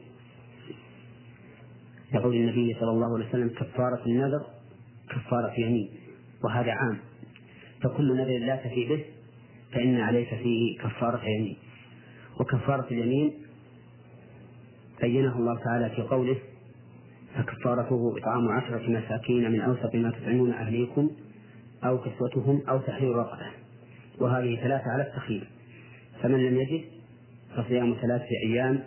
يقول 2.14 2.34
النبي 2.34 2.76
صلى 2.80 2.90
الله 2.90 3.14
عليه 3.16 3.28
وسلم 3.28 3.48
كفارة 3.48 4.02
النذر 4.06 4.46
كفارة 5.10 5.60
يمين. 5.60 5.90
وهذا 6.44 6.72
عام. 6.72 6.98
فكل 7.82 8.16
نذر 8.16 8.38
لا 8.46 8.56
تفي 8.56 8.88
به 8.88 9.04
فإن 9.72 10.00
عليك 10.00 10.28
فيه 10.28 10.78
كفارة 10.78 11.20
يمين. 11.24 11.56
وكفارة 12.40 12.86
اليمين 12.90 13.32
بينه 15.00 15.38
الله 15.38 15.58
تعالى 15.58 15.90
في 15.90 16.02
قوله 16.02 16.36
فكفارته 17.34 18.14
إطعام 18.18 18.48
عشرة 18.48 18.90
مساكين 18.90 19.52
من 19.52 19.60
أوسط 19.60 19.94
ما 19.94 20.10
تطعمون 20.10 20.52
أهليكم 20.52 21.10
أو 21.84 21.98
كسوتهم 21.98 22.62
أو 22.68 22.78
تحرير 22.78 23.16
رقبة. 23.16 23.46
وهذه 24.20 24.56
ثلاثة 24.56 24.90
على 24.90 25.02
التخييم 25.02 25.44
فمن 26.22 26.46
لم 26.46 26.60
يجد 26.60 26.84
فصيام 27.56 27.96
ثلاثة 28.02 28.30
أيام 28.46 28.84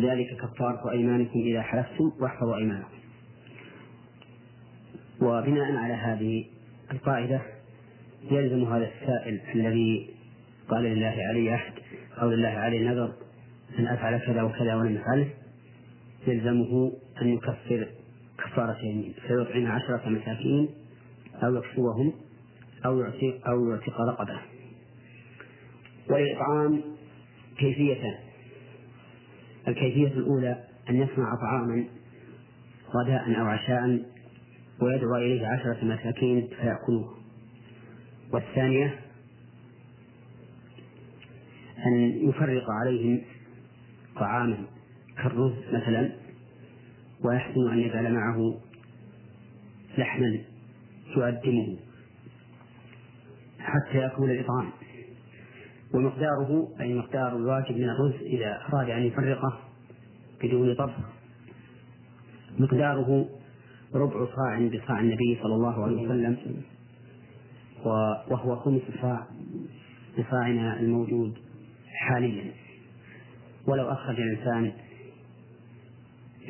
ذلك 0.00 0.36
كفارة 0.36 0.90
أيمانكم 0.90 1.40
إذا 1.40 1.62
حلفتم 1.62 2.12
واحفظوا 2.20 2.56
أيمانكم. 2.56 3.00
وبناء 5.22 5.76
على 5.76 5.94
هذه 5.94 6.44
القاعدة 6.92 7.42
يلزم 8.30 8.64
هذا 8.64 8.90
السائل 8.94 9.40
الذي 9.54 10.10
قال 10.68 10.82
لله 10.82 11.14
علي 11.30 11.50
عهد 11.50 11.72
أو 12.22 12.30
لله 12.30 12.48
علي 12.48 12.78
نذر 12.78 13.12
أن 13.78 13.86
أفعل 13.86 14.18
كذا 14.18 14.42
وكذا 14.42 14.74
ولم 14.74 14.96
أفعله؟ 14.96 15.28
يلزمه 16.26 16.92
أن 17.22 17.28
يكفر 17.28 17.88
كفارة 18.38 18.78
يمين 18.82 19.14
فيطعم 19.26 19.66
عشرة 19.66 20.08
مساكين 20.08 20.68
أو 21.42 21.56
يكسوهم 21.56 22.12
أو 22.84 23.00
يعتق 23.00 23.48
أو 23.48 23.70
يعتق 23.70 24.00
رقبة. 24.00 24.40
وللإطعام 26.10 26.80
كيفيتان 27.58 28.14
الكيفية 29.68 30.06
الأولى 30.06 30.64
أن 30.90 30.96
يصنع 30.96 31.34
طعاما 31.42 31.84
غداء 32.94 33.40
أو 33.40 33.46
عشاء 33.46 34.02
ويدعو 34.80 35.16
إليه 35.16 35.46
عشرة 35.46 35.84
مساكين 35.84 36.48
فيأكلوه. 36.60 37.19
والثانية 38.32 39.00
أن 41.86 42.28
يفرق 42.28 42.70
عليهم 42.70 43.22
طعاما 44.16 44.58
كالرز 45.22 45.52
مثلا 45.72 46.12
ويحسن 47.24 47.70
أن 47.72 47.78
يجعل 47.78 48.14
معه 48.14 48.60
لحما 49.98 50.38
يقدمه 51.16 51.76
حتى 53.58 53.98
يكون 53.98 54.30
الإطعام. 54.30 54.70
ومقداره 55.94 56.68
أي 56.80 56.94
مقدار 56.94 57.36
الواجب 57.36 57.76
من 57.76 57.88
الرز 57.88 58.14
إذا 58.22 58.62
أراد 58.72 58.90
أن 58.90 59.02
يفرقه 59.02 59.58
بدون 60.42 60.74
طبخ. 60.74 60.94
مقداره 62.58 63.28
ربع 63.94 64.26
صاع 64.36 64.68
بصاع 64.68 65.00
النبي 65.00 65.38
صلى 65.42 65.54
الله 65.54 65.84
عليه 65.84 66.02
وسلم. 66.02 66.62
وهو 67.86 68.56
خمس 68.56 68.82
صاع 69.02 69.26
بصاعنا 70.18 70.80
الموجود 70.80 71.38
حاليا. 71.86 72.52
ولو 73.66 73.92
أخرج 73.92 74.20
الإنسان 74.20 74.72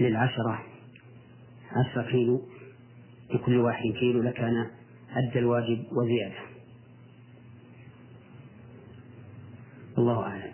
للعشرة 0.01 0.63
عشرة 1.73 2.03
كيلو 2.11 2.43
لكل 3.35 3.57
واحد 3.57 3.91
كيلو 4.01 4.23
لكان 4.23 4.67
أدى 5.17 5.39
الواجب 5.39 5.85
وزيادة. 5.93 6.41
الله 9.99 10.23
أعلم. 10.23 10.53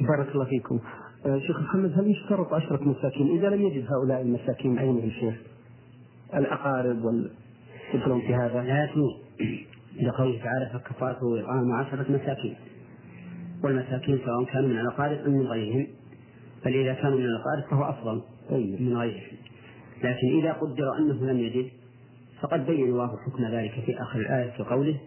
بارك 0.00 0.34
الله 0.34 0.44
فيكم. 0.44 0.80
آه، 1.26 1.38
شيخ 1.38 1.60
محمد 1.60 1.98
هل 1.98 2.10
يشترط 2.10 2.52
عشرة 2.52 2.84
مساكين؟ 2.84 3.38
إذا 3.38 3.48
لم 3.48 3.62
يجد 3.62 3.86
هؤلاء 3.92 4.20
المساكين 4.20 4.78
عينهم 4.78 5.10
شيخ 5.10 5.34
الأقارب 6.34 7.04
وال 7.04 7.30
في 8.26 8.34
هذا؟ 8.34 8.62
لا 8.62 8.84
يجوز. 8.84 9.27
لقوله 10.02 10.38
تعالى 10.38 10.70
فكفارته 10.72 11.40
إطعام 11.40 11.72
عشرة 11.72 12.12
مساكين. 12.12 12.56
والمساكين 13.64 14.18
سواء 14.24 14.44
كانوا 14.44 14.68
من 14.68 14.78
الأقارب 14.78 15.18
أم 15.18 15.32
من 15.32 15.46
غيرهم 15.46 15.86
بل 16.64 16.74
إذا 16.74 16.94
كانوا 16.94 17.18
من 17.18 17.24
الأقارب 17.24 17.70
فهو 17.70 17.90
أفضل 17.90 18.22
طيب. 18.50 18.82
من 18.82 18.96
غيرهم. 18.96 19.36
لكن 20.04 20.38
إذا 20.38 20.52
قدر 20.52 20.98
أنه 20.98 21.32
لم 21.32 21.38
يجد 21.38 21.70
فقد 22.40 22.66
بين 22.66 22.84
الله 22.84 23.06
حكم 23.26 23.44
ذلك 23.44 23.72
في 23.86 24.02
آخر 24.02 24.20
الآية 24.20 24.50
في 24.50 24.62
قوله 24.62 25.00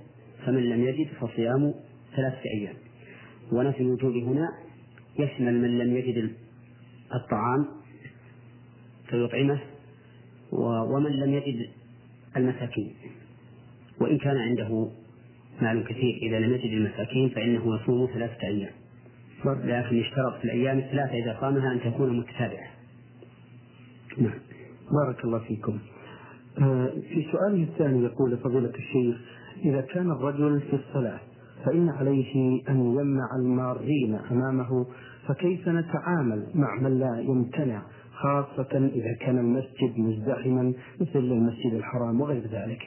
فمن 0.46 0.70
لم 0.70 0.84
يجد 0.84 1.08
فصيام 1.22 1.74
ثلاثة 2.16 2.42
أيام. 2.58 2.76
ونفي 3.52 3.84
الوجوب 3.84 4.14
هنا 4.16 4.50
يشمل 5.20 5.62
من 5.62 5.78
لم 5.78 5.98
يجد 5.98 6.32
الطعام 7.16 7.68
فيطعمه 9.08 9.60
ومن 10.52 11.12
لم 11.12 11.34
يجد 11.34 11.70
المساكين. 12.38 12.94
وإن 14.02 14.18
كان 14.18 14.38
عنده 14.38 14.88
مال 15.62 15.84
كثير 15.84 16.20
إذا 16.22 16.40
لم 16.40 16.54
يجد 16.54 16.72
المساكين 16.74 17.30
فإنه 17.30 17.76
يصوم 17.76 18.10
ثلاثة 18.14 18.48
أيام. 18.48 18.72
لكن 19.46 19.96
يشترط 19.96 20.38
في 20.38 20.46
الأيام 20.46 20.78
الثلاثة 20.78 21.14
إذا 21.14 21.38
صامها 21.42 21.74
أن 21.74 21.80
تكون 21.80 22.20
متتابعة. 22.20 22.68
نعم. 24.18 24.40
بارك 24.92 25.26
الله 25.26 25.40
فيكم. 25.40 25.80
آه، 26.60 26.90
في 27.14 27.26
سؤاله 27.32 27.64
الثاني 27.64 28.04
يقول 28.04 28.38
فضيلة 28.38 28.74
الشيخ 28.76 29.16
إذا 29.66 29.82
كان 29.82 30.12
الرجل 30.12 30.62
في 30.62 30.76
الصلاة 30.76 31.20
فإن 31.66 31.90
عليه 31.90 32.62
أن 32.70 32.80
يمنع 32.80 33.36
المارين 33.36 34.16
أمامه 34.32 34.86
فكيف 35.28 35.68
نتعامل 35.68 36.48
مع 36.56 36.76
من 36.82 37.00
لا 37.00 37.20
يمتنع 37.20 37.82
خاصة 38.14 38.90
إذا 38.96 39.14
كان 39.20 39.38
المسجد 39.38 40.00
مزدحما 40.00 40.74
مثل 41.02 41.20
المسجد 41.20 41.74
الحرام 41.74 42.22
وغير 42.22 42.42
ذلك؟ 42.42 42.82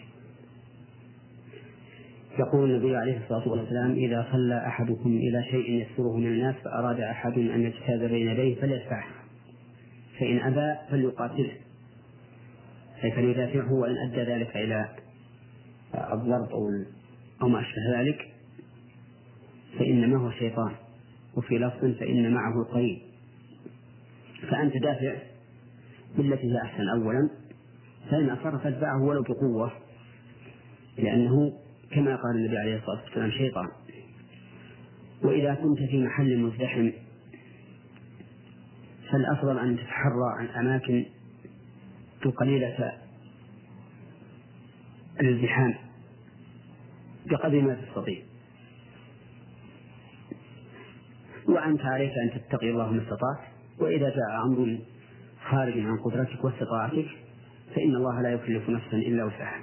يقول 2.38 2.70
النبي 2.70 2.96
عليه 2.96 3.18
الصلاة 3.18 3.48
والسلام 3.48 3.92
إذا 3.92 4.26
صلى 4.32 4.66
أحدكم 4.66 5.10
إلى 5.16 5.44
شيء 5.50 5.70
يستره 5.70 6.16
من 6.16 6.26
الناس 6.26 6.54
فأراد 6.54 7.00
أحد 7.00 7.38
أن 7.38 7.62
يجتاز 7.62 8.00
بين 8.00 8.28
يديه 8.28 8.60
فليدفعه. 8.60 9.04
فإن 10.20 10.38
أبى 10.38 10.78
فليقاتله. 10.90 11.52
أي 13.04 13.12
فليدافعه 13.12 13.72
وإن 13.72 13.96
أدى 13.96 14.22
ذلك 14.22 14.56
إلى 14.56 14.88
الضرب 15.94 16.48
أو 16.50 16.68
أو 17.42 17.48
ما 17.48 17.60
أشبه 17.60 18.00
ذلك؟ 18.00 18.28
فإنما 19.78 20.18
هو 20.18 20.30
شيطان. 20.30 20.72
وفي 21.36 21.58
لفظ 21.58 21.98
فإن 21.98 22.32
معه 22.34 22.62
القرين 22.62 23.02
فأنت 24.50 24.76
دافع 24.76 25.16
بالتي 26.18 26.52
هي 26.52 26.62
أحسن. 26.62 26.88
أولا 26.88 27.30
فإن 28.10 28.30
أصر 28.30 28.58
فاتبعه 28.58 29.02
ولو 29.02 29.22
بقوة 29.22 29.72
لأنه 30.98 31.52
كما 31.94 32.16
قال 32.16 32.36
النبي 32.36 32.58
عليه 32.58 32.76
الصلاة 32.76 33.02
والسلام 33.04 33.30
شيطان. 33.30 33.68
وإذا 35.22 35.54
كنت 35.54 35.78
في 35.78 36.02
محل 36.02 36.38
مزدحم 36.38 36.90
فالأفضل 39.10 39.58
أن 39.58 39.76
تتحرى 39.76 40.34
عن 40.38 40.46
أماكن 40.46 41.04
قليلة 42.36 42.92
الازدحام 45.20 45.74
بقدر 47.26 47.60
ما 47.60 47.74
تستطيع. 47.74 48.22
وأنت 51.48 51.80
عليك 51.80 52.12
أن 52.24 52.40
تتقي 52.40 52.70
الله 52.70 52.90
ما 52.90 53.02
استطعت 53.02 53.38
وإذا 53.78 54.08
جاء 54.08 54.44
أمر 54.46 54.78
خارج 55.50 55.78
عن 55.78 55.96
قدرتك 55.96 56.44
واستطاعتك 56.44 57.08
فإن 57.74 57.96
الله 57.96 58.22
لا 58.22 58.32
يكلف 58.32 58.68
نفسا 58.68 58.96
إلا 58.96 59.24
وسعها. 59.24 59.62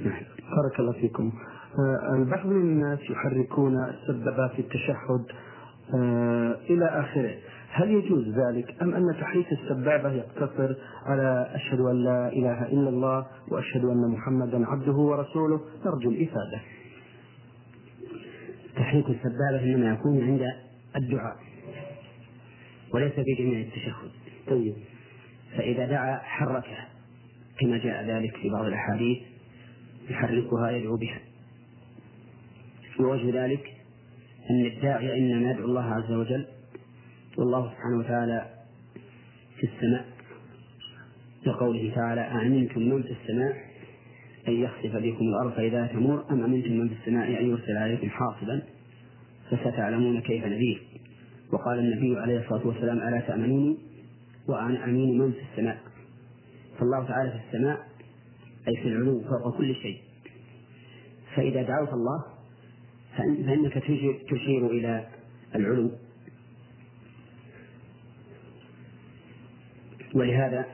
نعم. 0.00 0.22
بارك 0.56 0.80
الله 0.80 0.92
فيكم. 0.92 1.32
آه، 1.78 2.14
البعض 2.14 2.46
من 2.46 2.60
الناس 2.60 2.98
يحركون 3.10 3.84
السبابة 3.84 4.48
في 4.48 4.58
التشهد 4.58 5.24
آه، 5.94 6.56
إلى 6.70 6.86
آخره. 6.86 7.34
هل 7.72 7.90
يجوز 7.90 8.28
ذلك؟ 8.28 8.82
أم 8.82 8.94
أن 8.94 9.16
تحريك 9.20 9.46
السبابة 9.52 10.12
يقتصر 10.12 10.74
على 11.06 11.50
أشهد 11.54 11.80
أن 11.80 12.04
لا 12.04 12.28
إله 12.28 12.66
إلا 12.66 12.88
الله 12.88 13.26
وأشهد 13.48 13.84
أن 13.84 14.10
محمدا 14.10 14.66
عبده 14.66 14.92
ورسوله؟ 14.92 15.60
نرجو 15.86 16.10
الإفادة. 16.10 16.60
تحريك 18.76 19.06
السبابة 19.06 19.64
إنما 19.64 19.92
يكون 19.92 20.24
عند 20.24 20.42
الدعاء 20.96 21.36
وليس 22.94 23.12
في 23.12 23.34
جميع 23.38 23.60
التشهد. 23.60 24.10
طيب 24.50 24.74
فإذا 25.56 25.86
دعا 25.86 26.16
حركها 26.16 26.88
كما 27.60 27.78
جاء 27.78 28.04
ذلك 28.04 28.36
في 28.36 28.50
بعض 28.50 28.64
الأحاديث 28.64 29.18
يحركها 30.10 30.70
يدعو 30.70 30.96
بها. 30.96 31.20
ووجه 33.00 33.44
ذلك 33.44 33.74
أن 34.50 34.66
الداعي 34.66 35.18
إنما 35.18 35.50
يدعو 35.50 35.64
الله 35.64 35.84
عز 35.84 36.12
وجل 36.12 36.46
والله 37.38 37.70
سبحانه 37.70 37.98
وتعالى 37.98 38.46
في 39.56 39.66
السماء. 39.66 40.04
لقوله 41.46 41.92
تعالى 41.94 42.20
أأمنتم 42.20 42.80
من 42.80 43.02
في 43.02 43.10
السماء 43.22 43.56
أن 44.48 44.52
يخسف 44.52 44.96
بكم 44.96 45.24
الأرض 45.24 45.52
فإذا 45.52 45.86
تمور 45.86 46.24
أم 46.30 46.44
أمنتم 46.44 46.72
من 46.72 46.88
في 46.88 46.94
السماء 47.00 47.28
أن 47.40 47.50
يرسل 47.50 47.76
عليكم 47.76 48.10
حاصبا 48.10 48.62
فستعلمون 49.50 50.20
كيف 50.20 50.44
نذير؟ 50.44 50.82
وقال 51.52 51.78
النبي 51.78 52.20
عليه 52.20 52.38
الصلاة 52.40 52.66
والسلام 52.66 52.98
ألا 52.98 53.20
تأمنوني؟ 53.20 53.78
وأنا 54.48 54.84
أمين 54.84 55.18
من 55.18 55.32
في 55.32 55.40
السماء. 55.52 55.78
فالله 56.78 57.04
تعالى 57.04 57.30
في 57.30 57.36
السماء 57.48 57.89
أي 58.68 58.76
في 58.76 58.88
العلو 58.88 59.20
فوق 59.20 59.58
كل 59.58 59.74
شيء. 59.74 60.00
فإذا 61.36 61.62
دعوت 61.62 61.92
الله 61.92 62.24
فإنك 63.16 63.74
تشير 64.30 64.66
إلى 64.66 65.08
العلو. 65.54 65.90
ولهذا 70.14 70.66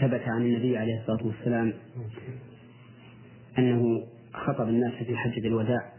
ثبت 0.00 0.20
عن 0.20 0.42
النبي 0.42 0.76
عليه 0.76 1.00
الصلاة 1.00 1.26
والسلام 1.26 1.72
أنه 3.58 4.06
خطب 4.34 4.68
الناس 4.68 4.92
في 4.92 5.16
حجة 5.16 5.46
الوداع 5.46 5.92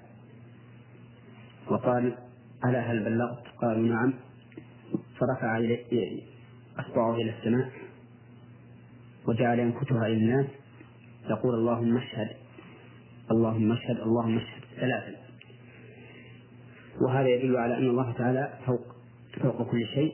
وقال 1.67 2.17
ألا 2.65 2.91
هل 2.91 3.03
بلغت؟ 3.03 3.43
قالوا 3.61 3.88
نعم. 3.88 4.13
فرفع 5.19 5.57
أصبعه 6.79 7.15
إلى 7.15 7.33
السماء. 7.38 7.71
وجعل 9.28 9.59
ينكتها 9.59 10.07
إلى 10.07 10.13
الناس 10.13 10.45
يقول 11.30 11.55
اللهم 11.55 11.97
اشهد 11.97 12.30
اللهم 13.32 13.71
اشهد 13.71 13.99
اللهم 13.99 14.38
اشهد 14.38 14.63
ثلاثا. 14.80 15.15
وهذا 17.01 17.28
يدل 17.28 17.57
على 17.57 17.78
أن 17.78 17.89
الله 17.89 18.11
تعالى 18.11 18.53
فوق 18.65 18.95
فوق 19.41 19.71
كل 19.71 19.86
شيء 19.86 20.13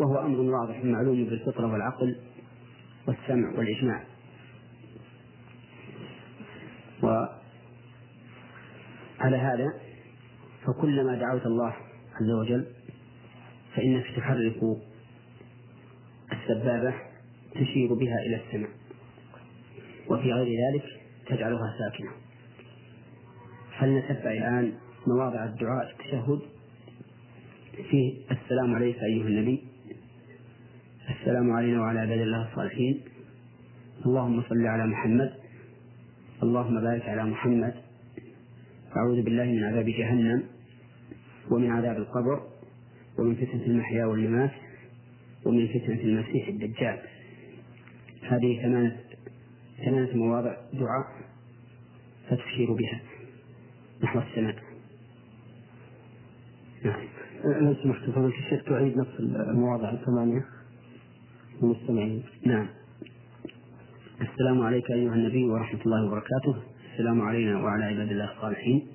وهو 0.00 0.26
أمر 0.26 0.40
واضح 0.40 0.84
معلوم 0.84 1.24
بالفطرة 1.24 1.72
والعقل 1.72 2.16
والسمع 3.06 3.58
والإجماع. 3.58 4.04
وعلى 7.02 7.36
هذا 9.36 9.72
فكلما 10.66 11.14
دعوت 11.14 11.46
الله 11.46 11.74
عز 12.20 12.30
وجل 12.30 12.66
فإنك 13.74 14.06
تحرك 14.16 14.60
السبابة 16.32 16.94
تشير 17.54 17.94
بها 17.94 18.18
إلى 18.26 18.40
السماء. 18.46 18.70
وفي 20.10 20.32
غير 20.32 20.46
ذلك 20.46 20.84
تجعلها 21.26 21.74
ساكنة. 21.78 22.10
فلنتبع 23.78 24.30
الآن 24.30 24.72
مواضع 25.06 25.44
الدعاء 25.44 25.90
التشهد 25.90 26.40
فيه 27.90 28.14
السلام 28.30 28.74
عليك 28.74 28.96
أيها 28.96 29.26
النبي. 29.26 29.64
السلام 31.10 31.52
علينا 31.52 31.80
وعلى 31.80 32.00
عباد 32.00 32.18
الله 32.18 32.48
الصالحين. 32.50 33.00
اللهم 34.06 34.42
صل 34.42 34.66
على 34.66 34.86
محمد. 34.86 35.34
اللهم 36.42 36.80
بارك 36.80 37.02
على 37.02 37.24
محمد. 37.24 37.74
أعوذ 38.96 39.22
بالله 39.22 39.44
من 39.44 39.64
عذاب 39.64 39.84
جهنم 39.84 40.42
ومن 41.50 41.70
عذاب 41.70 41.96
القبر 41.96 42.42
ومن 43.18 43.34
فتنة 43.34 43.62
المحيا 43.66 44.04
والممات 44.04 44.50
ومن 45.44 45.68
فتنة 45.68 46.00
المسيح 46.00 46.48
الدجال. 46.48 46.98
هذه 48.28 48.62
ثمانية 48.62 48.96
ثمانية 49.84 50.14
مواضع 50.14 50.56
دعاء 50.72 51.06
فتشير 52.28 52.72
بها. 52.72 53.00
نحو 54.02 54.18
السماء. 54.18 54.56
نعم. 56.84 57.00
لو 57.44 57.74
سمحت 57.74 58.10
فضيلة 58.10 58.38
الشيخ 58.38 58.64
تعيد 58.64 58.96
نفس 58.96 59.20
المواضع 59.20 59.90
الثمانية؟ 59.90 60.44
المستمعين. 61.62 62.22
نعم. 62.46 62.66
السلام 64.20 64.60
عليك 64.62 64.90
أيها 64.90 65.14
النبي 65.14 65.44
ورحمة 65.44 65.80
الله 65.86 66.06
وبركاته. 66.06 66.56
السلام 66.92 67.20
علينا 67.20 67.62
وعلى 67.62 67.84
عباد 67.84 68.10
الله 68.10 68.32
الصالحين. 68.32 68.86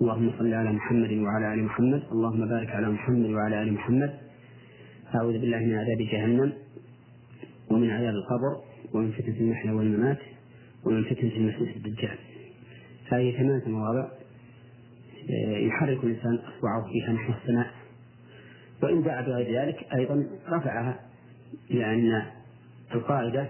اللهم 0.00 0.30
صل 0.38 0.54
على 0.54 0.72
محمد 0.72 1.12
وعلى 1.12 1.54
آل 1.54 1.64
محمد. 1.64 2.02
اللهم 2.12 2.48
بارك 2.48 2.68
على 2.70 2.88
محمد 2.90 3.30
وعلى 3.30 3.62
آل 3.62 3.72
محمد. 3.72 4.18
أعوذ 5.14 5.32
بالله 5.32 5.58
من 5.58 5.74
عذاب 5.74 5.98
جهنم. 6.12 6.52
ومن 7.72 7.90
عذاب 7.90 8.14
القبر 8.14 8.60
ومن 8.94 9.12
فتنة 9.12 9.36
المحيا 9.40 9.72
والممات 9.72 10.18
ومن 10.84 11.04
فتنة 11.04 11.30
المسيح 11.36 11.76
الدجال. 11.76 12.18
هذه 13.08 13.36
ثمانية 13.36 13.62
مواضع 13.66 14.08
آه، 15.30 15.56
يحرك 15.56 16.04
الإنسان 16.04 16.34
أصبعه 16.34 16.92
فيها 16.92 17.12
نحو 17.12 17.32
السماء. 17.42 17.70
وإن 18.82 19.02
دعا 19.02 19.20
بغير 19.20 19.62
ذلك 19.62 19.86
أيضا 19.94 20.26
رفعها 20.48 21.00
لأن 21.70 22.22
القاعدة 22.94 23.48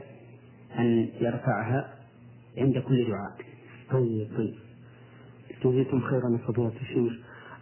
أن 0.78 1.08
يرفعها 1.20 1.94
عند 2.58 2.78
كل 2.78 3.06
دعاء. 3.08 3.36
طيب 3.90 4.28
طيب. 4.36 4.54
جزيتم 5.64 6.00
خيرا 6.00 6.30
يا 6.30 6.38
فضيلة 6.46 6.72
الشيخ. 6.80 7.12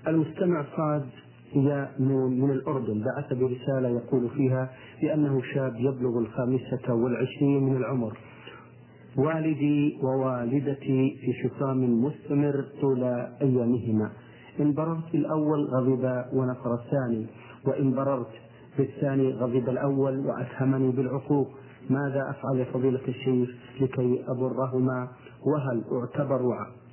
المستمع 0.06 0.66
صاد 0.76 1.08
هي 1.53 1.88
من, 1.98 2.40
من 2.40 2.51
الأردن 2.51 3.05
بعث 3.05 3.32
برسالة 3.32 3.88
يقول 3.88 4.28
فيها 4.28 4.70
بأنه 5.03 5.42
شاب 5.55 5.74
يبلغ 5.76 6.18
الخامسة 6.18 6.94
والعشرين 6.94 7.62
من 7.62 7.76
العمر. 7.76 8.18
والدي 9.16 9.98
ووالدتي 10.03 11.16
في 11.20 11.48
خصام 11.48 12.05
مستمر 12.05 12.64
طول 12.80 13.05
أيامهما. 13.42 14.11
إن 14.61 14.74
بررت 14.74 15.14
الأول 15.14 15.64
غضب 15.64 16.24
ونفر 16.32 16.74
الثاني 16.74 17.26
وإن 17.66 17.90
بررت 17.92 18.32
بالثاني 18.78 19.32
غضب 19.32 19.68
الأول 19.68 20.26
وأتهمني 20.26 20.90
بالعقوق 20.92 21.48
ماذا 21.90 22.30
أفعل 22.30 22.59
يا 22.59 22.64
فضيلة 22.64 23.01
الشيخ 23.09 23.51
لكي 23.80 24.24
أبرهما 24.28 25.09
وهل 25.46 25.84
أعتبر 25.92 26.40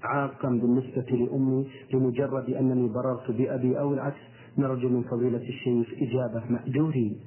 عاقا 0.03 0.49
بالنسبة 0.49 1.05
لأمي 1.11 1.67
لمجرد 1.93 2.49
أنني 2.49 2.89
بررت 2.89 3.31
بأبي 3.31 3.79
أو 3.79 3.93
العكس؟ 3.93 4.19
نرجو 4.57 4.89
من 4.89 5.03
فضيلة 5.03 5.37
الشيخ 5.49 5.87
إجابة 6.01 6.43
مأجورين 6.49 7.19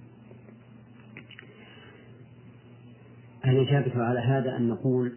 الإجابة 3.44 4.02
على 4.02 4.20
هذا 4.20 4.56
أن 4.56 4.68
نقول 4.68 5.12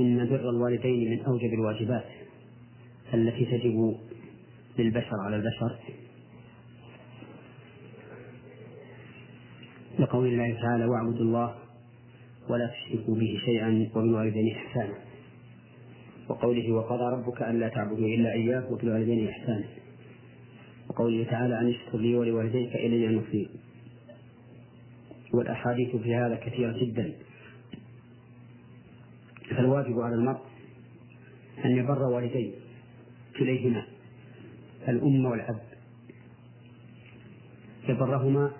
إن 0.00 0.28
بر 0.28 0.50
الوالدين 0.50 1.10
من 1.10 1.24
أوجب 1.24 1.54
الواجبات 1.54 2.04
التي 3.14 3.44
تجب 3.44 3.96
للبشر 4.78 5.20
على 5.24 5.36
البشر؟ 5.36 5.78
لقول 9.98 10.26
الله 10.26 10.60
تعالى 10.62 10.84
واعبدوا 10.84 11.24
الله 11.24 11.54
ولا 12.48 12.70
تشركوا 12.70 13.14
به 13.14 13.40
شيئا 13.44 13.88
وبالوالدين 13.94 14.56
إحسانا. 14.56 14.94
وقوله 16.28 16.72
وقضى 16.72 17.04
ربك 17.12 17.42
ألا 17.42 17.68
تعبدوا 17.68 18.06
إلا 18.06 18.32
إياه 18.32 18.72
وبالوالدين 18.72 19.28
إحسانا. 19.28 19.64
وقوله 20.96 21.24
تعالى 21.24 21.60
أن 21.60 21.68
اشكر 21.68 21.98
لي 21.98 22.14
ولوالديك 22.14 22.74
إلي 22.74 23.06
المصير. 23.06 23.48
والأحاديث 25.34 25.96
في 25.96 26.14
هذا 26.14 26.34
كثيرة 26.34 26.72
جدا. 26.72 27.12
فالواجب 29.50 30.00
على 30.00 30.14
المرء 30.14 30.40
أن 31.64 31.70
يبر 31.70 32.02
والديه 32.02 32.52
كليهما 33.38 33.86
الأم 34.88 35.24
والأب. 35.24 35.60
يبرهما 37.88 38.50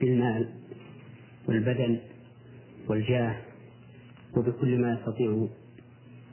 بالمال 0.00 0.54
والبدن 1.48 1.98
والجاه 2.88 3.36
وبكل 4.36 4.78
ما 4.78 4.92
يستطيع 4.92 5.48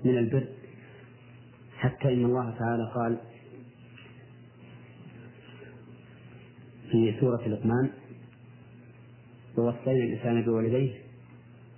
من 0.06 0.18
البر. 0.18 0.48
حتى 1.78 2.14
إن 2.14 2.26
الله 2.26 2.56
تعالى 2.60 2.91
قال 2.95 3.18
في 6.91 7.14
سورة 7.19 7.47
لقمان 7.47 7.89
ووصينا 9.57 10.03
الإنسان 10.03 10.41
بوالديه 10.41 10.91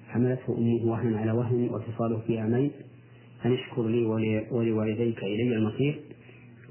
حملته 0.08 0.58
أمه 0.58 0.86
وهنا 0.92 1.20
على 1.20 1.32
وهن 1.32 1.70
وفصاله 1.70 2.20
في 2.28 2.40
عامين 2.40 2.72
أن 3.46 3.54
اشكر 3.54 3.88
لي 3.88 4.06
ولوالديك 4.52 5.24
إلي 5.24 5.56
المصير 5.56 6.00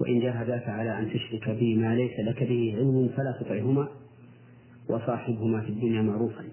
وإن 0.00 0.20
جاهداك 0.20 0.68
على 0.68 0.98
أن 0.98 1.10
تشرك 1.12 1.50
بي 1.50 1.74
ما 1.76 1.94
ليس 1.96 2.20
لك 2.20 2.42
به 2.42 2.74
علم 2.76 3.10
فلا 3.16 3.38
تطعهما 3.40 3.88
وصاحبهما 4.88 5.60
في 5.60 5.68
الدنيا 5.68 6.02
معروفا. 6.02 6.44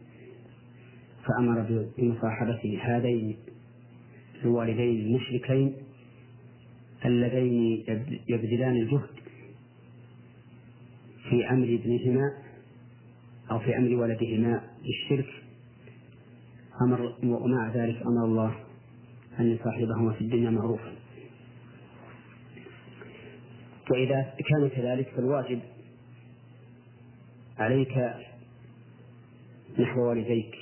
فأمر 1.25 1.85
بمصاحبة 1.97 2.79
هذين 2.81 3.37
الوالدين 4.43 5.05
المشركين 5.05 5.73
اللذين 7.05 7.83
يبذلان 8.29 8.75
الجهد 8.75 9.09
في 11.30 11.49
أمر 11.49 11.64
ابنهما 11.64 12.34
أو 13.52 13.60
في 13.60 13.77
أمر 13.77 13.95
ولدهما 13.95 14.61
بالشرك. 14.84 15.34
أمر 16.81 17.15
ومع 17.23 17.72
ذلك 17.73 18.02
أمر 18.02 18.26
الله 18.26 18.56
أن 19.39 19.52
يصاحبهما 19.52 20.14
في 20.14 20.22
الدنيا 20.22 20.49
معروفا. 20.49 20.91
وإذا 23.91 24.34
كان 24.49 24.69
كذلك 24.69 25.10
فالواجب 25.10 25.60
عليك 27.57 28.14
نحو 29.80 30.02
والديك 30.02 30.56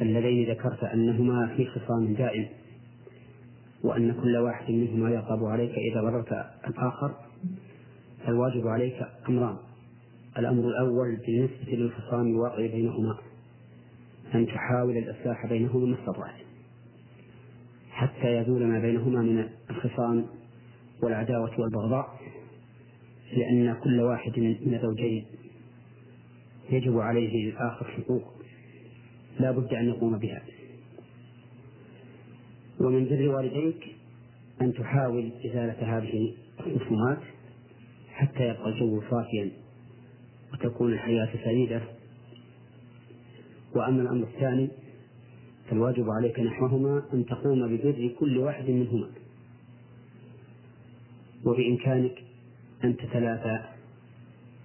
اللذين 0.00 0.50
ذكرت 0.50 0.84
أنهما 0.84 1.54
في 1.56 1.66
خصام 1.66 2.14
دائم 2.14 2.48
وأن 3.82 4.12
كل 4.22 4.36
واحد 4.36 4.70
منهما 4.70 5.10
يغضب 5.10 5.44
عليك 5.44 5.70
إذا 5.70 6.02
بررت 6.02 6.32
الآخر. 6.68 7.27
فالواجب 8.28 8.66
عليك 8.66 9.06
أمران. 9.28 9.56
الأمر 10.38 10.68
الأول 10.68 11.16
بالنسبة 11.16 11.72
للخصام 11.72 12.26
الواقع 12.26 12.66
بينهما 12.66 13.18
أن 14.34 14.46
تحاول 14.46 14.96
الإصلاح 14.96 15.46
بينهما 15.46 15.86
ما 15.86 15.96
استطعت 16.00 16.34
حتى 17.90 18.36
يزول 18.36 18.66
ما 18.66 18.78
بينهما 18.80 19.22
من 19.22 19.48
الخصام 19.70 20.26
والعداوة 21.02 21.60
والبغضاء 21.60 22.20
لأن 23.36 23.76
كل 23.84 24.00
واحد 24.00 24.38
من 24.38 24.74
الزوجين 24.74 25.24
يجب 26.70 26.98
عليه 26.98 27.50
للآخر 27.50 27.84
حقوق 27.84 28.32
لا 29.40 29.50
بد 29.50 29.74
أن 29.74 29.88
يقوم 29.88 30.18
بها. 30.18 30.42
ومن 32.80 33.04
بر 33.04 33.28
والديك 33.28 33.96
أن 34.60 34.72
تحاول 34.72 35.30
إزالة 35.44 35.98
هذه 35.98 36.34
الخصومات 36.66 37.18
حتى 38.18 38.48
يبقى 38.48 38.68
الجو 38.68 39.02
صافيا 39.10 39.50
وتكون 40.52 40.92
الحياة 40.92 41.28
سعيدة. 41.44 41.82
وأما 43.74 44.02
الأمر 44.02 44.26
الثاني 44.26 44.68
فالواجب 45.70 46.10
عليك 46.10 46.40
نحوهما 46.40 47.02
أن 47.12 47.26
تقوم 47.26 47.76
ببر 47.76 48.14
كل 48.20 48.38
واحد 48.38 48.70
منهما. 48.70 49.10
وبإمكانك 51.44 52.24
أن 52.84 52.96
تتلافى 52.96 53.64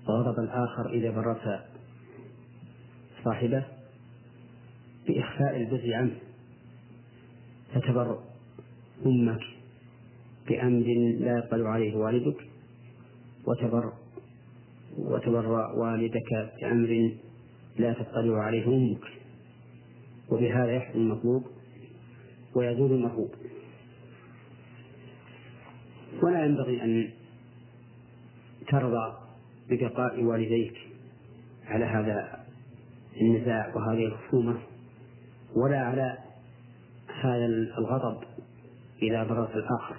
غضب 0.07 0.39
الآخر 0.39 0.89
إذا 0.89 1.11
بررت 1.11 1.59
صاحبه 3.23 3.65
بإخفاء 5.07 5.57
البر 5.57 5.93
عنه. 5.93 6.15
فتبر 7.73 8.19
أمك 9.05 9.41
بأمر 10.47 10.85
لا 11.19 11.37
يطلع 11.37 11.69
عليه 11.69 11.95
والدك. 11.95 12.52
وتبر 13.47 13.93
وتبر 14.97 15.47
والدك 15.77 16.51
بأمر 16.61 17.11
لا 17.77 17.93
تطلع 17.93 18.43
عليه 18.43 18.67
أمك 18.67 19.03
وبهذا 20.29 20.71
يحصل 20.71 20.99
المطلوب 20.99 21.43
ويزول 22.55 22.91
المرغوب 22.91 23.31
ولا 26.23 26.45
ينبغي 26.45 26.83
أن 26.83 27.09
ترضى 28.67 29.13
ببقاء 29.69 30.23
والديك 30.23 30.77
على 31.65 31.85
هذا 31.85 32.45
النزاع 33.21 33.75
وهذه 33.75 34.05
الخصومة 34.05 34.57
ولا 35.55 35.79
على 35.79 36.17
هذا 37.21 37.45
الغضب 37.77 38.23
إذا 39.01 39.23
ضررت 39.23 39.55
الآخر. 39.55 39.95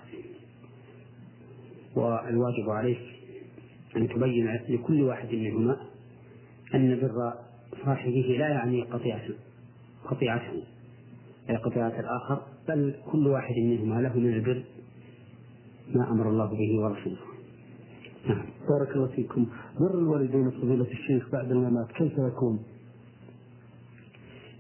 والواجب 1.97 2.71
عليك 2.71 3.14
أن 3.97 4.09
تبين 4.09 4.61
لكل 4.69 5.03
واحد 5.03 5.35
منهما 5.35 5.77
أن 6.75 7.01
بر 7.01 7.33
صاحبه 7.85 8.37
لا 8.39 8.49
يعني 8.49 8.83
قطيعته 8.83 9.35
قطيعته 10.05 10.63
أي 11.51 11.57
قطيعة 11.57 12.01
الآخر 12.01 12.43
بل 12.69 12.95
كل 13.13 13.27
واحد 13.27 13.55
منهما 13.57 14.01
له 14.01 14.19
من 14.19 14.35
البر 14.35 14.65
ما 15.95 16.11
أمر 16.11 16.31
الله 16.31 16.47
به 16.47 16.81
ورسوله. 16.81 17.19
نعم. 18.29 18.47
بارك 18.69 18.97
الله 18.97 19.07
فيكم. 19.07 19.47
بر 19.81 19.99
الوالدين 19.99 20.51
فضيلة 20.51 20.87
الشيخ 20.91 21.31
بعد 21.33 21.51
الممات 21.51 21.93
كيف 21.93 22.13
يكون؟ 22.13 22.63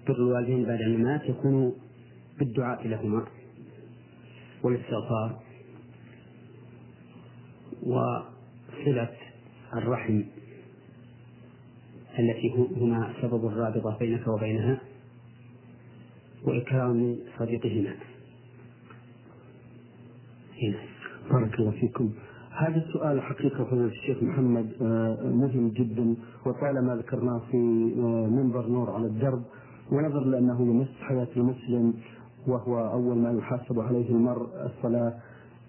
بر 0.08 0.14
الوالدين 0.14 0.64
بعد 0.64 0.80
الممات 0.80 1.24
يكون 1.24 1.72
بالدعاء 2.38 2.88
لهما 2.88 3.24
والاستغفار 4.62 5.40
وصلة 8.74 9.08
الرحم 9.74 10.22
التي 12.18 12.54
هما 12.76 13.12
سبب 13.22 13.46
الرابطة 13.46 13.98
بينك 13.98 14.28
وبينها 14.28 14.80
وإكرام 16.44 17.16
صديقهما. 17.38 17.94
هنا. 20.62 20.78
بارك 21.30 21.60
الله 21.60 21.70
فيكم. 21.70 22.12
هذا 22.50 22.76
السؤال 22.76 23.22
حقيقة 23.22 23.64
فضيلة 23.64 23.86
الشيخ 23.86 24.22
محمد 24.22 24.72
آه، 24.82 25.18
مهم 25.22 25.68
جدا. 25.68 26.14
وطالما 26.46 26.96
ذكرناه 26.96 27.40
في 27.50 27.56
آه، 27.98 28.26
منبر 28.30 28.66
نور 28.66 28.90
على 28.90 29.06
الدرب 29.06 29.42
ونظر 29.92 30.24
لأنه 30.24 30.62
يمس 30.62 30.88
حياة 31.00 31.28
المسلم 31.36 31.94
وهو 32.46 32.92
أول 32.92 33.16
ما 33.16 33.32
يحاسب 33.38 33.80
عليه 33.80 34.10
المرء 34.10 34.48
الصلاة. 34.66 35.14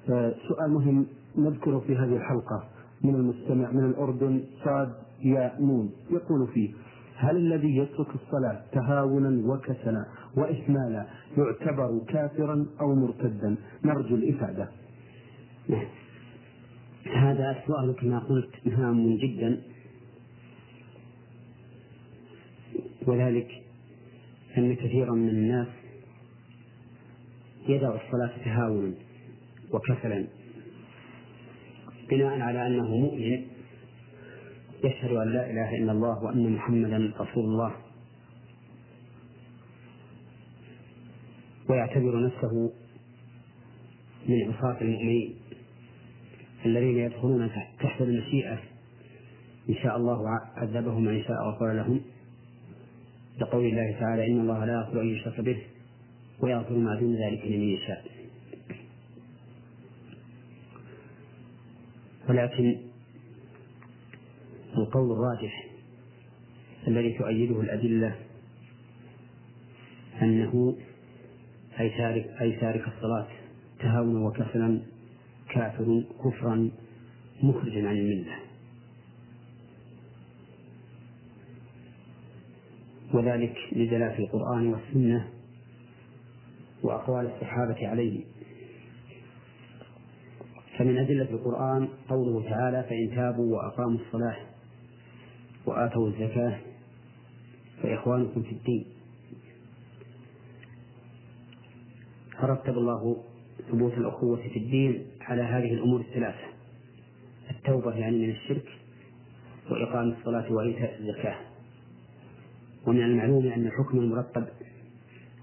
آه، 0.10 0.36
سؤال 0.48 0.72
مهم 0.72 1.06
نذكره 1.38 1.80
في 1.80 1.96
هذه 1.96 2.16
الحلقة. 2.16 2.75
من 3.04 3.16
المستمع 3.16 3.72
من 3.72 3.86
الأردن 3.86 4.44
صاد 4.64 4.94
يا 5.24 5.56
نون 5.60 5.92
يقول 6.12 6.48
فيه 6.54 6.74
هل 7.16 7.38
الذي 7.38 7.78
يترك 7.78 8.08
الصلاة 8.16 8.62
تهاونا 8.72 9.54
وكسلا 9.54 10.06
وإهمالا 10.38 11.06
يعتبر 11.38 12.02
كافرا 12.08 12.66
أو 12.82 12.96
مرتدا؟ 12.96 13.56
نرجو 13.86 14.16
الإفادة. 14.16 14.70
هذا 17.16 17.52
السؤال 17.52 17.96
كما 17.96 18.20
قلت 18.20 18.68
هام 18.68 19.18
جدا. 19.18 19.62
وذلك 23.08 23.48
أن 24.58 24.76
كثيرا 24.76 25.12
من 25.12 25.30
الناس 25.30 25.68
يدع 27.68 27.96
الصلاة 27.96 28.38
تهاونا 28.46 28.94
وكسلا. 29.72 30.28
بناء 32.10 32.40
على 32.40 32.68
أنه 32.68 32.98
مؤمن. 32.98 33.42
يشهد 34.84 35.12
أن 35.12 35.34
لا 35.34 35.52
إله 35.52 35.76
إلا 35.76 35.92
الله 35.92 36.24
وأن 36.24 36.54
محمدا 36.56 37.14
رسول 37.20 37.44
الله. 37.44 37.76
ويعتبر 41.70 42.26
نفسه 42.26 42.72
من 44.30 44.54
عصاة 44.54 44.82
المؤمنين 44.82 45.36
الذين 46.66 46.98
يدخلون 46.98 47.50
تحت 47.80 48.02
المشيئة. 48.02 48.60
إن 49.70 49.76
شاء 49.84 49.98
الله 49.98 50.30
عذبهم 50.56 51.08
وإن 51.08 51.24
شاء 51.24 51.38
غفر 51.50 51.74
لهم. 51.74 52.02
لقول 53.42 53.66
الله 53.66 54.00
تعالى 54.00 54.28
إن 54.28 54.40
الله 54.40 54.66
لا 54.66 54.74
يغفر 54.74 55.02
أن 55.02 55.08
يشرك 55.08 55.42
به 55.42 55.58
ويغفر 56.40 56.74
ما 56.74 57.00
دون 57.00 57.16
ذلك 57.16 57.46
لمن 57.46 57.70
يشاء. 57.70 57.95
ولكن 62.30 62.78
القول 64.78 65.12
الراجح 65.12 65.66
الذي 66.88 67.18
تؤيده 67.18 67.62
الأدلة 67.62 68.16
أنه 70.22 70.76
أي 71.80 71.90
تارك 71.90 72.26
أي 72.42 72.52
تارك 72.52 72.88
الصلاة 72.88 73.28
تهاونا 73.80 74.28
وكسلا 74.28 74.82
كافر 75.50 76.04
كفرا 76.24 76.70
مخرجا 77.44 77.88
عن 77.88 77.98
الملة. 77.98 78.36
وذلك 83.14 83.58
لدلالة 83.72 84.20
القرآن 84.20 84.68
والسنة 84.68 85.30
وأقوال 86.84 87.26
الصحابة 87.26 87.88
عليه. 87.88 88.24
فمن 90.78 90.98
أدلة 90.98 91.30
القرآن 91.30 91.90
قوله 92.10 92.50
تعالى 92.50 92.84
فإن 92.84 93.16
تابوا 93.16 93.56
وأقاموا 93.56 94.00
الصلاة 94.00 94.38
وآتوا 95.66 96.08
الزكاة 96.08 96.58
فإخوانكم 97.84 98.42
في 98.44 98.52
الدين. 98.52 98.86
فرتب 102.40 102.78
الله 102.78 103.24
ثبوت 103.72 103.94
الأخوة 103.94 104.38
في 104.38 104.60
الدين 104.60 105.06
على 105.22 105.42
هذه 105.42 105.74
الأمور 105.74 106.00
الثلاثة. 106.00 106.48
التوبة 107.52 107.96
يعني 107.96 108.18
من 108.18 108.30
الشرك 108.30 108.68
وإقام 109.72 110.10
الصلاة 110.12 110.54
وإيتاء 110.54 111.00
الزكاة. 111.00 111.36
ومن 112.88 113.04
المعلوم 113.04 113.48
أن 113.48 113.68
الحكم 113.68 113.98
المرتب 114.00 114.48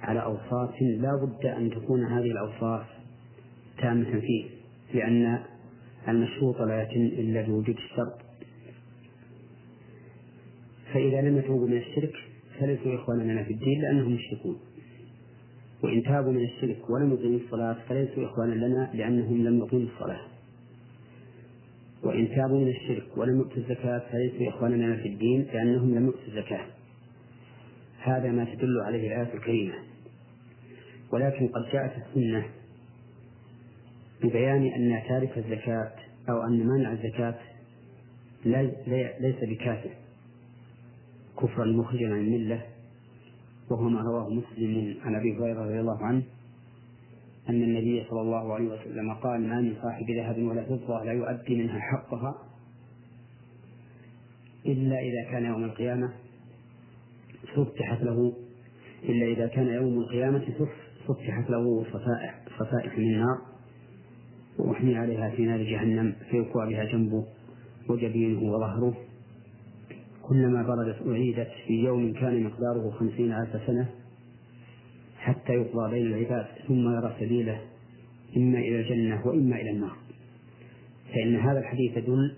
على 0.00 0.22
أوصاف 0.22 0.82
لا 0.82 1.16
بد 1.22 1.46
أن 1.46 1.70
تكون 1.70 2.04
هذه 2.04 2.30
الأوصاف 2.30 2.86
تامة 3.78 4.20
فيه. 4.20 4.61
لأن 4.94 5.38
المشروط 6.08 6.60
لا 6.60 6.82
يتم 6.82 7.00
إلا 7.00 7.42
بوجود 7.42 7.76
الشرط. 7.76 8.18
فإذا 10.92 11.20
لم 11.20 11.38
يتوبوا 11.38 11.68
من 11.68 11.76
الشرك 11.76 12.14
فليسوا 12.60 12.94
إخوانا 12.94 13.22
لنا 13.22 13.44
في 13.44 13.52
الدين 13.52 13.82
لأنهم 13.82 14.12
مشركون. 14.12 14.58
وإن 15.82 16.02
تابوا 16.02 16.32
من 16.32 16.44
الشرك 16.44 16.90
ولم 16.90 17.12
يقيموا 17.12 17.38
الصلاة 17.38 17.76
فليسوا 17.88 18.24
إخوانا 18.24 18.54
لنا 18.54 18.90
لأنهم 18.94 19.44
لم 19.44 19.58
يقيموا 19.58 19.86
الصلاة. 19.94 20.20
وإن 22.02 22.28
تابوا 22.28 22.60
من 22.60 22.68
الشرك 22.68 23.16
ولم 23.16 23.38
يؤتوا 23.38 23.56
الزكاة 23.56 24.02
فليسوا 24.12 24.48
إخوانا 24.48 24.74
لنا 24.74 24.96
في 24.96 25.08
الدين 25.08 25.46
لأنهم 25.54 25.94
لم 25.94 26.06
يؤتوا 26.06 26.28
الزكاة. 26.28 26.66
هذا 27.98 28.30
ما 28.30 28.44
تدل 28.44 28.80
عليه 28.80 29.06
الآية 29.06 29.34
الكريمة. 29.34 29.74
ولكن 31.12 31.48
قد 31.48 31.72
جاءت 31.72 31.92
السنة 32.06 32.44
ببيان 34.22 34.66
أن 34.66 35.02
تارك 35.08 35.38
الزكاة 35.38 35.92
أو 36.28 36.42
أن 36.42 36.66
منع 36.66 36.92
الزكاة 36.92 37.34
ليس 39.20 39.36
بكافر. 39.42 39.90
كفرا 41.42 41.64
مخرجا 41.64 42.06
عن 42.06 42.20
الملة 42.20 42.62
وهو 43.70 43.88
ما 43.88 44.00
رواه 44.00 44.28
مسلم 44.28 44.96
عن 45.02 45.14
أبي 45.14 45.36
هريرة 45.38 45.64
رضي 45.64 45.80
الله 45.80 46.04
عنه 46.04 46.22
أن 47.48 47.62
النبي 47.62 48.04
صلى 48.10 48.20
الله 48.20 48.54
عليه 48.54 48.68
وسلم 48.68 49.14
قال 49.14 49.48
ما 49.48 49.60
من 49.60 49.74
صاحب 49.82 50.10
ذهب 50.10 50.42
ولا 50.42 50.64
فضة 50.64 51.04
لا 51.04 51.12
يؤدي 51.12 51.56
منها 51.56 51.78
حقها 51.80 52.34
إلا 54.66 54.98
إذا 54.98 55.30
كان 55.30 55.44
يوم 55.44 55.64
القيامة 55.64 56.12
فتحت 57.56 58.02
له 58.02 58.32
إلا 59.02 59.26
إذا 59.26 59.46
كان 59.46 59.66
يوم 59.66 59.98
القيامة 59.98 60.44
فتحت 61.08 61.50
له 61.50 61.84
صفائح 61.84 62.40
صفائح 62.58 62.98
من 62.98 63.04
النار 63.04 63.51
وأحمي 64.58 64.96
عليها 64.96 65.30
في 65.30 65.42
نار 65.42 65.62
جهنم 65.62 66.14
فيكوى 66.30 66.66
بها 66.68 66.84
جنبه 66.84 67.24
وجبينه 67.88 68.42
وظهره. 68.42 68.94
كلما 70.22 70.62
بردت 70.62 71.08
أعيدت 71.08 71.48
في 71.66 71.72
يوم 71.72 72.12
كان 72.12 72.42
مقداره 72.42 72.90
خمسين 72.90 73.32
ألف 73.32 73.66
سنة 73.66 73.88
حتى 75.18 75.52
يقضى 75.52 75.90
بين 75.90 76.06
العباد 76.06 76.46
ثم 76.68 76.94
يرى 76.94 77.16
سبيله 77.20 77.60
إما 78.36 78.58
إلى 78.58 78.80
الجنة 78.80 79.26
وإما 79.26 79.56
إلى 79.56 79.70
النار. 79.70 79.96
فإن 81.14 81.36
هذا 81.36 81.58
الحديث 81.58 81.96
يدل 81.96 82.34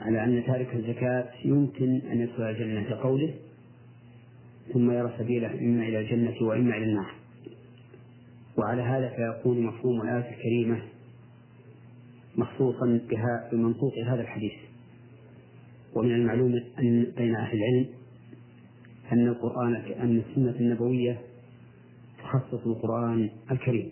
على 0.00 0.24
أن 0.24 0.44
تارك 0.46 0.74
الزكاة 0.74 1.28
يمكن 1.44 2.00
أن 2.12 2.20
يدخل 2.20 2.42
الجنة 2.42 2.82
كقوله 2.82 3.34
ثم 4.72 4.90
يرى 4.90 5.12
سبيله 5.18 5.60
إما 5.60 5.88
إلى 5.88 6.00
الجنة 6.00 6.34
وإما 6.42 6.76
إلى 6.76 6.84
النار. 6.84 7.14
وعلى 8.58 8.82
هذا 8.82 9.08
فيكون 9.08 9.60
مفهوم 9.60 10.02
الآية 10.02 10.30
الكريمة 10.30 10.82
مخصوصا 12.36 13.00
بها 13.10 13.48
بمنطوق 13.52 13.98
هذا 13.98 14.20
الحديث. 14.20 14.52
ومن 15.94 16.14
المعلوم 16.14 16.54
أن 16.78 17.06
بين 17.16 17.34
أهل 17.36 17.58
العلم 17.58 17.86
أن 19.12 19.28
القرآن 19.28 19.74
أن 19.74 20.22
السنة 20.28 20.54
النبوية 20.60 21.18
تخصص 22.18 22.66
القرآن 22.66 23.30
الكريم. 23.50 23.88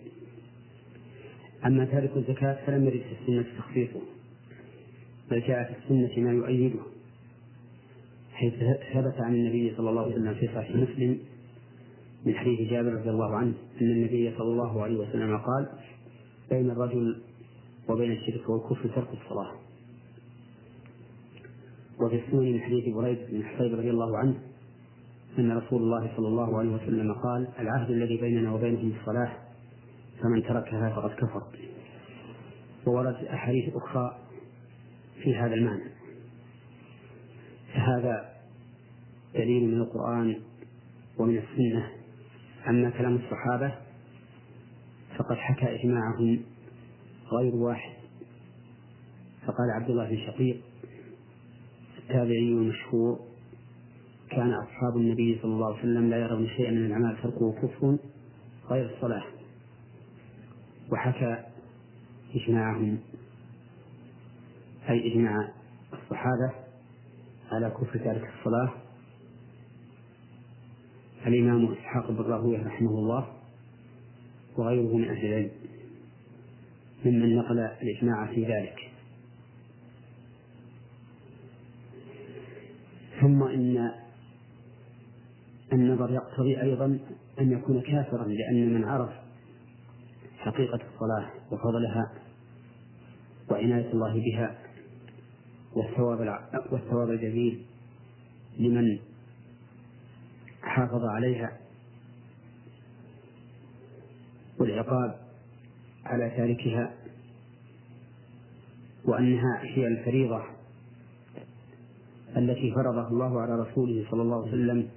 أما 1.65 1.85
تارك 1.85 2.11
الزكاة 2.17 2.65
فلم 2.65 2.85
يرد 2.85 3.01
في 3.01 3.21
السنة 3.21 3.45
تخصيصه 3.57 4.01
بل 5.31 5.41
جاء 5.47 5.63
في 5.63 5.79
السنة 5.83 6.23
ما 6.23 6.31
يؤيده. 6.31 6.79
حيث 8.33 8.53
ثبت 8.93 9.15
عن 9.19 9.33
النبي 9.33 9.73
صلى 9.77 9.89
الله 9.89 10.01
عليه 10.01 10.13
وسلم 10.15 10.33
في 10.33 10.47
صحيح 10.47 10.75
مسلم 10.75 11.19
من 12.25 12.35
حديث 12.35 12.69
جابر 12.69 12.93
رضي 12.93 13.09
الله 13.09 13.35
عنه 13.35 13.53
أن 13.81 13.91
النبي 13.91 14.31
صلى 14.37 14.51
الله 14.51 14.81
عليه 14.83 14.97
وسلم 14.97 15.37
قال 15.37 15.69
بين 16.49 16.71
الرجل 16.71 17.21
وبين 17.89 18.11
الشرك 18.11 18.49
والكفر 18.49 18.89
ترك 18.89 19.07
الصلاة. 19.13 19.51
وفي 21.99 22.15
السنن 22.15 22.53
من 22.53 22.61
حديث 22.61 22.95
بريد 22.95 23.17
بن 23.31 23.43
حصيب 23.43 23.73
رضي 23.73 23.89
الله 23.89 24.17
عنه 24.17 24.35
أن 25.39 25.51
رسول 25.51 25.81
الله 25.81 26.11
صلى 26.17 26.27
الله 26.27 26.59
عليه 26.59 26.69
وسلم 26.69 27.13
قال 27.13 27.47
العهد 27.59 27.91
الذي 27.91 28.17
بيننا 28.17 28.53
وبينهم 28.53 28.93
الصلاة 28.99 29.37
فمن 30.21 30.43
تركها 30.43 30.89
فقد 30.95 31.09
كفر. 31.09 31.43
وورد 32.87 33.15
أحاديث 33.15 33.75
أخرى 33.75 34.19
في 35.23 35.35
هذا 35.35 35.53
المعنى. 35.53 35.89
فهذا 37.73 38.33
دليل 39.33 39.67
من 39.67 39.81
القرآن 39.81 40.41
ومن 41.17 41.37
السنة. 41.37 41.91
أما 42.67 42.89
كلام 42.89 43.15
الصحابة 43.15 43.75
فقد 45.17 45.35
حكى 45.35 45.75
إجماعهم 45.75 46.52
غير 47.31 47.55
واحد. 47.55 47.93
فقال 49.45 49.71
عبد 49.75 49.89
الله 49.89 50.09
بن 50.09 50.17
شقيق 50.17 50.61
التابعي 51.97 52.49
المشهور 52.49 53.19
كان 54.29 54.53
أصحاب 54.53 54.97
النبي 54.97 55.39
صلى 55.41 55.53
الله 55.53 55.65
عليه 55.65 55.79
وسلم 55.79 56.09
لا 56.09 56.17
يرون 56.17 56.47
شيئا 56.47 56.71
من 56.71 56.85
الأعمال 56.85 57.17
تركه 57.23 57.51
كفر 57.61 57.97
غير 58.69 58.95
الصلاة. 58.95 59.23
وحكى 60.91 61.43
إجماعهم 62.35 62.99
أي 64.89 65.13
إجماع 65.13 65.51
الصحابة 65.93 66.51
على 67.51 67.69
كفر 67.69 67.99
تارك 67.99 68.33
الصلاة. 68.39 68.73
الإمام 71.27 71.71
إسحاق 71.71 72.11
بن 72.11 72.23
راهويه 72.23 72.67
رحمه 72.67 72.89
الله 72.89 73.27
وغيره 74.57 74.97
من 74.97 75.09
أهل 75.09 75.25
العلم. 75.25 75.51
ممن 77.05 77.35
نقل 77.35 77.59
الإجماع 77.59 78.25
في 78.33 78.45
ذلك. 78.45 78.91
ثم 83.21 83.43
إن 83.43 83.91
النظر 85.73 86.11
يقتضي 86.11 86.61
أيضا 86.61 86.99
أن 87.39 87.51
يكون 87.51 87.81
كافرا 87.81 88.25
لأن 88.25 88.73
من 88.73 88.83
عرف 88.83 89.09
حقيقة 90.37 90.79
الصلاة 90.93 91.29
وفضلها 91.51 92.11
وعناية 93.49 93.93
الله 93.93 94.13
بها 94.13 94.55
والثواب 95.73 96.39
والثواب 96.71 97.09
الجزيل 97.09 97.65
لمن 98.59 98.99
حافظ 100.61 101.05
عليها 101.05 101.57
والعقاب 104.59 105.22
على 106.05 106.29
تاركها 106.29 106.93
وأنها 109.05 109.59
هي 109.63 109.87
الفريضة 109.87 110.43
التي 112.37 112.71
فرضها 112.71 113.07
الله 113.07 113.41
على 113.41 113.55
رسوله 113.55 114.05
صلى 114.11 114.21
الله 114.21 114.41
عليه 114.41 114.47
وسلم 114.47 114.89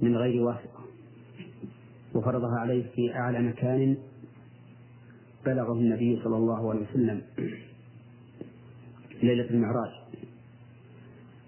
من 0.00 0.16
غير 0.16 0.42
واسطة 0.42 0.82
وفرضها 2.14 2.58
عليه 2.58 2.84
في 2.94 3.14
أعلى 3.14 3.42
مكان 3.42 3.96
بلغه 5.46 5.72
النبي 5.72 6.20
صلى 6.24 6.36
الله 6.36 6.70
عليه 6.70 6.80
وسلم 6.80 7.22
ليلة 9.22 9.50
المعراج. 9.50 9.90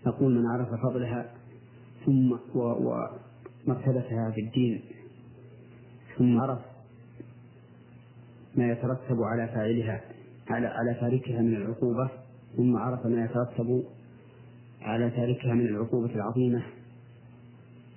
نقول 0.06 0.34
من 0.34 0.46
عرف 0.46 0.68
فضلها 0.82 1.34
ثم 2.06 2.36
ومرتبتها 2.54 4.30
في 4.30 4.40
الدين 4.40 4.80
ثم 6.18 6.40
عرف 6.40 6.73
ما 8.56 8.72
يترتب 8.72 9.22
على 9.22 9.48
فاعلها 9.48 10.00
على 10.48 10.66
على 10.66 10.94
تاركها 10.94 11.42
من 11.42 11.56
العقوبة 11.56 12.10
ثم 12.56 12.76
عرف 12.76 13.06
ما 13.06 13.24
يترتب 13.24 13.84
على 14.82 15.10
تاركها 15.10 15.54
من 15.54 15.66
العقوبة 15.66 16.14
العظيمة. 16.14 16.62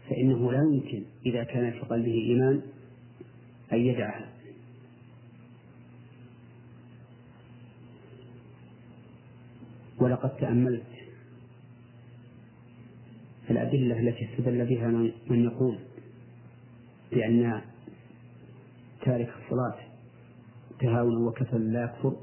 فإنه 0.09 0.51
لا 0.51 0.63
يمكن 0.63 1.03
إذا 1.25 1.43
كان 1.43 1.71
في 1.71 1.79
قلبه 1.79 2.13
إيمان 2.13 2.61
أن 3.73 3.77
يدعها. 3.77 4.29
ولقد 9.99 10.29
تأملت. 10.38 10.84
الأدلة 13.49 13.99
التي 13.99 14.27
استدل 14.31 14.65
بها 14.65 14.88
من 15.29 15.43
يقول 15.43 15.77
بأن 17.11 17.61
تارك 19.05 19.29
الصلاة 19.43 19.86
تهاونا 20.79 21.27
وكسلا 21.27 21.57
لا 21.57 21.83
يكفر. 21.83 22.15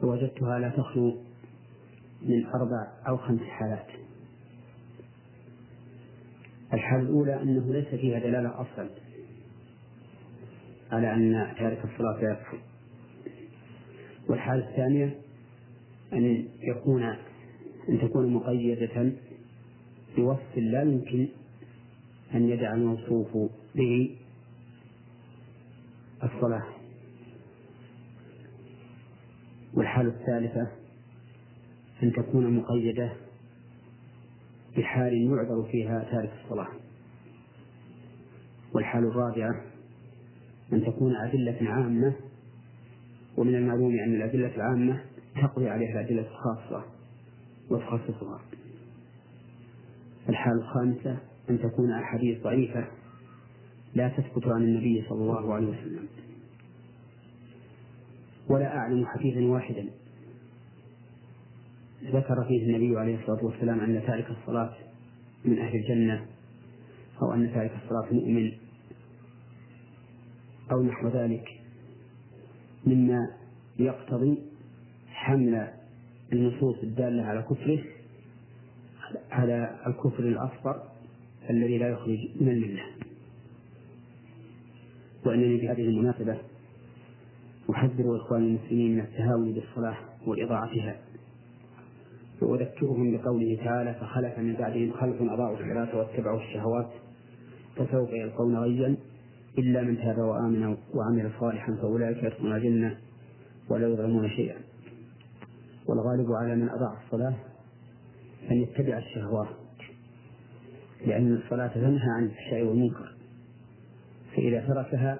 فوجدتها 0.00 0.58
لا 0.58 0.68
تخلو 0.68 1.16
من 2.22 2.46
أربع 2.46 2.86
أو 3.08 3.16
خمس 3.16 3.40
حالات. 3.40 3.86
الحالة 6.72 7.02
الأولى 7.02 7.42
أنه 7.42 7.72
ليس 7.72 7.88
فيها 7.88 8.18
دلالة 8.18 8.60
أصلا 8.60 8.88
على 10.92 11.14
أن 11.14 11.54
تارك 11.58 11.84
الصلاة 11.84 12.22
لا 12.22 12.32
يكفر. 12.32 12.58
والحالة 14.28 14.68
الثانية 14.68 15.20
أن 16.12 16.48
يكون 16.60 17.02
أن 17.88 18.00
تكون 18.02 18.32
مقيدة 18.32 19.12
بوصف 20.16 20.56
لا 20.56 20.82
يمكن 20.82 21.28
أن 22.34 22.48
يدع 22.48 22.74
الموصوف 22.74 23.50
به 23.74 24.16
الصلاة. 26.22 26.81
والحالة 29.74 30.08
الثالثة 30.08 30.68
أن 32.02 32.12
تكون 32.12 32.56
مقيدة 32.56 33.12
بحال 34.76 35.12
يعذر 35.12 35.68
فيها 35.70 36.04
تارك 36.10 36.32
الصلاة. 36.44 36.68
والحال 38.74 39.04
الرابعة 39.04 39.64
أن 40.72 40.84
تكون 40.84 41.16
أدلة 41.16 41.58
عامة 41.70 42.14
ومن 43.36 43.54
المعلوم 43.54 43.98
أن 43.98 44.14
الأدلة 44.14 44.54
العامة 44.56 45.00
تقضي 45.42 45.68
عليها 45.68 46.00
الأدلة 46.00 46.26
الخاصة 46.30 46.84
وتخصصها 47.70 48.40
الحالة 50.28 50.60
الخامسة 50.60 51.18
أن 51.50 51.58
تكون 51.58 51.92
أحاديث 51.92 52.42
ضعيفة 52.42 52.86
لا 53.94 54.08
تثبت 54.08 54.46
عن 54.46 54.62
النبي 54.62 55.04
صلى 55.08 55.22
الله 55.22 55.54
عليه 55.54 55.66
وسلم. 55.66 56.08
ولا 58.48 58.76
أعلم 58.76 59.06
حديثا 59.06 59.40
واحدا. 59.40 59.84
ذكر 62.04 62.44
فيه 62.48 62.66
النبي 62.66 62.98
عليه 62.98 63.20
الصلاة 63.20 63.44
والسلام 63.44 63.80
أن 63.80 64.02
تارك 64.06 64.30
الصلاة 64.30 64.74
من 65.44 65.58
أهل 65.58 65.76
الجنة 65.76 66.26
أو 67.22 67.34
أن 67.34 67.52
تارك 67.54 67.72
الصلاة 67.84 68.12
مؤمن 68.12 68.52
أو 70.72 70.82
نحو 70.82 71.08
ذلك 71.08 71.60
مما 72.86 73.30
يقتضي 73.78 74.38
حمل 75.06 75.68
النصوص 76.32 76.76
الدالة 76.82 77.22
على 77.22 77.42
كفره 77.42 77.84
على 79.30 79.80
الكفر 79.86 80.22
الأصغر 80.22 80.82
الذي 81.50 81.78
لا 81.78 81.88
يخرج 81.88 82.18
من 82.40 82.48
الملة. 82.48 82.82
وأنني 85.26 85.56
بهذه 85.56 85.82
المناسبة 85.82 86.38
أحذر 87.70 88.16
إخواني 88.16 88.46
المسلمين 88.46 88.94
من 88.94 89.00
التهاون 89.00 89.52
بالصلاة 89.52 89.96
وإضاعتها 90.26 90.96
وأذكرهم 92.42 93.16
بقوله 93.16 93.58
تعالى 93.64 93.94
فخلف 93.94 94.38
من 94.38 94.54
بعدهم 94.54 94.92
خلف 94.92 95.22
أضاعوا 95.22 95.54
الصلاة 95.54 95.96
واتبعوا 95.96 96.40
الشهوات 96.40 96.90
فسوف 97.76 98.10
يلقون 98.10 98.56
غيا 98.56 98.96
إلا 99.58 99.82
من 99.82 99.96
تاب 99.96 100.18
وآمن 100.18 100.76
وعمل 100.94 101.30
صالحا 101.40 101.74
فأولئك 101.74 102.22
يدخلون 102.24 102.56
الجنة 102.56 102.98
ولا 103.70 103.88
يظلمون 103.88 104.28
شيئا. 104.28 104.56
والغالب 105.86 106.32
على 106.32 106.56
من 106.56 106.68
أضاع 106.68 106.96
الصلاة 107.04 107.34
أن 108.50 108.56
يتبع 108.56 108.98
الشهوات 108.98 109.48
لأن 111.06 111.34
الصلاة 111.34 111.66
تنهى 111.66 112.10
عن 112.16 112.24
الفحشاء 112.24 112.62
والمنكر 112.62 113.14
فإذا 114.36 114.66
تركها 114.66 115.18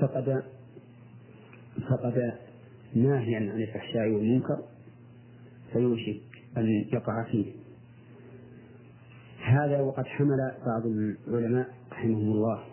فقد 0.00 0.42
فقد 1.90 2.32
ناهيا 2.94 3.36
عن 3.36 3.62
الفحشاء 3.62 4.08
والمنكر 4.08 4.58
فيوشك 5.72 6.20
أن 6.56 6.66
يقع 6.92 7.24
فيه. 7.30 7.52
هذا 9.44 9.80
وقد 9.80 10.06
حمل 10.06 10.52
بعض 10.66 10.86
العلماء 10.86 11.68
رحمهم 11.92 12.32
الله. 12.32 12.64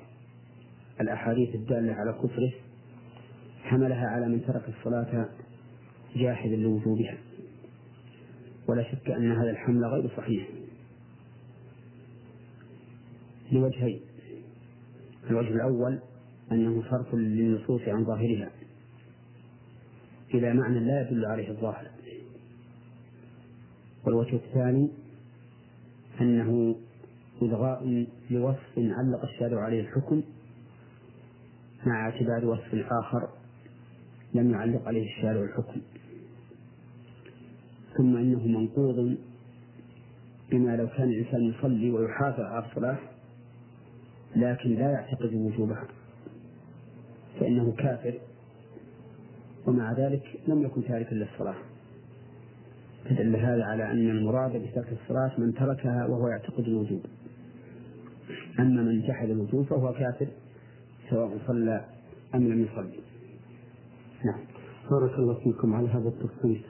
الأحاديث 1.01 1.55
الدالة 1.55 1.93
على 1.93 2.13
كفره 2.13 2.53
حملها 3.63 4.07
على 4.07 4.27
من 4.27 4.45
ترك 4.45 4.69
الصلاة 4.69 5.29
جاحدا 6.15 6.55
لوجوبها. 6.55 7.17
ولا 8.67 8.83
شك 8.91 9.09
أن 9.09 9.31
هذا 9.31 9.49
الحمل 9.49 9.85
غير 9.85 10.09
صحيح. 10.17 10.47
لوجهين 13.51 13.99
الوجه 15.29 15.49
الأول 15.49 15.99
أنه 16.51 16.83
صرف 16.89 17.15
للنصوص 17.15 17.81
عن 17.81 18.05
ظاهرها. 18.05 18.51
إلى 20.33 20.53
معنى 20.53 20.79
لا 20.79 21.01
يدل 21.01 21.25
عليه 21.25 21.49
الظاهر. 21.49 21.87
والوجه 24.05 24.35
الثاني 24.35 24.89
أنه 26.21 26.75
إلغاء 27.41 28.07
لوصف 28.29 28.77
علق 28.77 29.23
الشارع 29.23 29.61
عليه 29.61 29.81
الحكم 29.81 30.21
مع 31.85 32.09
اعتبار 32.09 32.45
وصف 32.45 32.85
آخر 32.91 33.29
لم 34.33 34.51
يعلق 34.51 34.87
عليه 34.87 35.05
الشارع 35.05 35.43
الحكم. 35.43 35.81
ثم 37.97 38.17
إنه 38.17 38.47
منقوض 38.47 39.17
بما 40.51 40.75
لو 40.75 40.87
كان 40.87 41.09
الإنسان 41.09 41.41
يصلي 41.41 41.91
ويحافظ 41.91 42.39
على 42.39 42.65
الصلاة 42.65 42.97
لكن 44.35 44.69
لا 44.69 44.91
يعتقد 44.91 45.33
وجوبها 45.33 45.87
فإنه 47.39 47.71
كافر 47.71 48.19
ومع 49.67 49.93
ذلك 49.93 50.23
لم 50.47 50.61
يكن 50.61 50.83
تاركا 50.83 51.15
للصلاة. 51.15 51.55
فدل 53.05 53.35
هذا 53.35 53.63
على 53.63 53.91
أن 53.91 54.09
المراد 54.09 54.51
بترك 54.51 54.97
الصلاة 55.01 55.31
من 55.37 55.53
تركها 55.53 56.05
وهو 56.05 56.27
يعتقد 56.27 56.67
الوجوب. 56.67 57.01
أما 58.59 58.81
من 58.81 59.01
جحد 59.01 59.29
الوجوب 59.29 59.65
فهو 59.65 59.93
كافر 59.93 60.27
سواء 61.09 61.37
صلى 61.47 61.85
أم 62.35 62.47
لم 62.47 62.61
يصلي. 62.61 62.99
نعم. 64.25 64.39
بارك 64.91 65.19
الله 65.19 65.33
فيكم 65.33 65.73
على 65.73 65.87
هذا 65.87 66.09
التفصيل 66.09 66.61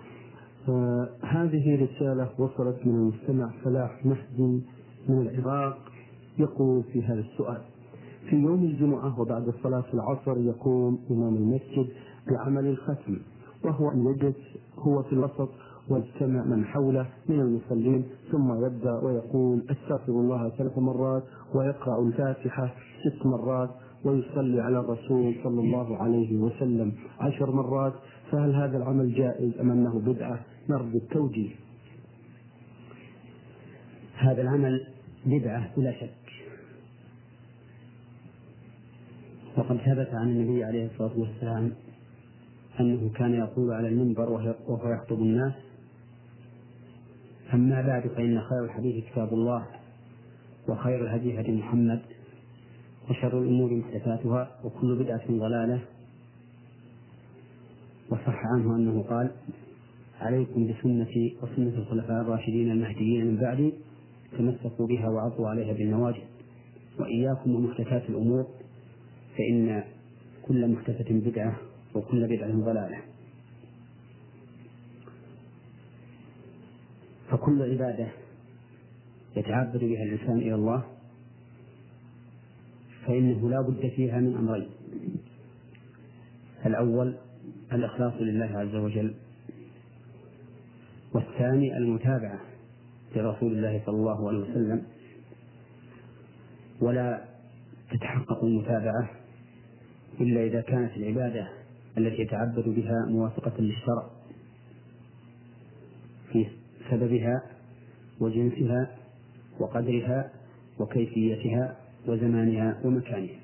آه 0.70 1.10
هذه 1.22 1.84
رسالة 1.84 2.30
وصلت 2.38 2.86
من 2.86 2.96
المستمع 2.96 3.52
فلاح 3.64 4.06
مهدي 4.06 4.62
من 5.10 5.28
العراق 5.28 5.78
يقول 6.40 6.84
في 6.84 7.04
هذا 7.04 7.20
السؤال. 7.20 7.62
في 8.30 8.36
يوم 8.36 8.64
الجمعة 8.64 9.20
وبعد 9.20 9.54
صلاة 9.64 9.86
العصر 9.94 10.38
يقوم 10.38 11.00
إمام 11.12 11.36
المسجد 11.36 11.88
بعمل 12.32 12.68
الختم 12.68 13.18
وهو 13.64 13.92
أن 13.92 14.06
يجلس 14.06 14.36
هو 14.78 15.04
في 15.04 15.14
الوسط 15.14 15.50
ويجتمع 15.90 16.44
من 16.44 16.66
حوله 16.66 17.10
من 17.30 17.40
المصلين 17.40 18.06
ثم 18.32 18.66
يبدأ 18.66 18.94
ويقول 18.94 19.62
أستغفر 19.70 20.12
الله 20.12 20.50
ثلاث 20.50 20.78
مرات 20.78 21.24
ويقرأ 21.56 22.08
الفاتحة 22.08 22.74
ست 23.06 23.26
مرات 23.26 23.70
ويصلي 24.06 24.62
على 24.62 24.80
الرسول 24.80 25.36
صلى 25.44 25.62
الله 25.62 25.98
عليه 25.98 26.38
وسلم 26.38 26.92
عشر 27.20 27.52
مرات 27.52 27.94
فهل 28.32 28.56
هذا 28.56 28.78
العمل 28.78 29.14
جائز 29.14 29.60
أم 29.60 29.72
أنه 29.72 30.00
بدعة؟ 30.00 30.40
نرجو 30.70 30.98
التوجيه. 30.98 31.50
هذا 34.18 34.42
العمل 34.42 34.88
بدعة 35.26 35.76
بلا 35.78 35.92
شك. 35.92 36.10
وقد 39.58 39.78
ثبت 39.78 40.10
عن 40.14 40.30
النبي 40.30 40.64
عليه 40.64 40.86
الصلاة 40.86 41.20
والسلام 41.20 41.72
أنه 42.80 43.10
كان 43.16 43.34
يقول 43.34 43.74
على 43.74 43.88
المنبر 43.88 44.30
وهو 44.68 44.94
يخطب 44.94 45.20
الناس. 45.20 45.54
أما 47.54 47.82
بعد 47.82 48.08
فإن 48.08 48.42
خير 48.42 48.64
الحديث 48.64 49.06
كتاب 49.06 49.34
الله 49.34 49.66
وخير 50.68 51.04
الهدي 51.04 51.40
هدي 51.40 51.52
محمد 51.52 52.02
وشر 53.10 53.40
الأمور 53.42 53.74
محدثاتها 53.74 54.52
وكل 54.64 54.96
بدعة 55.04 55.26
ضلالة. 55.30 55.82
وصح 58.10 58.46
عنه 58.46 58.76
أنه 58.76 59.04
قال 59.10 59.32
عليكم 60.22 60.68
بسنتي 60.68 61.38
وسنة 61.44 61.78
الخلفاء 61.78 62.22
الراشدين 62.22 62.72
المهديين 62.72 63.26
من 63.28 63.38
بعدي 63.38 63.74
تمسكوا 64.38 64.88
بها 64.88 65.10
وعضوا 65.10 65.48
عليها 65.50 65.74
بالنواجذ 65.74 66.24
وإياكم 67.00 67.56
ومحدثات 67.56 68.10
الأمور 68.10 68.48
فإن 69.38 69.84
كل 70.48 70.68
محدثة 70.72 71.06
بدعة 71.10 71.56
وكل 71.96 72.28
بدعة 72.28 72.52
ضلالة. 72.52 73.02
فكل 77.30 77.62
عبادة 77.62 78.08
يتعبد 79.36 79.80
بها 79.80 80.04
الإنسان 80.04 80.38
إلى 80.38 80.56
الله 80.56 80.84
فإنه 83.06 83.50
لا 83.50 83.62
بد 83.62 83.92
فيها 83.96 84.20
من 84.20 84.36
أمرين. 84.38 84.70
الأول 86.66 87.16
الإخلاص 87.74 88.14
لله 88.20 88.60
عز 88.60 88.76
وجل. 88.76 89.14
والثاني 91.14 91.78
المتابعة 91.78 92.40
لرسول 93.16 93.52
الله 93.52 93.82
صلى 93.86 93.96
الله 93.96 94.28
عليه 94.28 94.40
وسلم. 94.40 94.84
ولا 96.82 97.26
تتحقق 97.92 98.44
المتابعة 98.44 99.10
إلا 100.22 100.44
إذا 100.44 100.62
كانت 100.62 100.98
العبادة 100.98 101.65
التي 101.98 102.22
يتعبد 102.22 102.64
بها 102.70 103.06
موافقة 103.10 103.54
للشرع 103.60 104.10
في 106.32 106.48
سببها 106.92 107.44
وجنسها 108.20 108.96
وقدرها 109.60 110.32
وكيفيتها 110.80 111.78
وزمانها 112.08 112.82
ومكانها. 112.84 113.40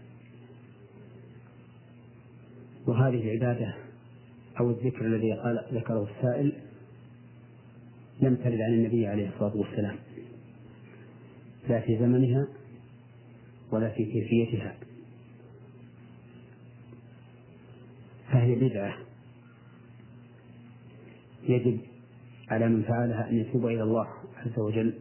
وهذه 2.87 3.23
العبادة 3.23 3.75
أو 4.59 4.69
الذكر 4.69 5.05
الذي 5.05 5.33
قال 5.33 5.65
ذكره 5.73 6.07
السائل 6.17 6.53
لم 8.21 8.35
ترد 8.35 8.61
عن 8.61 8.73
النبي 8.73 9.07
عليه 9.07 9.29
الصلاة 9.29 9.57
والسلام 9.57 9.95
لا 11.69 11.79
في 11.81 11.97
زمنها 11.99 12.47
ولا 13.71 13.89
في 13.89 14.05
كيفيتها. 14.05 14.75
فهي 18.31 18.55
بدعة. 18.55 18.97
يجب 21.43 21.79
على 22.49 22.69
من 22.69 22.83
فعلها 22.83 23.29
أن 23.29 23.37
يتوب 23.37 23.65
إلى 23.65 23.83
الله 23.83 24.07
عز 24.37 24.59
وجل 24.59 24.93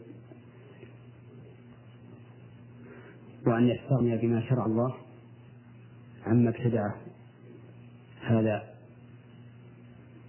وأن 3.47 3.69
يستغني 3.69 4.16
بما 4.16 4.48
شرع 4.48 4.66
الله 4.66 4.94
عما 6.27 6.51
ابتدعه. 6.51 6.97
هذا 8.20 8.74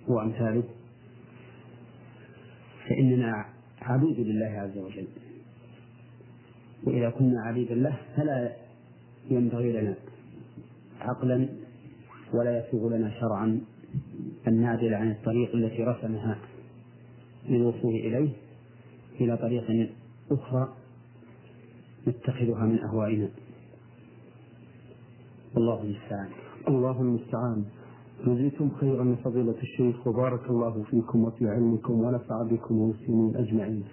وأمثاله 0.08 0.64
فإننا 2.90 3.46
عبيد 3.82 4.20
لله 4.20 4.60
عز 4.60 4.78
وجل. 4.78 5.08
وإذا 6.84 7.10
كنا 7.10 7.42
عبيدا 7.42 7.76
له 7.76 7.98
فلا 8.18 8.56
ينبغي 9.30 9.72
لنا 9.72 9.96
عقلا 11.00 11.50
ولا 12.34 12.68
يسوغ 12.68 12.90
لنا 12.90 13.12
شرعا 13.20 13.62
أن 14.48 14.62
نعدل 14.62 14.94
عن 14.94 15.12
الطريق 15.12 15.56
التي 15.56 15.84
رسمها 15.84 16.38
للوصول 17.50 17.96
إليه 17.96 18.30
إلى 19.22 19.38
طريق 19.38 19.90
أخرى 20.32 20.74
نتخذها 22.08 22.66
من 22.66 22.80
أهوائنا. 22.80 23.30
والله 25.56 25.84
المستعان. 25.84 26.30
الله 26.68 27.02
المستعان. 27.02 27.66
جزيتم 28.28 28.70
خيرا 28.80 29.04
من 29.04 29.16
فضيلة 29.16 29.56
الشيخ 29.62 30.08
وبارك 30.08 30.50
الله 30.50 30.84
فيكم 30.84 31.24
وفي 31.24 31.50
علمكم 31.50 31.94
ونفع 31.94 32.44
بكم 32.44 32.76
المسلمين 32.76 33.36
أجمعين. 33.36 33.84